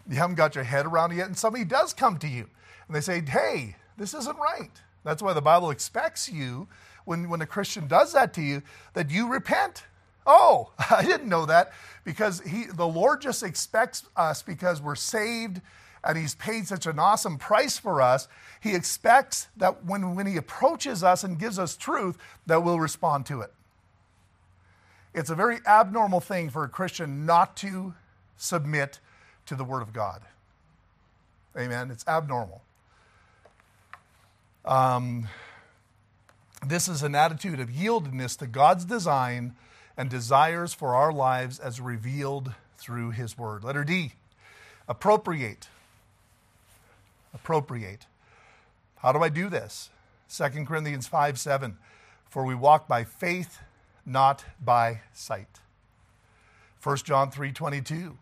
you 0.09 0.15
haven't 0.15 0.35
got 0.35 0.55
your 0.55 0.63
head 0.63 0.87
around 0.87 1.11
it 1.11 1.17
yet, 1.17 1.27
and 1.27 1.37
somebody 1.37 1.63
does 1.63 1.93
come 1.93 2.17
to 2.17 2.27
you 2.27 2.49
and 2.87 2.95
they 2.95 3.01
say, 3.01 3.21
Hey, 3.21 3.75
this 3.97 4.15
isn't 4.15 4.35
right. 4.39 4.71
That's 5.03 5.21
why 5.21 5.33
the 5.33 5.43
Bible 5.43 5.69
expects 5.69 6.27
you, 6.27 6.67
when, 7.05 7.29
when 7.29 7.43
a 7.43 7.45
Christian 7.45 7.87
does 7.87 8.13
that 8.13 8.33
to 8.33 8.41
you, 8.41 8.63
that 8.93 9.11
you 9.11 9.31
repent. 9.31 9.83
Oh, 10.25 10.71
I 10.89 11.05
didn't 11.05 11.29
know 11.29 11.45
that 11.45 11.71
because 12.03 12.41
he, 12.41 12.65
the 12.65 12.87
Lord 12.87 13.21
just 13.21 13.43
expects 13.43 14.05
us 14.15 14.41
because 14.41 14.81
we're 14.81 14.95
saved 14.95 15.61
and 16.03 16.17
He's 16.17 16.35
paid 16.35 16.67
such 16.67 16.85
an 16.85 16.99
awesome 16.99 17.37
price 17.37 17.77
for 17.77 18.01
us, 18.01 18.27
He 18.61 18.75
expects 18.75 19.47
that 19.57 19.85
when, 19.85 20.15
when 20.15 20.25
He 20.25 20.37
approaches 20.37 21.03
us 21.03 21.23
and 21.23 21.39
gives 21.39 21.59
us 21.59 21.75
truth, 21.75 22.17
that 22.45 22.63
we'll 22.63 22.79
respond 22.79 23.25
to 23.27 23.41
it. 23.41 23.53
It's 25.13 25.29
a 25.29 25.35
very 25.35 25.59
abnormal 25.65 26.19
thing 26.19 26.49
for 26.49 26.63
a 26.63 26.69
Christian 26.69 27.25
not 27.25 27.55
to 27.57 27.93
submit 28.37 28.99
to 29.47 29.55
the 29.55 29.63
Word 29.63 29.81
of 29.81 29.93
God. 29.93 30.21
Amen. 31.57 31.89
It's 31.91 32.07
abnormal. 32.07 32.61
Um, 34.63 35.27
this 36.65 36.87
is 36.87 37.03
an 37.03 37.15
attitude 37.15 37.59
of 37.59 37.69
yieldedness 37.69 38.37
to 38.37 38.47
God's 38.47 38.85
design 38.85 39.55
and 39.97 40.09
desires 40.09 40.73
for 40.73 40.93
our 40.93 41.11
lives 41.11 41.59
as 41.59 41.81
revealed 41.81 42.53
through 42.77 43.11
His 43.11 43.37
Word. 43.37 43.63
Letter 43.63 43.83
D, 43.83 44.13
appropriate. 44.87 45.67
Appropriate. 47.33 48.05
How 48.97 49.11
do 49.11 49.19
I 49.19 49.29
do 49.29 49.49
this? 49.49 49.89
2 50.29 50.65
Corinthians 50.65 51.07
5 51.07 51.39
7. 51.39 51.77
For 52.29 52.45
we 52.45 52.55
walk 52.55 52.87
by 52.87 53.03
faith, 53.03 53.59
not 54.05 54.45
by 54.63 55.01
sight. 55.13 55.59
1 56.81 56.97
John 56.97 57.31
3 57.31 57.51
22. 57.51 58.17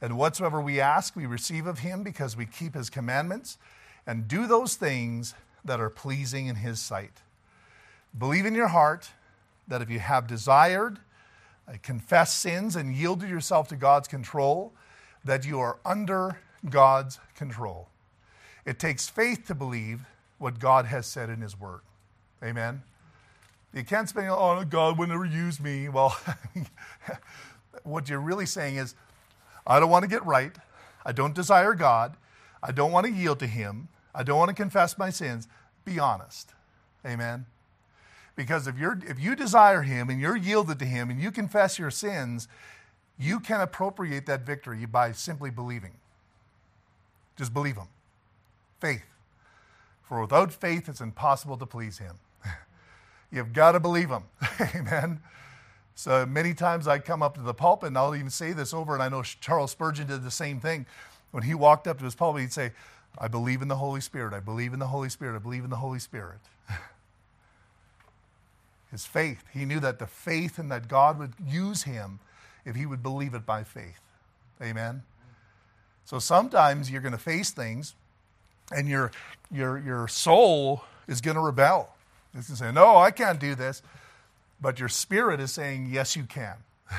And 0.00 0.18
whatsoever 0.18 0.60
we 0.60 0.80
ask, 0.80 1.14
we 1.14 1.26
receive 1.26 1.66
of 1.66 1.80
him 1.80 2.02
because 2.02 2.36
we 2.36 2.46
keep 2.46 2.74
his 2.74 2.90
commandments 2.90 3.58
and 4.06 4.26
do 4.26 4.46
those 4.46 4.74
things 4.74 5.34
that 5.64 5.80
are 5.80 5.90
pleasing 5.90 6.48
in 6.48 6.56
his 6.56 6.80
sight. 6.80 7.22
Believe 8.16 8.44
in 8.44 8.54
your 8.54 8.68
heart 8.68 9.10
that 9.68 9.80
if 9.80 9.88
you 9.88 10.00
have 10.00 10.26
desired, 10.26 10.98
uh, 11.68 11.74
confessed 11.82 12.40
sins, 12.40 12.74
and 12.74 12.94
yielded 12.94 13.30
yourself 13.30 13.68
to 13.68 13.76
God's 13.76 14.08
control, 14.08 14.72
that 15.24 15.46
you 15.46 15.60
are 15.60 15.78
under 15.84 16.40
God's 16.68 17.20
control. 17.36 17.88
It 18.64 18.78
takes 18.78 19.08
faith 19.08 19.46
to 19.48 19.54
believe 19.54 20.00
what 20.38 20.58
God 20.58 20.86
has 20.86 21.06
said 21.06 21.30
in 21.30 21.40
his 21.40 21.58
word. 21.58 21.80
Amen. 22.42 22.82
You 23.74 23.84
can't 23.84 24.08
spend, 24.08 24.28
oh, 24.28 24.64
God 24.68 24.98
would 24.98 25.08
never 25.08 25.24
use 25.24 25.58
me. 25.60 25.88
Well, 25.88 26.16
what 27.84 28.08
you're 28.08 28.20
really 28.20 28.46
saying 28.46 28.76
is, 28.76 28.94
I 29.66 29.80
don't 29.80 29.90
want 29.90 30.02
to 30.02 30.08
get 30.08 30.24
right. 30.26 30.52
I 31.06 31.12
don't 31.12 31.34
desire 31.34 31.74
God. 31.74 32.16
I 32.62 32.72
don't 32.72 32.92
want 32.92 33.06
to 33.06 33.12
yield 33.12 33.38
to 33.40 33.46
Him. 33.46 33.88
I 34.14 34.22
don't 34.22 34.38
want 34.38 34.50
to 34.50 34.54
confess 34.54 34.98
my 34.98 35.10
sins. 35.10 35.48
Be 35.84 35.98
honest. 35.98 36.52
Amen. 37.06 37.46
Because 38.36 38.66
if, 38.66 38.78
you're, 38.78 38.98
if 39.06 39.18
you 39.18 39.34
desire 39.34 39.82
Him 39.82 40.10
and 40.10 40.20
you're 40.20 40.36
yielded 40.36 40.78
to 40.78 40.84
Him 40.84 41.10
and 41.10 41.20
you 41.20 41.30
confess 41.30 41.78
your 41.78 41.90
sins, 41.90 42.48
you 43.18 43.40
can 43.40 43.60
appropriate 43.60 44.26
that 44.26 44.42
victory 44.42 44.84
by 44.86 45.12
simply 45.12 45.50
believing. 45.50 45.92
Just 47.36 47.54
believe 47.54 47.76
Him. 47.76 47.88
Faith. 48.82 49.04
For 50.02 50.20
without 50.20 50.52
faith, 50.52 50.88
it's 50.88 51.00
impossible 51.00 51.56
to 51.56 51.66
please 51.66 51.98
Him. 51.98 52.16
You've 53.30 53.52
got 53.52 53.72
to 53.72 53.80
believe 53.80 54.08
Him. 54.08 54.24
Amen. 54.74 55.20
So 55.94 56.26
many 56.26 56.52
times 56.52 56.88
I 56.88 56.98
come 56.98 57.22
up 57.22 57.36
to 57.36 57.42
the 57.42 57.54
pulpit 57.54 57.86
and 57.88 57.96
I'll 57.96 58.16
even 58.16 58.28
say 58.28 58.52
this 58.52 58.74
over, 58.74 58.92
and 58.94 59.00
I 59.00 59.08
know 59.08 59.22
Charles 59.22 59.70
Spurgeon 59.70 60.08
did 60.08 60.24
the 60.24 60.32
same 60.32 60.58
thing. 60.58 60.86
When 61.30 61.44
he 61.44 61.54
walked 61.54 61.86
up 61.86 61.98
to 61.98 62.04
his 62.04 62.16
pulpit, 62.16 62.40
he'd 62.42 62.52
say, 62.52 62.72
I 63.16 63.28
believe 63.28 63.62
in 63.62 63.68
the 63.68 63.76
Holy 63.76 64.00
Spirit. 64.00 64.34
I 64.34 64.40
believe 64.40 64.72
in 64.72 64.80
the 64.80 64.88
Holy 64.88 65.08
Spirit. 65.08 65.36
I 65.36 65.38
believe 65.38 65.62
in 65.62 65.70
the 65.70 65.76
Holy 65.76 66.00
Spirit. 66.00 66.40
his 68.90 69.06
faith. 69.06 69.44
He 69.52 69.64
knew 69.64 69.78
that 69.78 70.00
the 70.00 70.08
faith 70.08 70.58
and 70.58 70.72
that 70.72 70.88
God 70.88 71.20
would 71.20 71.34
use 71.46 71.84
him 71.84 72.18
if 72.64 72.74
he 72.74 72.84
would 72.84 73.00
believe 73.00 73.32
it 73.32 73.46
by 73.46 73.62
faith. 73.62 74.00
Amen. 74.60 75.04
So 76.04 76.18
sometimes 76.18 76.90
you're 76.90 77.00
going 77.00 77.12
to 77.12 77.18
face 77.18 77.52
things 77.52 77.94
and 78.70 78.88
your, 78.88 79.10
your, 79.50 79.78
your 79.78 80.08
soul 80.08 80.84
is 81.08 81.20
going 81.20 81.36
to 81.36 81.42
rebel. 81.42 81.94
It's 82.34 82.48
going 82.48 82.56
to 82.56 82.64
say, 82.64 82.72
No, 82.72 82.96
I 82.96 83.10
can't 83.10 83.38
do 83.38 83.54
this. 83.54 83.82
But 84.60 84.78
your 84.78 84.88
spirit 84.88 85.40
is 85.40 85.52
saying, 85.52 85.88
Yes, 85.90 86.16
you 86.16 86.24
can. 86.24 86.56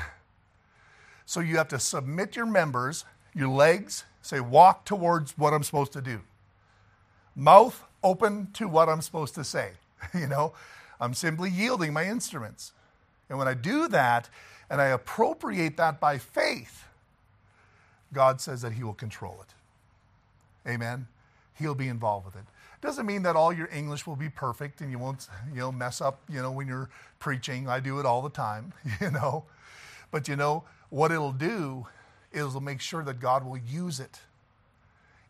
so 1.26 1.40
you 1.40 1.56
have 1.56 1.68
to 1.68 1.78
submit 1.78 2.36
your 2.36 2.46
members, 2.46 3.04
your 3.34 3.48
legs, 3.48 4.04
say, 4.22 4.40
Walk 4.40 4.84
towards 4.84 5.36
what 5.36 5.52
I'm 5.52 5.62
supposed 5.62 5.92
to 5.92 6.00
do. 6.00 6.20
Mouth 7.34 7.82
open 8.02 8.48
to 8.54 8.68
what 8.68 8.88
I'm 8.88 9.02
supposed 9.02 9.34
to 9.34 9.44
say. 9.44 9.72
you 10.14 10.28
know, 10.28 10.52
I'm 11.00 11.14
simply 11.14 11.50
yielding 11.50 11.92
my 11.92 12.04
instruments. 12.04 12.72
And 13.28 13.38
when 13.38 13.48
I 13.48 13.54
do 13.54 13.88
that 13.88 14.28
and 14.70 14.80
I 14.80 14.86
appropriate 14.86 15.76
that 15.78 15.98
by 15.98 16.18
faith, 16.18 16.84
God 18.12 18.40
says 18.40 18.62
that 18.62 18.74
He 18.74 18.84
will 18.84 18.94
control 18.94 19.42
it. 19.42 20.70
Amen. 20.70 21.08
He'll 21.54 21.74
be 21.74 21.88
involved 21.88 22.26
with 22.26 22.36
it. 22.36 22.44
Doesn't 22.80 23.06
mean 23.06 23.22
that 23.22 23.36
all 23.36 23.52
your 23.52 23.68
English 23.72 24.06
will 24.06 24.16
be 24.16 24.28
perfect 24.28 24.80
and 24.80 24.90
you 24.90 24.98
won't, 24.98 25.28
you 25.50 25.60
know, 25.60 25.72
mess 25.72 26.00
up, 26.00 26.20
you 26.28 26.42
know, 26.42 26.50
when 26.50 26.66
you're 26.66 26.90
preaching. 27.18 27.68
I 27.68 27.80
do 27.80 27.98
it 27.98 28.06
all 28.06 28.20
the 28.20 28.30
time, 28.30 28.72
you 29.00 29.10
know. 29.10 29.44
But 30.10 30.28
you 30.28 30.36
know, 30.36 30.64
what 30.90 31.10
it'll 31.10 31.32
do 31.32 31.86
is 32.32 32.46
it'll 32.46 32.60
make 32.60 32.80
sure 32.80 33.02
that 33.04 33.20
God 33.20 33.44
will 33.44 33.56
use 33.56 34.00
it, 34.00 34.20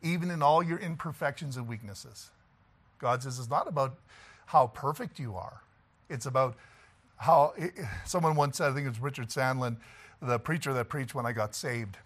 even 0.02 0.30
in 0.30 0.42
all 0.42 0.62
your 0.62 0.78
imperfections 0.78 1.56
and 1.56 1.68
weaknesses. 1.68 2.30
God 2.98 3.22
says 3.22 3.38
it's 3.38 3.50
not 3.50 3.68
about 3.68 3.98
how 4.46 4.66
perfect 4.68 5.18
you 5.18 5.36
are, 5.36 5.60
it's 6.08 6.26
about 6.26 6.56
how 7.18 7.54
someone 8.04 8.34
once 8.34 8.58
said, 8.58 8.70
I 8.70 8.74
think 8.74 8.86
it 8.86 8.90
was 8.90 9.00
Richard 9.00 9.28
Sandlin, 9.28 9.76
the 10.20 10.38
preacher 10.38 10.72
that 10.72 10.88
preached 10.88 11.14
when 11.14 11.26
I 11.26 11.32
got 11.32 11.54
saved. 11.54 11.98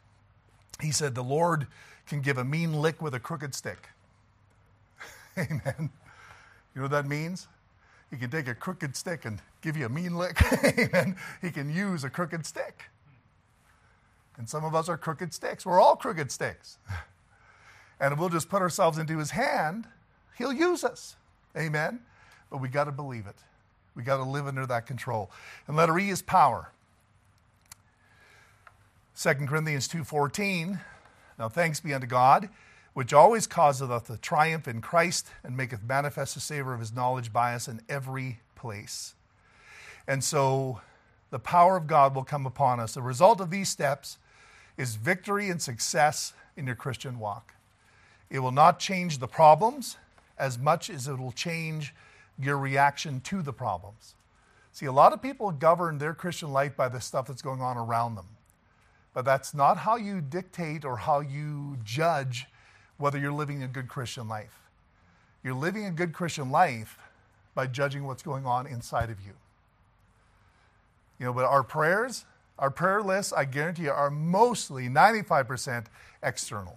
He 0.80 0.90
said, 0.90 1.14
The 1.14 1.24
Lord 1.24 1.66
can 2.06 2.20
give 2.20 2.38
a 2.38 2.44
mean 2.44 2.74
lick 2.74 3.00
with 3.00 3.14
a 3.14 3.20
crooked 3.20 3.54
stick. 3.54 3.88
Amen. 5.50 5.90
You 6.74 6.80
know 6.80 6.82
what 6.82 6.90
that 6.90 7.06
means? 7.06 7.48
He 8.10 8.16
can 8.16 8.30
take 8.30 8.48
a 8.48 8.54
crooked 8.54 8.96
stick 8.96 9.24
and 9.24 9.40
give 9.60 9.76
you 9.76 9.86
a 9.86 9.88
mean 9.88 10.16
lick. 10.16 10.40
Amen. 10.64 11.16
He 11.40 11.50
can 11.50 11.72
use 11.72 12.04
a 12.04 12.10
crooked 12.10 12.44
stick. 12.46 12.84
And 14.36 14.48
some 14.48 14.64
of 14.64 14.74
us 14.74 14.88
are 14.88 14.96
crooked 14.96 15.32
sticks. 15.34 15.66
We're 15.66 15.80
all 15.80 15.96
crooked 15.96 16.30
sticks. 16.30 16.78
And 18.00 18.12
if 18.12 18.20
we'll 18.20 18.28
just 18.28 18.48
put 18.48 18.62
ourselves 18.62 18.96
into 18.96 19.18
his 19.18 19.32
hand, 19.32 19.88
he'll 20.36 20.52
use 20.52 20.84
us. 20.84 21.16
Amen. 21.56 21.98
But 22.48 22.58
we 22.58 22.68
got 22.68 22.84
to 22.84 22.92
believe 22.92 23.26
it. 23.26 23.34
We 23.96 24.04
got 24.04 24.18
to 24.18 24.22
live 24.22 24.46
under 24.46 24.64
that 24.66 24.86
control. 24.86 25.32
And 25.66 25.76
letter 25.76 25.98
E 25.98 26.08
is 26.08 26.22
power. 26.22 26.70
2 29.20 29.34
Corinthians 29.48 29.88
2:14. 29.88 30.78
Now 31.40 31.48
thanks 31.48 31.80
be 31.80 31.92
unto 31.92 32.06
God 32.06 32.48
which 32.98 33.12
always 33.12 33.46
causeth 33.46 33.92
us 33.92 34.02
to 34.02 34.16
triumph 34.16 34.66
in 34.66 34.80
Christ 34.80 35.28
and 35.44 35.56
maketh 35.56 35.84
manifest 35.84 36.34
the 36.34 36.40
savor 36.40 36.74
of 36.74 36.80
his 36.80 36.92
knowledge 36.92 37.32
by 37.32 37.54
us 37.54 37.68
in 37.68 37.80
every 37.88 38.40
place. 38.56 39.14
And 40.08 40.24
so 40.24 40.80
the 41.30 41.38
power 41.38 41.76
of 41.76 41.86
God 41.86 42.12
will 42.16 42.24
come 42.24 42.44
upon 42.44 42.80
us. 42.80 42.94
The 42.94 43.00
result 43.00 43.40
of 43.40 43.50
these 43.50 43.68
steps 43.68 44.18
is 44.76 44.96
victory 44.96 45.48
and 45.48 45.62
success 45.62 46.32
in 46.56 46.66
your 46.66 46.74
Christian 46.74 47.20
walk. 47.20 47.54
It 48.30 48.40
will 48.40 48.50
not 48.50 48.80
change 48.80 49.18
the 49.18 49.28
problems 49.28 49.96
as 50.36 50.58
much 50.58 50.90
as 50.90 51.06
it 51.06 51.20
will 51.20 51.30
change 51.30 51.94
your 52.36 52.58
reaction 52.58 53.20
to 53.20 53.42
the 53.42 53.52
problems. 53.52 54.16
See, 54.72 54.86
a 54.86 54.92
lot 54.92 55.12
of 55.12 55.22
people 55.22 55.52
govern 55.52 55.98
their 55.98 56.14
Christian 56.14 56.52
life 56.52 56.76
by 56.76 56.88
the 56.88 57.00
stuff 57.00 57.28
that's 57.28 57.42
going 57.42 57.60
on 57.60 57.76
around 57.76 58.16
them. 58.16 58.26
But 59.14 59.24
that's 59.24 59.54
not 59.54 59.78
how 59.78 59.94
you 59.94 60.20
dictate 60.20 60.84
or 60.84 60.96
how 60.96 61.20
you 61.20 61.78
judge 61.84 62.48
whether 62.98 63.18
you're 63.18 63.32
living 63.32 63.62
a 63.62 63.68
good 63.68 63.88
Christian 63.88 64.28
life. 64.28 64.60
You're 65.42 65.54
living 65.54 65.86
a 65.86 65.90
good 65.90 66.12
Christian 66.12 66.50
life 66.50 66.98
by 67.54 67.66
judging 67.66 68.04
what's 68.04 68.22
going 68.22 68.44
on 68.44 68.66
inside 68.66 69.10
of 69.10 69.20
you. 69.20 69.32
You 71.18 71.26
know, 71.26 71.32
but 71.32 71.44
our 71.44 71.62
prayers, 71.62 72.24
our 72.58 72.70
prayer 72.70 73.02
lists, 73.02 73.32
I 73.32 73.44
guarantee 73.44 73.84
you, 73.84 73.90
are 73.90 74.10
mostly 74.10 74.88
95% 74.88 75.86
external. 76.22 76.76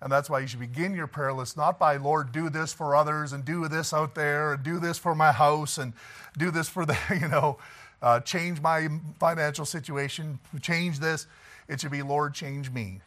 And 0.00 0.12
that's 0.12 0.28
why 0.28 0.40
you 0.40 0.46
should 0.46 0.60
begin 0.60 0.94
your 0.94 1.06
prayer 1.06 1.32
list 1.32 1.56
not 1.56 1.78
by, 1.78 1.96
Lord, 1.96 2.32
do 2.32 2.50
this 2.50 2.72
for 2.72 2.94
others 2.94 3.32
and 3.32 3.44
do 3.44 3.66
this 3.68 3.94
out 3.94 4.14
there 4.14 4.52
and 4.54 4.62
do 4.62 4.78
this 4.78 4.98
for 4.98 5.14
my 5.14 5.32
house 5.32 5.78
and 5.78 5.94
do 6.36 6.50
this 6.50 6.68
for 6.68 6.84
the, 6.84 6.96
you 7.20 7.28
know, 7.28 7.58
uh, 8.02 8.20
change 8.20 8.60
my 8.60 8.88
financial 9.18 9.64
situation, 9.64 10.38
change 10.60 10.98
this. 10.98 11.26
It 11.68 11.80
should 11.80 11.90
be, 11.90 12.02
Lord, 12.02 12.34
change 12.34 12.70
me. 12.70 13.00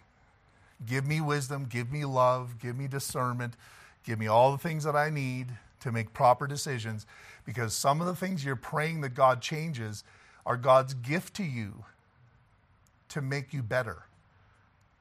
Give 0.85 1.05
me 1.05 1.21
wisdom, 1.21 1.65
give 1.69 1.91
me 1.91 2.05
love, 2.05 2.59
give 2.59 2.77
me 2.77 2.87
discernment, 2.87 3.55
give 4.05 4.17
me 4.17 4.27
all 4.27 4.51
the 4.51 4.57
things 4.57 4.83
that 4.85 4.95
I 4.95 5.09
need 5.09 5.47
to 5.81 5.91
make 5.91 6.13
proper 6.13 6.47
decisions 6.47 7.05
because 7.45 7.73
some 7.73 8.01
of 8.01 8.07
the 8.07 8.15
things 8.15 8.45
you're 8.45 8.55
praying 8.55 9.01
that 9.01 9.15
God 9.15 9.41
changes 9.41 10.03
are 10.45 10.57
God's 10.57 10.93
gift 10.93 11.33
to 11.35 11.43
you 11.43 11.85
to 13.09 13.21
make 13.21 13.53
you 13.53 13.61
better. 13.61 14.03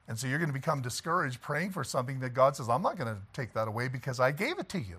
And 0.07 0.17
so 0.17 0.27
you're 0.27 0.39
going 0.39 0.49
to 0.49 0.53
become 0.53 0.81
discouraged 0.81 1.41
praying 1.41 1.71
for 1.71 1.83
something 1.83 2.19
that 2.21 2.31
God 2.31 2.55
says, 2.55 2.67
I'm 2.67 2.81
not 2.81 2.97
going 2.97 3.13
to 3.13 3.21
take 3.31 3.53
that 3.53 3.67
away 3.67 3.87
because 3.87 4.19
I 4.19 4.31
gave 4.31 4.57
it 4.57 4.67
to 4.69 4.79
you. 4.79 4.97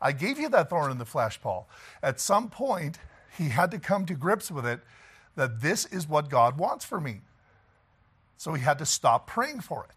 I 0.00 0.12
gave 0.12 0.38
you 0.38 0.50
that 0.50 0.68
thorn 0.68 0.90
in 0.90 0.98
the 0.98 1.06
flesh, 1.06 1.40
Paul. 1.40 1.66
At 2.02 2.20
some 2.20 2.50
point, 2.50 2.98
he 3.36 3.48
had 3.48 3.70
to 3.70 3.78
come 3.78 4.04
to 4.06 4.14
grips 4.14 4.50
with 4.50 4.66
it 4.66 4.80
that 5.34 5.60
this 5.60 5.86
is 5.86 6.06
what 6.08 6.28
God 6.28 6.58
wants 6.58 6.84
for 6.84 7.00
me. 7.00 7.22
So 8.36 8.52
he 8.52 8.62
had 8.62 8.78
to 8.78 8.86
stop 8.86 9.26
praying 9.26 9.60
for 9.60 9.84
it. 9.84 9.94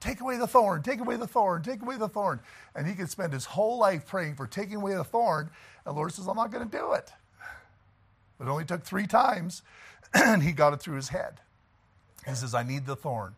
Take 0.00 0.20
away 0.20 0.36
the 0.36 0.46
thorn, 0.46 0.82
take 0.82 1.00
away 1.00 1.16
the 1.16 1.26
thorn, 1.26 1.62
take 1.62 1.80
away 1.80 1.96
the 1.96 2.08
thorn. 2.08 2.40
And 2.74 2.86
he 2.86 2.94
could 2.94 3.08
spend 3.10 3.32
his 3.32 3.46
whole 3.46 3.78
life 3.78 4.06
praying 4.06 4.34
for 4.36 4.46
taking 4.46 4.76
away 4.76 4.94
the 4.94 5.04
thorn. 5.04 5.50
And 5.84 5.94
the 5.94 5.98
Lord 5.98 6.12
says, 6.12 6.26
I'm 6.26 6.36
not 6.36 6.52
going 6.52 6.68
to 6.68 6.76
do 6.76 6.92
it. 6.92 7.10
But 8.38 8.46
it 8.46 8.50
only 8.50 8.64
took 8.64 8.84
three 8.84 9.06
times, 9.06 9.62
and 10.14 10.42
he 10.42 10.52
got 10.52 10.74
it 10.74 10.80
through 10.80 10.96
his 10.96 11.08
head. 11.08 11.40
He 12.26 12.34
says, 12.34 12.54
I 12.54 12.62
need 12.62 12.86
the 12.86 12.96
thorn. 12.96 13.34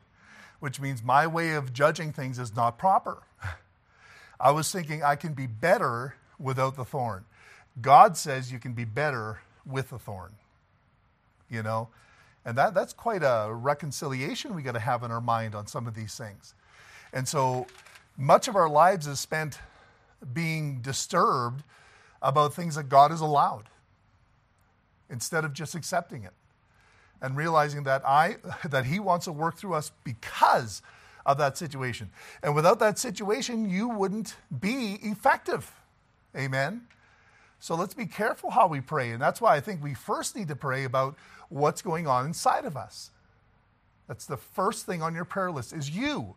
which 0.58 0.80
means 0.80 1.02
my 1.02 1.26
way 1.26 1.52
of 1.52 1.72
judging 1.72 2.12
things 2.12 2.38
is 2.38 2.54
not 2.54 2.78
proper. 2.78 3.22
I 4.40 4.50
was 4.50 4.70
thinking 4.70 5.02
I 5.02 5.16
can 5.16 5.34
be 5.34 5.46
better 5.46 6.14
without 6.38 6.76
the 6.76 6.84
thorn. 6.84 7.24
God 7.80 8.16
says 8.16 8.52
you 8.52 8.58
can 8.58 8.72
be 8.72 8.84
better 8.84 9.40
with 9.64 9.90
the 9.90 9.98
thorn. 9.98 10.32
You 11.50 11.62
know? 11.62 11.88
And 12.46 12.56
that, 12.56 12.74
that's 12.74 12.92
quite 12.92 13.24
a 13.24 13.48
reconciliation 13.52 14.54
we 14.54 14.62
got 14.62 14.72
to 14.72 14.80
have 14.80 15.02
in 15.02 15.10
our 15.10 15.20
mind 15.20 15.56
on 15.56 15.66
some 15.66 15.88
of 15.88 15.94
these 15.94 16.14
things. 16.14 16.54
And 17.12 17.26
so 17.26 17.66
much 18.16 18.46
of 18.46 18.54
our 18.54 18.68
lives 18.68 19.08
is 19.08 19.18
spent 19.18 19.58
being 20.32 20.80
disturbed 20.80 21.64
about 22.22 22.54
things 22.54 22.76
that 22.76 22.88
God 22.88 23.10
has 23.10 23.20
allowed 23.20 23.64
instead 25.10 25.44
of 25.44 25.52
just 25.52 25.74
accepting 25.74 26.22
it 26.22 26.32
and 27.20 27.36
realizing 27.36 27.82
that 27.82 28.02
I 28.06 28.36
that 28.64 28.86
he 28.86 29.00
wants 29.00 29.24
to 29.24 29.32
work 29.32 29.56
through 29.56 29.74
us 29.74 29.90
because 30.04 30.82
of 31.26 31.38
that 31.38 31.58
situation. 31.58 32.10
And 32.44 32.54
without 32.54 32.78
that 32.78 32.98
situation, 32.98 33.68
you 33.68 33.88
wouldn't 33.88 34.36
be 34.60 35.00
effective. 35.02 35.72
Amen. 36.36 36.82
So 37.66 37.74
let's 37.74 37.94
be 37.94 38.06
careful 38.06 38.52
how 38.52 38.68
we 38.68 38.80
pray. 38.80 39.10
And 39.10 39.20
that's 39.20 39.40
why 39.40 39.56
I 39.56 39.60
think 39.60 39.82
we 39.82 39.92
first 39.92 40.36
need 40.36 40.46
to 40.46 40.54
pray 40.54 40.84
about 40.84 41.16
what's 41.48 41.82
going 41.82 42.06
on 42.06 42.24
inside 42.24 42.64
of 42.64 42.76
us. 42.76 43.10
That's 44.06 44.24
the 44.24 44.36
first 44.36 44.86
thing 44.86 45.02
on 45.02 45.16
your 45.16 45.24
prayer 45.24 45.50
list 45.50 45.72
is 45.72 45.90
you. 45.90 46.36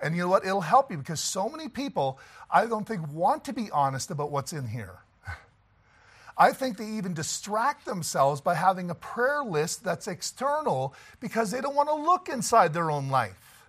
And 0.00 0.16
you 0.16 0.22
know 0.22 0.28
what? 0.28 0.44
It'll 0.44 0.60
help 0.60 0.90
you 0.90 0.96
because 0.96 1.20
so 1.20 1.48
many 1.48 1.68
people, 1.68 2.18
I 2.50 2.66
don't 2.66 2.84
think, 2.84 3.08
want 3.12 3.44
to 3.44 3.52
be 3.52 3.70
honest 3.70 4.10
about 4.10 4.32
what's 4.32 4.52
in 4.52 4.66
here. 4.66 4.98
I 6.36 6.50
think 6.50 6.78
they 6.78 6.88
even 6.88 7.14
distract 7.14 7.84
themselves 7.84 8.40
by 8.40 8.56
having 8.56 8.90
a 8.90 8.96
prayer 8.96 9.44
list 9.44 9.84
that's 9.84 10.08
external 10.08 10.96
because 11.20 11.52
they 11.52 11.60
don't 11.60 11.76
want 11.76 11.90
to 11.90 11.94
look 11.94 12.28
inside 12.28 12.74
their 12.74 12.90
own 12.90 13.08
life. 13.08 13.68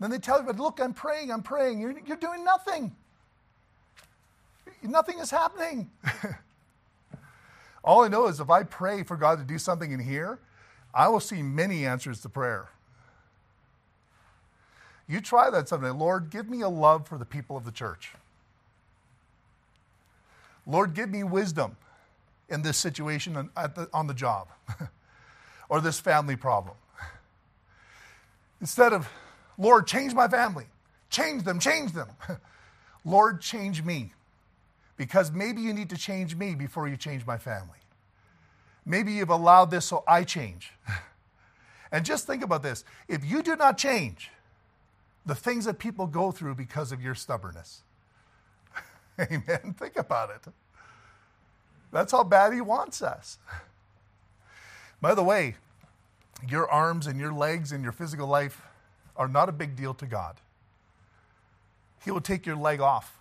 Then 0.00 0.10
they 0.10 0.18
tell 0.18 0.40
you, 0.40 0.46
but 0.46 0.58
look, 0.58 0.80
I'm 0.80 0.94
praying, 0.94 1.30
I'm 1.30 1.44
praying. 1.44 1.78
You're, 1.80 1.94
you're 2.04 2.16
doing 2.16 2.42
nothing. 2.42 2.96
Nothing 4.82 5.18
is 5.18 5.30
happening. 5.30 5.90
All 7.84 8.02
I 8.02 8.08
know 8.08 8.26
is 8.26 8.40
if 8.40 8.50
I 8.50 8.62
pray 8.62 9.02
for 9.02 9.16
God 9.16 9.38
to 9.38 9.44
do 9.44 9.58
something 9.58 9.92
in 9.92 10.00
here, 10.00 10.38
I 10.92 11.08
will 11.08 11.20
see 11.20 11.42
many 11.42 11.86
answers 11.86 12.20
to 12.22 12.28
prayer. 12.28 12.68
You 15.08 15.20
try 15.20 15.50
that 15.50 15.68
someday. 15.68 15.90
Lord, 15.90 16.30
give 16.30 16.48
me 16.48 16.62
a 16.62 16.68
love 16.68 17.06
for 17.06 17.16
the 17.16 17.24
people 17.24 17.56
of 17.56 17.64
the 17.64 17.70
church. 17.70 18.12
Lord, 20.66 20.94
give 20.94 21.10
me 21.10 21.22
wisdom 21.22 21.76
in 22.48 22.62
this 22.62 22.76
situation 22.76 23.36
on, 23.36 23.50
the, 23.54 23.88
on 23.92 24.06
the 24.08 24.14
job 24.14 24.48
or 25.68 25.80
this 25.80 26.00
family 26.00 26.34
problem. 26.34 26.76
Instead 28.60 28.92
of, 28.92 29.08
Lord, 29.58 29.86
change 29.86 30.12
my 30.12 30.26
family, 30.26 30.66
change 31.08 31.44
them, 31.44 31.60
change 31.60 31.92
them. 31.92 32.08
Lord, 33.04 33.40
change 33.40 33.84
me. 33.84 34.12
Because 34.96 35.30
maybe 35.30 35.60
you 35.60 35.72
need 35.72 35.90
to 35.90 35.96
change 35.96 36.34
me 36.36 36.54
before 36.54 36.88
you 36.88 36.96
change 36.96 37.26
my 37.26 37.38
family. 37.38 37.78
Maybe 38.84 39.12
you've 39.12 39.30
allowed 39.30 39.70
this 39.70 39.84
so 39.84 40.04
I 40.06 40.24
change. 40.24 40.72
and 41.92 42.04
just 42.04 42.26
think 42.26 42.42
about 42.42 42.62
this 42.62 42.84
if 43.08 43.24
you 43.24 43.42
do 43.42 43.56
not 43.56 43.76
change 43.78 44.30
the 45.26 45.34
things 45.34 45.64
that 45.64 45.78
people 45.78 46.06
go 46.06 46.30
through 46.30 46.54
because 46.54 46.92
of 46.92 47.02
your 47.02 47.14
stubbornness, 47.14 47.82
Amen. 49.20 49.74
Think 49.78 49.96
about 49.96 50.30
it. 50.30 50.52
That's 51.92 52.12
how 52.12 52.24
bad 52.24 52.52
He 52.52 52.60
wants 52.60 53.02
us. 53.02 53.38
By 55.00 55.14
the 55.14 55.22
way, 55.22 55.56
your 56.48 56.70
arms 56.70 57.06
and 57.06 57.18
your 57.18 57.32
legs 57.32 57.72
and 57.72 57.82
your 57.82 57.92
physical 57.92 58.26
life 58.26 58.62
are 59.16 59.28
not 59.28 59.48
a 59.48 59.52
big 59.52 59.76
deal 59.76 59.94
to 59.94 60.06
God. 60.06 60.36
He 62.04 62.10
will 62.10 62.20
take 62.20 62.46
your 62.46 62.56
leg 62.56 62.80
off. 62.80 63.15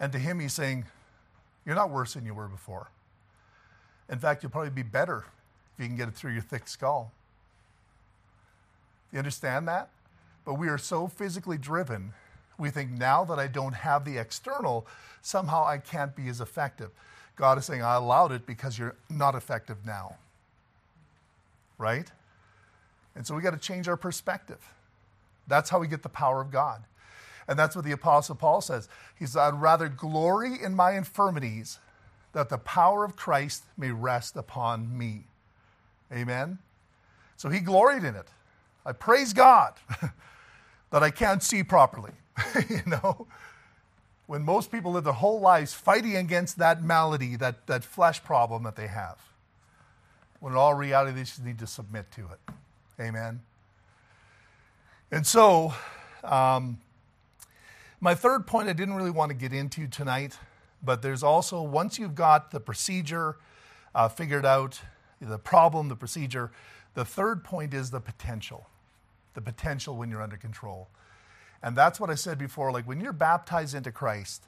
And 0.00 0.10
to 0.12 0.18
Him, 0.18 0.40
He's 0.40 0.52
saying, 0.52 0.86
You're 1.64 1.76
not 1.76 1.90
worse 1.90 2.14
than 2.14 2.26
you 2.26 2.34
were 2.34 2.48
before. 2.48 2.90
In 4.08 4.18
fact, 4.18 4.42
you'll 4.42 4.50
probably 4.50 4.70
be 4.70 4.82
better 4.82 5.24
if 5.74 5.82
you 5.82 5.86
can 5.86 5.96
get 5.96 6.08
it 6.08 6.14
through 6.14 6.32
your 6.32 6.42
thick 6.42 6.66
skull. 6.66 7.12
You 9.12 9.18
understand 9.18 9.68
that? 9.68 9.90
But 10.44 10.54
we 10.54 10.68
are 10.68 10.78
so 10.78 11.06
physically 11.06 11.58
driven 11.58 12.12
we 12.60 12.70
think 12.70 12.90
now 12.90 13.24
that 13.24 13.38
I 13.38 13.46
don't 13.46 13.72
have 13.72 14.04
the 14.04 14.18
external, 14.18 14.86
somehow 15.22 15.64
I 15.64 15.78
can't 15.78 16.14
be 16.14 16.28
as 16.28 16.40
effective. 16.40 16.90
God 17.34 17.58
is 17.58 17.64
saying, 17.64 17.82
I 17.82 17.94
allowed 17.94 18.32
it 18.32 18.46
because 18.46 18.78
you're 18.78 18.96
not 19.08 19.34
effective 19.34 19.78
now. 19.86 20.16
Right? 21.78 22.10
And 23.16 23.26
so 23.26 23.34
we 23.34 23.40
got 23.40 23.52
to 23.52 23.58
change 23.58 23.88
our 23.88 23.96
perspective. 23.96 24.58
That's 25.48 25.70
how 25.70 25.78
we 25.78 25.88
get 25.88 26.02
the 26.02 26.10
power 26.10 26.40
of 26.40 26.50
God. 26.50 26.82
And 27.50 27.58
that's 27.58 27.74
what 27.74 27.84
the 27.84 27.90
Apostle 27.90 28.36
Paul 28.36 28.60
says. 28.60 28.88
He 29.18 29.26
says, 29.26 29.36
I'd 29.36 29.60
rather 29.60 29.88
glory 29.88 30.54
in 30.62 30.76
my 30.76 30.92
infirmities 30.92 31.80
that 32.32 32.48
the 32.48 32.58
power 32.58 33.04
of 33.04 33.16
Christ 33.16 33.64
may 33.76 33.90
rest 33.90 34.36
upon 34.36 34.96
me. 34.96 35.24
Amen? 36.12 36.58
So 37.36 37.48
he 37.48 37.58
gloried 37.58 38.04
in 38.04 38.14
it. 38.14 38.28
I 38.86 38.92
praise 38.92 39.32
God 39.32 39.74
that 40.90 41.02
I 41.02 41.10
can't 41.10 41.42
see 41.42 41.64
properly. 41.64 42.12
you 42.68 42.82
know? 42.86 43.26
When 44.28 44.44
most 44.44 44.70
people 44.70 44.92
live 44.92 45.02
their 45.02 45.12
whole 45.12 45.40
lives 45.40 45.74
fighting 45.74 46.14
against 46.14 46.56
that 46.58 46.84
malady, 46.84 47.34
that, 47.34 47.66
that 47.66 47.82
flesh 47.82 48.22
problem 48.22 48.62
that 48.62 48.76
they 48.76 48.86
have. 48.86 49.18
When 50.38 50.52
in 50.52 50.56
all 50.56 50.74
reality, 50.74 51.16
they 51.16 51.24
just 51.24 51.44
need 51.44 51.58
to 51.58 51.66
submit 51.66 52.12
to 52.12 52.20
it. 52.20 52.54
Amen. 53.00 53.40
And 55.10 55.26
so, 55.26 55.74
um, 56.22 56.78
my 58.00 58.14
third 58.14 58.46
point 58.46 58.68
I 58.68 58.72
didn't 58.72 58.94
really 58.94 59.10
want 59.10 59.30
to 59.30 59.36
get 59.36 59.52
into 59.52 59.86
tonight, 59.86 60.38
but 60.82 61.02
there's 61.02 61.22
also, 61.22 61.62
once 61.62 61.98
you've 61.98 62.14
got 62.14 62.50
the 62.50 62.60
procedure 62.60 63.36
uh, 63.94 64.08
figured 64.08 64.46
out, 64.46 64.80
the 65.20 65.38
problem, 65.38 65.88
the 65.88 65.96
procedure, 65.96 66.50
the 66.94 67.04
third 67.04 67.44
point 67.44 67.74
is 67.74 67.90
the 67.90 68.00
potential. 68.00 68.66
The 69.34 69.42
potential 69.42 69.96
when 69.96 70.10
you're 70.10 70.22
under 70.22 70.38
control. 70.38 70.88
And 71.62 71.76
that's 71.76 72.00
what 72.00 72.08
I 72.08 72.14
said 72.14 72.38
before. 72.38 72.72
Like 72.72 72.88
when 72.88 73.00
you're 73.00 73.12
baptized 73.12 73.74
into 73.74 73.92
Christ, 73.92 74.44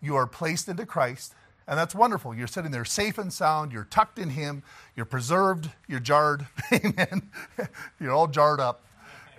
you 0.00 0.16
are 0.16 0.26
placed 0.26 0.68
into 0.68 0.84
Christ, 0.84 1.34
and 1.66 1.78
that's 1.78 1.94
wonderful. 1.94 2.34
You're 2.34 2.46
sitting 2.48 2.72
there 2.72 2.84
safe 2.84 3.16
and 3.18 3.32
sound. 3.32 3.72
You're 3.72 3.84
tucked 3.84 4.18
in 4.18 4.30
Him. 4.30 4.62
You're 4.96 5.06
preserved. 5.06 5.70
You're 5.88 6.00
jarred. 6.00 6.46
Amen. 6.72 7.30
you're 8.00 8.12
all 8.12 8.26
jarred 8.26 8.60
up. 8.60 8.84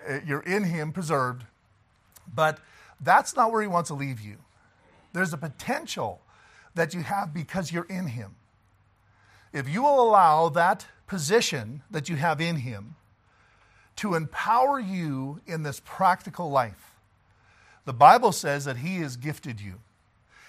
Uh, 0.09 0.19
you're 0.25 0.41
in 0.41 0.63
Him, 0.63 0.91
preserved. 0.91 1.43
But 2.33 2.59
that's 3.03 3.35
not 3.35 3.51
where 3.51 3.61
He 3.61 3.67
wants 3.67 3.89
to 3.89 3.93
leave 3.95 4.21
you. 4.21 4.37
There's 5.13 5.33
a 5.33 5.37
potential 5.37 6.21
that 6.75 6.93
you 6.93 7.01
have 7.01 7.33
because 7.33 7.71
you're 7.71 7.85
in 7.85 8.07
Him. 8.07 8.35
If 9.51 9.69
you 9.69 9.83
will 9.83 10.01
allow 10.01 10.49
that 10.49 10.87
position 11.07 11.83
that 11.91 12.09
you 12.09 12.15
have 12.15 12.41
in 12.41 12.57
Him 12.57 12.95
to 13.97 14.15
empower 14.15 14.79
you 14.79 15.39
in 15.45 15.63
this 15.63 15.81
practical 15.85 16.49
life, 16.49 16.95
the 17.85 17.93
Bible 17.93 18.31
says 18.31 18.65
that 18.65 18.77
He 18.77 18.97
has 18.97 19.15
gifted 19.15 19.61
you. 19.61 19.75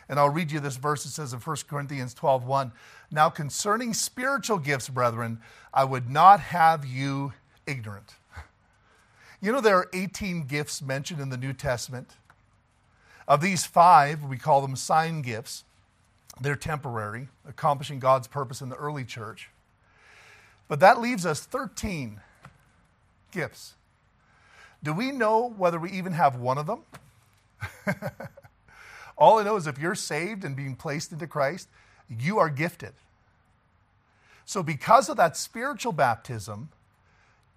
And 0.08 0.18
I'll 0.18 0.30
read 0.30 0.52
you 0.52 0.60
this 0.60 0.76
verse. 0.76 1.04
It 1.06 1.10
says 1.10 1.32
in 1.32 1.40
1 1.40 1.56
Corinthians 1.68 2.14
12 2.14 2.44
1, 2.44 2.72
Now 3.10 3.30
concerning 3.30 3.94
spiritual 3.94 4.58
gifts, 4.58 4.88
brethren, 4.88 5.40
I 5.72 5.84
would 5.84 6.10
not 6.10 6.40
have 6.40 6.84
you 6.86 7.32
ignorant. 7.66 8.14
You 9.40 9.52
know, 9.52 9.60
there 9.60 9.76
are 9.76 9.90
18 9.92 10.44
gifts 10.44 10.80
mentioned 10.80 11.20
in 11.20 11.28
the 11.28 11.36
New 11.36 11.52
Testament. 11.52 12.12
Of 13.26 13.40
these 13.40 13.64
five, 13.64 14.22
we 14.24 14.36
call 14.36 14.60
them 14.60 14.76
sign 14.76 15.22
gifts. 15.22 15.64
They're 16.40 16.56
temporary, 16.56 17.28
accomplishing 17.48 17.98
God's 17.98 18.26
purpose 18.26 18.60
in 18.60 18.68
the 18.68 18.76
early 18.76 19.04
church. 19.04 19.50
But 20.68 20.80
that 20.80 21.00
leaves 21.00 21.24
us 21.24 21.44
13 21.44 22.20
gifts. 23.30 23.74
Do 24.82 24.92
we 24.92 25.12
know 25.12 25.54
whether 25.56 25.78
we 25.78 25.90
even 25.92 26.12
have 26.12 26.36
one 26.36 26.58
of 26.58 26.66
them? 26.66 26.82
All 29.16 29.38
I 29.38 29.44
know 29.44 29.56
is 29.56 29.66
if 29.66 29.78
you're 29.78 29.94
saved 29.94 30.44
and 30.44 30.56
being 30.56 30.76
placed 30.76 31.12
into 31.12 31.26
Christ, 31.26 31.68
you 32.08 32.38
are 32.38 32.50
gifted. 32.50 32.92
So, 34.44 34.62
because 34.62 35.08
of 35.08 35.16
that 35.16 35.36
spiritual 35.38 35.92
baptism, 35.92 36.68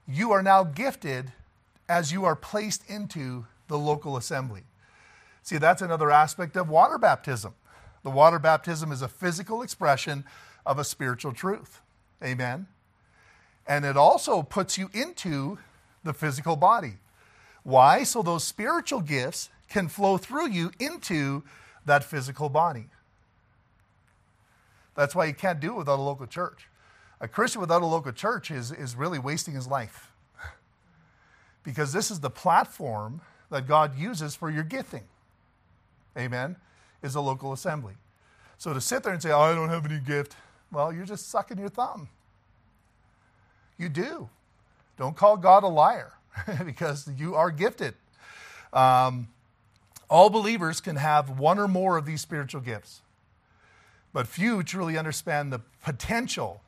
you 0.08 0.32
are 0.32 0.42
now 0.42 0.64
gifted 0.64 1.34
as 1.90 2.14
you 2.14 2.24
are 2.24 2.36
placed 2.36 2.90
into 2.90 3.46
the 3.68 3.78
local 3.78 4.16
assembly. 4.16 4.64
See, 5.48 5.58
that's 5.58 5.82
another 5.82 6.12
aspect 6.12 6.58
of 6.58 6.68
water 6.68 6.98
baptism. 6.98 7.54
The 8.04 8.10
water 8.10 8.38
baptism 8.38 8.92
is 8.92 9.02
a 9.02 9.08
physical 9.08 9.62
expression 9.62 10.26
of 10.66 10.78
a 10.78 10.84
spiritual 10.84 11.32
truth. 11.32 11.80
Amen. 12.22 12.68
And 13.66 13.86
it 13.86 13.96
also 13.96 14.44
puts 14.44 14.78
you 14.78 14.90
into 14.94 15.58
the 16.04 16.12
physical 16.12 16.58
body. 16.58 16.96
Why? 17.64 18.04
So 18.04 18.22
those 18.22 18.44
spiritual 18.44 19.00
gifts 19.00 19.50
can 19.70 19.88
flow 19.88 20.18
through 20.18 20.50
you 20.50 20.72
into 20.82 21.44
that 21.86 22.04
physical 22.04 22.50
body. 22.50 22.88
That's 24.96 25.16
why 25.16 25.28
you 25.28 25.34
can't 25.34 25.62
do 25.62 25.76
it 25.76 25.78
without 25.78 26.00
a 26.00 26.02
local 26.02 26.28
church. 26.28 26.68
A 27.22 27.28
Christian 27.30 27.62
without 27.62 27.82
a 27.82 27.86
local 27.86 28.12
church 28.12 28.52
is, 28.52 28.74
is 28.74 28.98
really 28.98 29.18
wasting 29.18 29.54
his 29.54 29.66
life 29.66 30.12
because 31.64 31.94
this 31.94 32.12
is 32.12 32.20
the 32.20 32.30
platform 32.30 33.22
that 33.50 33.66
God 33.66 33.98
uses 33.98 34.36
for 34.36 34.50
your 34.50 34.64
gifting. 34.64 35.06
Amen. 36.18 36.56
Is 37.04 37.16
a 37.16 37.22
local 37.22 37.54
assembly. 37.54 37.94
So 38.58 38.74
to 38.74 38.82
sit 38.82 39.04
there 39.04 39.14
and 39.14 39.22
say, 39.22 39.32
oh, 39.32 39.40
I 39.40 39.54
don't 39.54 39.70
have 39.70 39.86
any 39.86 40.00
gift, 40.00 40.36
well, 40.72 40.92
you're 40.92 41.06
just 41.06 41.30
sucking 41.30 41.60
your 41.60 41.70
thumb. 41.70 42.10
You 43.78 43.90
do. 43.90 44.30
Don't 44.98 45.16
call 45.16 45.38
God 45.38 45.64
a 45.64 45.68
liar 45.68 46.14
because 46.66 47.08
you 47.18 47.36
are 47.36 47.52
gifted. 47.52 47.94
Um, 48.74 49.28
all 50.10 50.30
believers 50.30 50.82
can 50.82 50.96
have 50.96 51.40
one 51.40 51.60
or 51.60 51.68
more 51.68 51.98
of 51.98 52.06
these 52.06 52.22
spiritual 52.22 52.62
gifts, 52.62 53.02
but 54.14 54.28
few 54.28 54.64
truly 54.64 54.98
understand 54.98 55.54
the 55.54 55.62
potential 55.84 56.62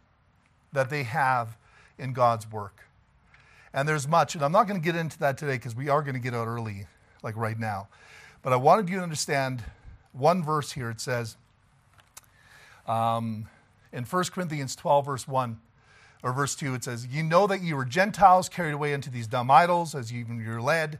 that 0.73 0.89
they 0.89 1.03
have 1.03 1.57
in 1.97 2.13
God's 2.13 2.49
work. 2.51 2.85
And 3.73 3.87
there's 3.87 4.07
much, 4.07 4.35
and 4.35 4.43
I'm 4.43 4.51
not 4.51 4.67
going 4.67 4.79
to 4.79 4.83
get 4.83 4.95
into 4.95 5.17
that 5.19 5.37
today 5.37 5.53
because 5.53 5.75
we 5.75 5.89
are 5.89 6.01
going 6.01 6.15
to 6.15 6.19
get 6.19 6.33
out 6.33 6.47
early, 6.47 6.87
like 7.23 7.35
right 7.37 7.57
now. 7.57 7.87
But 8.41 8.53
I 8.53 8.55
wanted 8.55 8.89
you 8.89 8.97
to 8.97 9.03
understand 9.03 9.63
one 10.13 10.43
verse 10.43 10.71
here. 10.71 10.89
It 10.89 11.01
says 11.01 11.35
um, 12.87 13.47
in 13.91 14.05
1 14.05 14.23
Corinthians 14.25 14.75
12, 14.75 15.05
verse 15.05 15.27
1 15.27 15.59
or 16.23 16.33
verse 16.33 16.55
2, 16.55 16.73
it 16.75 16.83
says, 16.83 17.07
You 17.07 17.23
know 17.23 17.47
that 17.47 17.61
you 17.61 17.75
were 17.75 17.85
Gentiles 17.85 18.49
carried 18.49 18.73
away 18.73 18.93
into 18.93 19.09
these 19.09 19.27
dumb 19.27 19.51
idols 19.51 19.93
as 19.93 20.13
even 20.13 20.41
you're 20.43 20.61
led. 20.61 20.99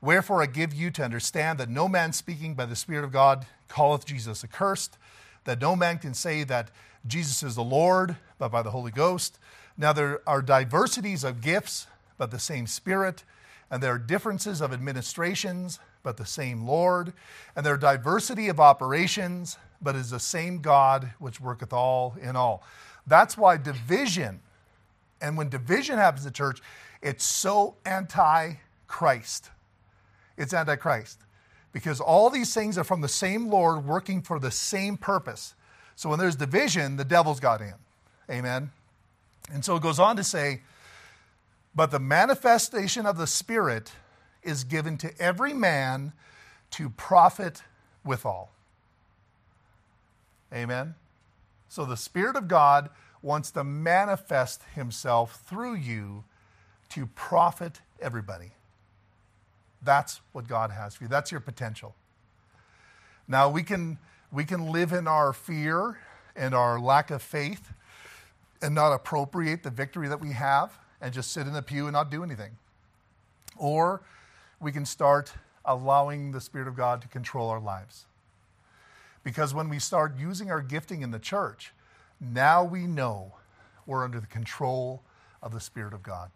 Wherefore 0.00 0.42
I 0.42 0.46
give 0.46 0.74
you 0.74 0.90
to 0.92 1.04
understand 1.04 1.58
that 1.58 1.68
no 1.68 1.88
man 1.88 2.12
speaking 2.12 2.54
by 2.54 2.66
the 2.66 2.76
Spirit 2.76 3.04
of 3.04 3.12
God 3.12 3.46
calleth 3.68 4.06
Jesus 4.06 4.44
accursed, 4.44 4.98
that 5.44 5.60
no 5.60 5.74
man 5.74 5.98
can 5.98 6.14
say 6.14 6.44
that 6.44 6.70
Jesus 7.06 7.42
is 7.42 7.54
the 7.54 7.64
Lord, 7.64 8.16
but 8.38 8.50
by 8.50 8.62
the 8.62 8.70
Holy 8.70 8.90
Ghost. 8.90 9.38
Now 9.76 9.92
there 9.92 10.20
are 10.26 10.42
diversities 10.42 11.24
of 11.24 11.40
gifts, 11.40 11.86
but 12.18 12.30
the 12.30 12.38
same 12.38 12.66
Spirit, 12.66 13.24
and 13.70 13.82
there 13.82 13.92
are 13.92 13.98
differences 13.98 14.60
of 14.60 14.72
administrations, 14.72 15.78
but 16.06 16.16
the 16.16 16.24
same 16.24 16.64
Lord, 16.64 17.12
and 17.56 17.66
there 17.66 17.76
diversity 17.76 18.48
of 18.48 18.60
operations, 18.60 19.58
but 19.82 19.96
is 19.96 20.10
the 20.10 20.20
same 20.20 20.60
God 20.60 21.10
which 21.18 21.40
worketh 21.40 21.72
all 21.72 22.14
in 22.22 22.36
all. 22.36 22.62
That's 23.08 23.36
why 23.36 23.56
division 23.56 24.38
and 25.20 25.36
when 25.36 25.48
division 25.48 25.98
happens 25.98 26.24
in 26.24 26.28
the 26.30 26.36
church, 26.36 26.60
it's 27.02 27.24
so 27.24 27.74
anti 27.84 28.52
Christ. 28.86 29.50
It's 30.36 30.54
anti 30.54 30.76
Christ. 30.76 31.18
Because 31.72 32.00
all 32.00 32.30
these 32.30 32.54
things 32.54 32.78
are 32.78 32.84
from 32.84 33.00
the 33.00 33.08
same 33.08 33.48
Lord 33.48 33.84
working 33.84 34.22
for 34.22 34.38
the 34.38 34.52
same 34.52 34.96
purpose. 34.96 35.56
So 35.96 36.08
when 36.08 36.20
there's 36.20 36.36
division, 36.36 36.98
the 36.98 37.04
devil's 37.04 37.40
got 37.40 37.60
in. 37.60 37.74
Amen. 38.30 38.70
And 39.52 39.64
so 39.64 39.74
it 39.74 39.82
goes 39.82 39.98
on 39.98 40.14
to 40.18 40.22
say, 40.22 40.60
but 41.74 41.90
the 41.90 41.98
manifestation 41.98 43.06
of 43.06 43.18
the 43.18 43.26
Spirit 43.26 43.90
is 44.46 44.64
given 44.64 44.96
to 44.98 45.12
every 45.20 45.52
man 45.52 46.12
to 46.72 46.90
profit 46.90 47.62
withal. 48.04 48.50
Amen. 50.52 50.94
So 51.68 51.84
the 51.84 51.96
Spirit 51.96 52.36
of 52.36 52.48
God 52.48 52.90
wants 53.22 53.50
to 53.52 53.64
manifest 53.64 54.62
himself 54.74 55.42
through 55.46 55.74
you 55.74 56.24
to 56.90 57.06
profit 57.06 57.80
everybody. 58.00 58.52
That's 59.82 60.20
what 60.32 60.48
God 60.48 60.70
has 60.70 60.94
for 60.94 61.04
you. 61.04 61.08
That's 61.08 61.30
your 61.30 61.40
potential. 61.40 61.94
Now 63.28 63.50
we 63.50 63.62
can 63.62 63.98
we 64.32 64.44
can 64.44 64.70
live 64.70 64.92
in 64.92 65.06
our 65.08 65.32
fear 65.32 65.98
and 66.34 66.54
our 66.54 66.78
lack 66.78 67.10
of 67.10 67.22
faith 67.22 67.72
and 68.62 68.74
not 68.74 68.92
appropriate 68.92 69.62
the 69.62 69.70
victory 69.70 70.08
that 70.08 70.20
we 70.20 70.32
have 70.32 70.78
and 71.00 71.12
just 71.12 71.32
sit 71.32 71.46
in 71.46 71.52
the 71.52 71.62
pew 71.62 71.86
and 71.86 71.92
not 71.92 72.10
do 72.10 72.22
anything. 72.22 72.56
Or 73.56 74.02
we 74.60 74.72
can 74.72 74.86
start 74.86 75.32
allowing 75.64 76.32
the 76.32 76.40
Spirit 76.40 76.68
of 76.68 76.76
God 76.76 77.02
to 77.02 77.08
control 77.08 77.50
our 77.50 77.60
lives. 77.60 78.06
Because 79.24 79.52
when 79.52 79.68
we 79.68 79.78
start 79.78 80.16
using 80.16 80.50
our 80.50 80.62
gifting 80.62 81.02
in 81.02 81.10
the 81.10 81.18
church, 81.18 81.72
now 82.20 82.62
we 82.64 82.86
know 82.86 83.34
we're 83.84 84.04
under 84.04 84.20
the 84.20 84.26
control 84.26 85.02
of 85.42 85.52
the 85.52 85.60
Spirit 85.60 85.92
of 85.92 86.02
God. 86.02 86.30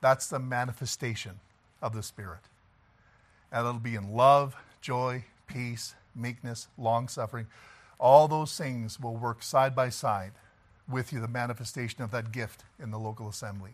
That's 0.00 0.28
the 0.28 0.38
manifestation 0.38 1.40
of 1.82 1.94
the 1.94 2.02
Spirit. 2.02 2.42
And 3.50 3.66
it'll 3.66 3.80
be 3.80 3.94
in 3.94 4.12
love, 4.14 4.56
joy, 4.80 5.24
peace, 5.46 5.94
meekness, 6.14 6.68
long 6.78 7.08
suffering. 7.08 7.46
All 7.98 8.28
those 8.28 8.56
things 8.56 9.00
will 9.00 9.16
work 9.16 9.42
side 9.42 9.74
by 9.74 9.88
side 9.88 10.32
with 10.88 11.12
you, 11.12 11.20
the 11.20 11.28
manifestation 11.28 12.02
of 12.02 12.10
that 12.12 12.30
gift 12.30 12.62
in 12.80 12.90
the 12.90 12.98
local 12.98 13.28
assembly. 13.28 13.72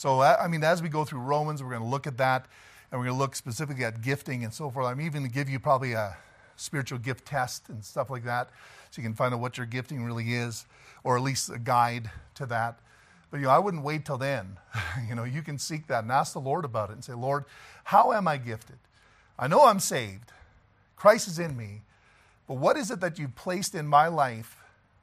So, 0.00 0.20
uh, 0.20 0.34
I 0.40 0.48
mean, 0.48 0.64
as 0.64 0.80
we 0.80 0.88
go 0.88 1.04
through 1.04 1.20
Romans, 1.20 1.62
we're 1.62 1.68
going 1.68 1.82
to 1.82 1.86
look 1.86 2.06
at 2.06 2.16
that 2.16 2.46
and 2.90 2.98
we're 2.98 3.08
going 3.08 3.18
to 3.18 3.22
look 3.22 3.36
specifically 3.36 3.84
at 3.84 4.00
gifting 4.00 4.44
and 4.44 4.54
so 4.54 4.70
forth. 4.70 4.86
I'm 4.86 4.98
even 4.98 5.20
going 5.20 5.30
to 5.30 5.30
give 5.30 5.50
you 5.50 5.60
probably 5.60 5.92
a 5.92 6.16
spiritual 6.56 6.98
gift 6.98 7.26
test 7.26 7.68
and 7.68 7.84
stuff 7.84 8.08
like 8.08 8.24
that 8.24 8.48
so 8.90 9.02
you 9.02 9.06
can 9.06 9.14
find 9.14 9.34
out 9.34 9.40
what 9.40 9.58
your 9.58 9.66
gifting 9.66 10.02
really 10.02 10.32
is, 10.32 10.64
or 11.04 11.18
at 11.18 11.22
least 11.22 11.50
a 11.50 11.58
guide 11.58 12.10
to 12.36 12.46
that. 12.46 12.78
But 13.30 13.40
you 13.40 13.42
know, 13.42 13.50
I 13.50 13.58
wouldn't 13.58 13.82
wait 13.82 14.06
till 14.06 14.16
then. 14.16 14.56
you 15.06 15.14
know, 15.14 15.24
you 15.24 15.42
can 15.42 15.58
seek 15.58 15.86
that 15.88 16.04
and 16.04 16.10
ask 16.10 16.32
the 16.32 16.40
Lord 16.40 16.64
about 16.64 16.88
it 16.88 16.94
and 16.94 17.04
say, 17.04 17.12
Lord, 17.12 17.44
how 17.84 18.12
am 18.12 18.26
I 18.26 18.38
gifted? 18.38 18.78
I 19.38 19.48
know 19.48 19.66
I'm 19.66 19.80
saved. 19.80 20.32
Christ 20.96 21.28
is 21.28 21.38
in 21.38 21.58
me. 21.58 21.82
But 22.48 22.54
what 22.54 22.78
is 22.78 22.90
it 22.90 23.00
that 23.00 23.18
you've 23.18 23.36
placed 23.36 23.74
in 23.74 23.86
my 23.86 24.08
life 24.08 24.56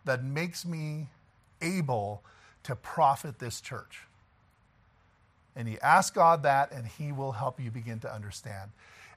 that 0.05 0.23
makes 0.23 0.65
me 0.65 1.09
able 1.61 2.23
to 2.63 2.75
profit 2.75 3.37
this 3.37 3.61
church? 3.61 4.06
And 5.57 5.67
you 5.67 5.79
ask 5.81 6.13
God 6.13 6.43
that, 6.43 6.71
and 6.71 6.85
He 6.85 7.11
will 7.11 7.31
help 7.31 7.59
you 7.59 7.71
begin 7.71 7.99
to 8.01 8.13
understand. 8.13 8.69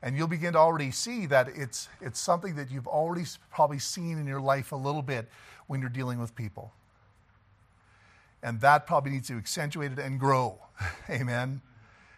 And 0.03 0.17
you'll 0.17 0.27
begin 0.27 0.55
to 0.55 0.59
already 0.59 0.91
see 0.91 1.27
that 1.27 1.49
it's, 1.55 1.89
it's 2.01 2.19
something 2.19 2.55
that 2.55 2.71
you've 2.71 2.87
already 2.89 3.27
probably 3.53 3.79
seen 3.79 4.17
in 4.17 4.27
your 4.27 4.41
life 4.41 4.73
a 4.73 4.77
little 4.77 5.03
bit 5.03 5.29
when 5.67 5.83
you're 5.83 5.91
dealing 5.91 6.19
with 6.19 6.35
people. 6.35 6.73
And 8.43 8.59
that 8.63 8.87
probably 8.87 9.13
needs 9.13 9.29
to 9.29 9.37
accentuate 9.37 9.93
it 9.93 9.99
and 9.99 10.19
grow. 10.19 10.59
Amen. 11.11 11.61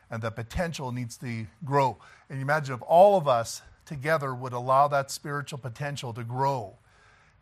And 0.08 0.22
the 0.22 0.30
potential 0.30 0.92
needs 0.92 1.16
to 1.16 1.46
grow. 1.64 1.98
And 2.30 2.38
you 2.38 2.42
imagine 2.42 2.76
if 2.76 2.82
all 2.82 3.18
of 3.18 3.26
us 3.26 3.62
together 3.86 4.32
would 4.32 4.52
allow 4.52 4.86
that 4.86 5.10
spiritual 5.10 5.58
potential 5.58 6.12
to 6.12 6.22
grow 6.22 6.76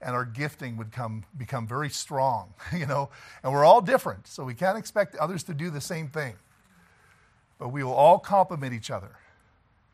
and 0.00 0.14
our 0.14 0.24
gifting 0.24 0.78
would 0.78 0.92
come, 0.92 1.24
become 1.36 1.66
very 1.66 1.90
strong, 1.90 2.54
you 2.74 2.86
know. 2.86 3.10
And 3.42 3.52
we're 3.52 3.66
all 3.66 3.82
different, 3.82 4.26
so 4.26 4.44
we 4.44 4.54
can't 4.54 4.78
expect 4.78 5.14
others 5.16 5.42
to 5.42 5.52
do 5.52 5.68
the 5.68 5.82
same 5.82 6.08
thing. 6.08 6.36
But 7.60 7.68
we 7.68 7.84
will 7.84 7.92
all 7.92 8.18
complement 8.18 8.72
each 8.72 8.90
other 8.90 9.10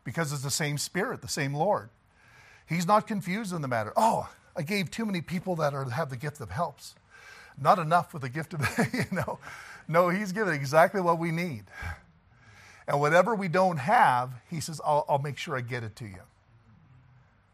because 0.05 0.33
it's 0.33 0.45
the 0.45 0.51
same 0.51 0.79
Spirit, 0.79 1.21
the 1.21 1.29
same 1.29 1.53
Lord. 1.53 1.91
He's 2.67 2.87
not 2.87 3.07
confused 3.07 3.53
in 3.53 3.61
the 3.61 3.69
matter. 3.69 3.93
Oh, 3.97 4.31
I 4.57 4.63
gave 4.63 4.91
too 4.91 5.05
many 5.05 5.21
people 5.21 5.57
that 5.57 5.75
are, 5.75 5.85
have 5.91 6.09
the 6.09 6.17
gift 6.17 6.41
of 6.41 6.51
helps. 6.51 6.95
Not 7.61 7.79
enough 7.79 8.13
with 8.13 8.23
the 8.23 8.29
gift 8.29 8.55
of, 8.55 8.61
you 8.95 9.05
know. 9.11 9.41
No, 9.89 10.09
He's 10.09 10.33
given 10.33 10.55
exactly 10.55 11.01
what 11.01 11.19
we 11.19 11.33
need. 11.33 11.65
And 12.87 13.01
whatever 13.01 13.35
we 13.35 13.49
don't 13.49 13.79
have, 13.79 14.31
He 14.49 14.61
says, 14.61 14.81
I'll, 14.85 15.05
I'll 15.09 15.19
make 15.19 15.37
sure 15.37 15.57
I 15.57 15.61
get 15.61 15.83
it 15.83 15.97
to 15.97 16.05
you. 16.05 16.23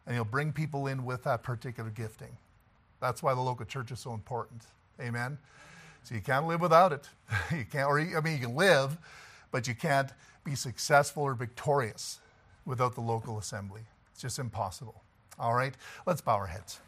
And 0.06 0.14
He'll 0.14 0.24
bring 0.24 0.52
people 0.52 0.86
in 0.88 1.06
with 1.06 1.24
that 1.24 1.42
particular 1.42 1.88
gifting. 1.88 2.36
That's 3.00 3.22
why 3.22 3.34
the 3.34 3.40
local 3.40 3.64
church 3.64 3.90
is 3.90 4.00
so 4.00 4.12
important. 4.12 4.62
Amen. 5.00 5.38
So 6.04 6.14
you 6.14 6.20
can't 6.20 6.46
live 6.46 6.60
without 6.60 6.92
it. 6.92 7.08
You 7.50 7.64
can't, 7.64 7.88
or 7.88 7.98
I 7.98 8.20
mean, 8.20 8.34
you 8.34 8.46
can 8.46 8.56
live, 8.56 8.98
but 9.52 9.68
you 9.68 9.74
can't 9.76 10.10
be 10.44 10.56
successful 10.56 11.22
or 11.22 11.34
victorious 11.34 12.18
without 12.64 12.96
the 12.96 13.00
local 13.00 13.38
assembly. 13.38 13.82
It's 14.10 14.20
just 14.20 14.40
impossible. 14.40 15.02
All 15.38 15.54
right, 15.54 15.74
let's 16.04 16.20
bow 16.20 16.34
our 16.34 16.46
heads. 16.48 16.80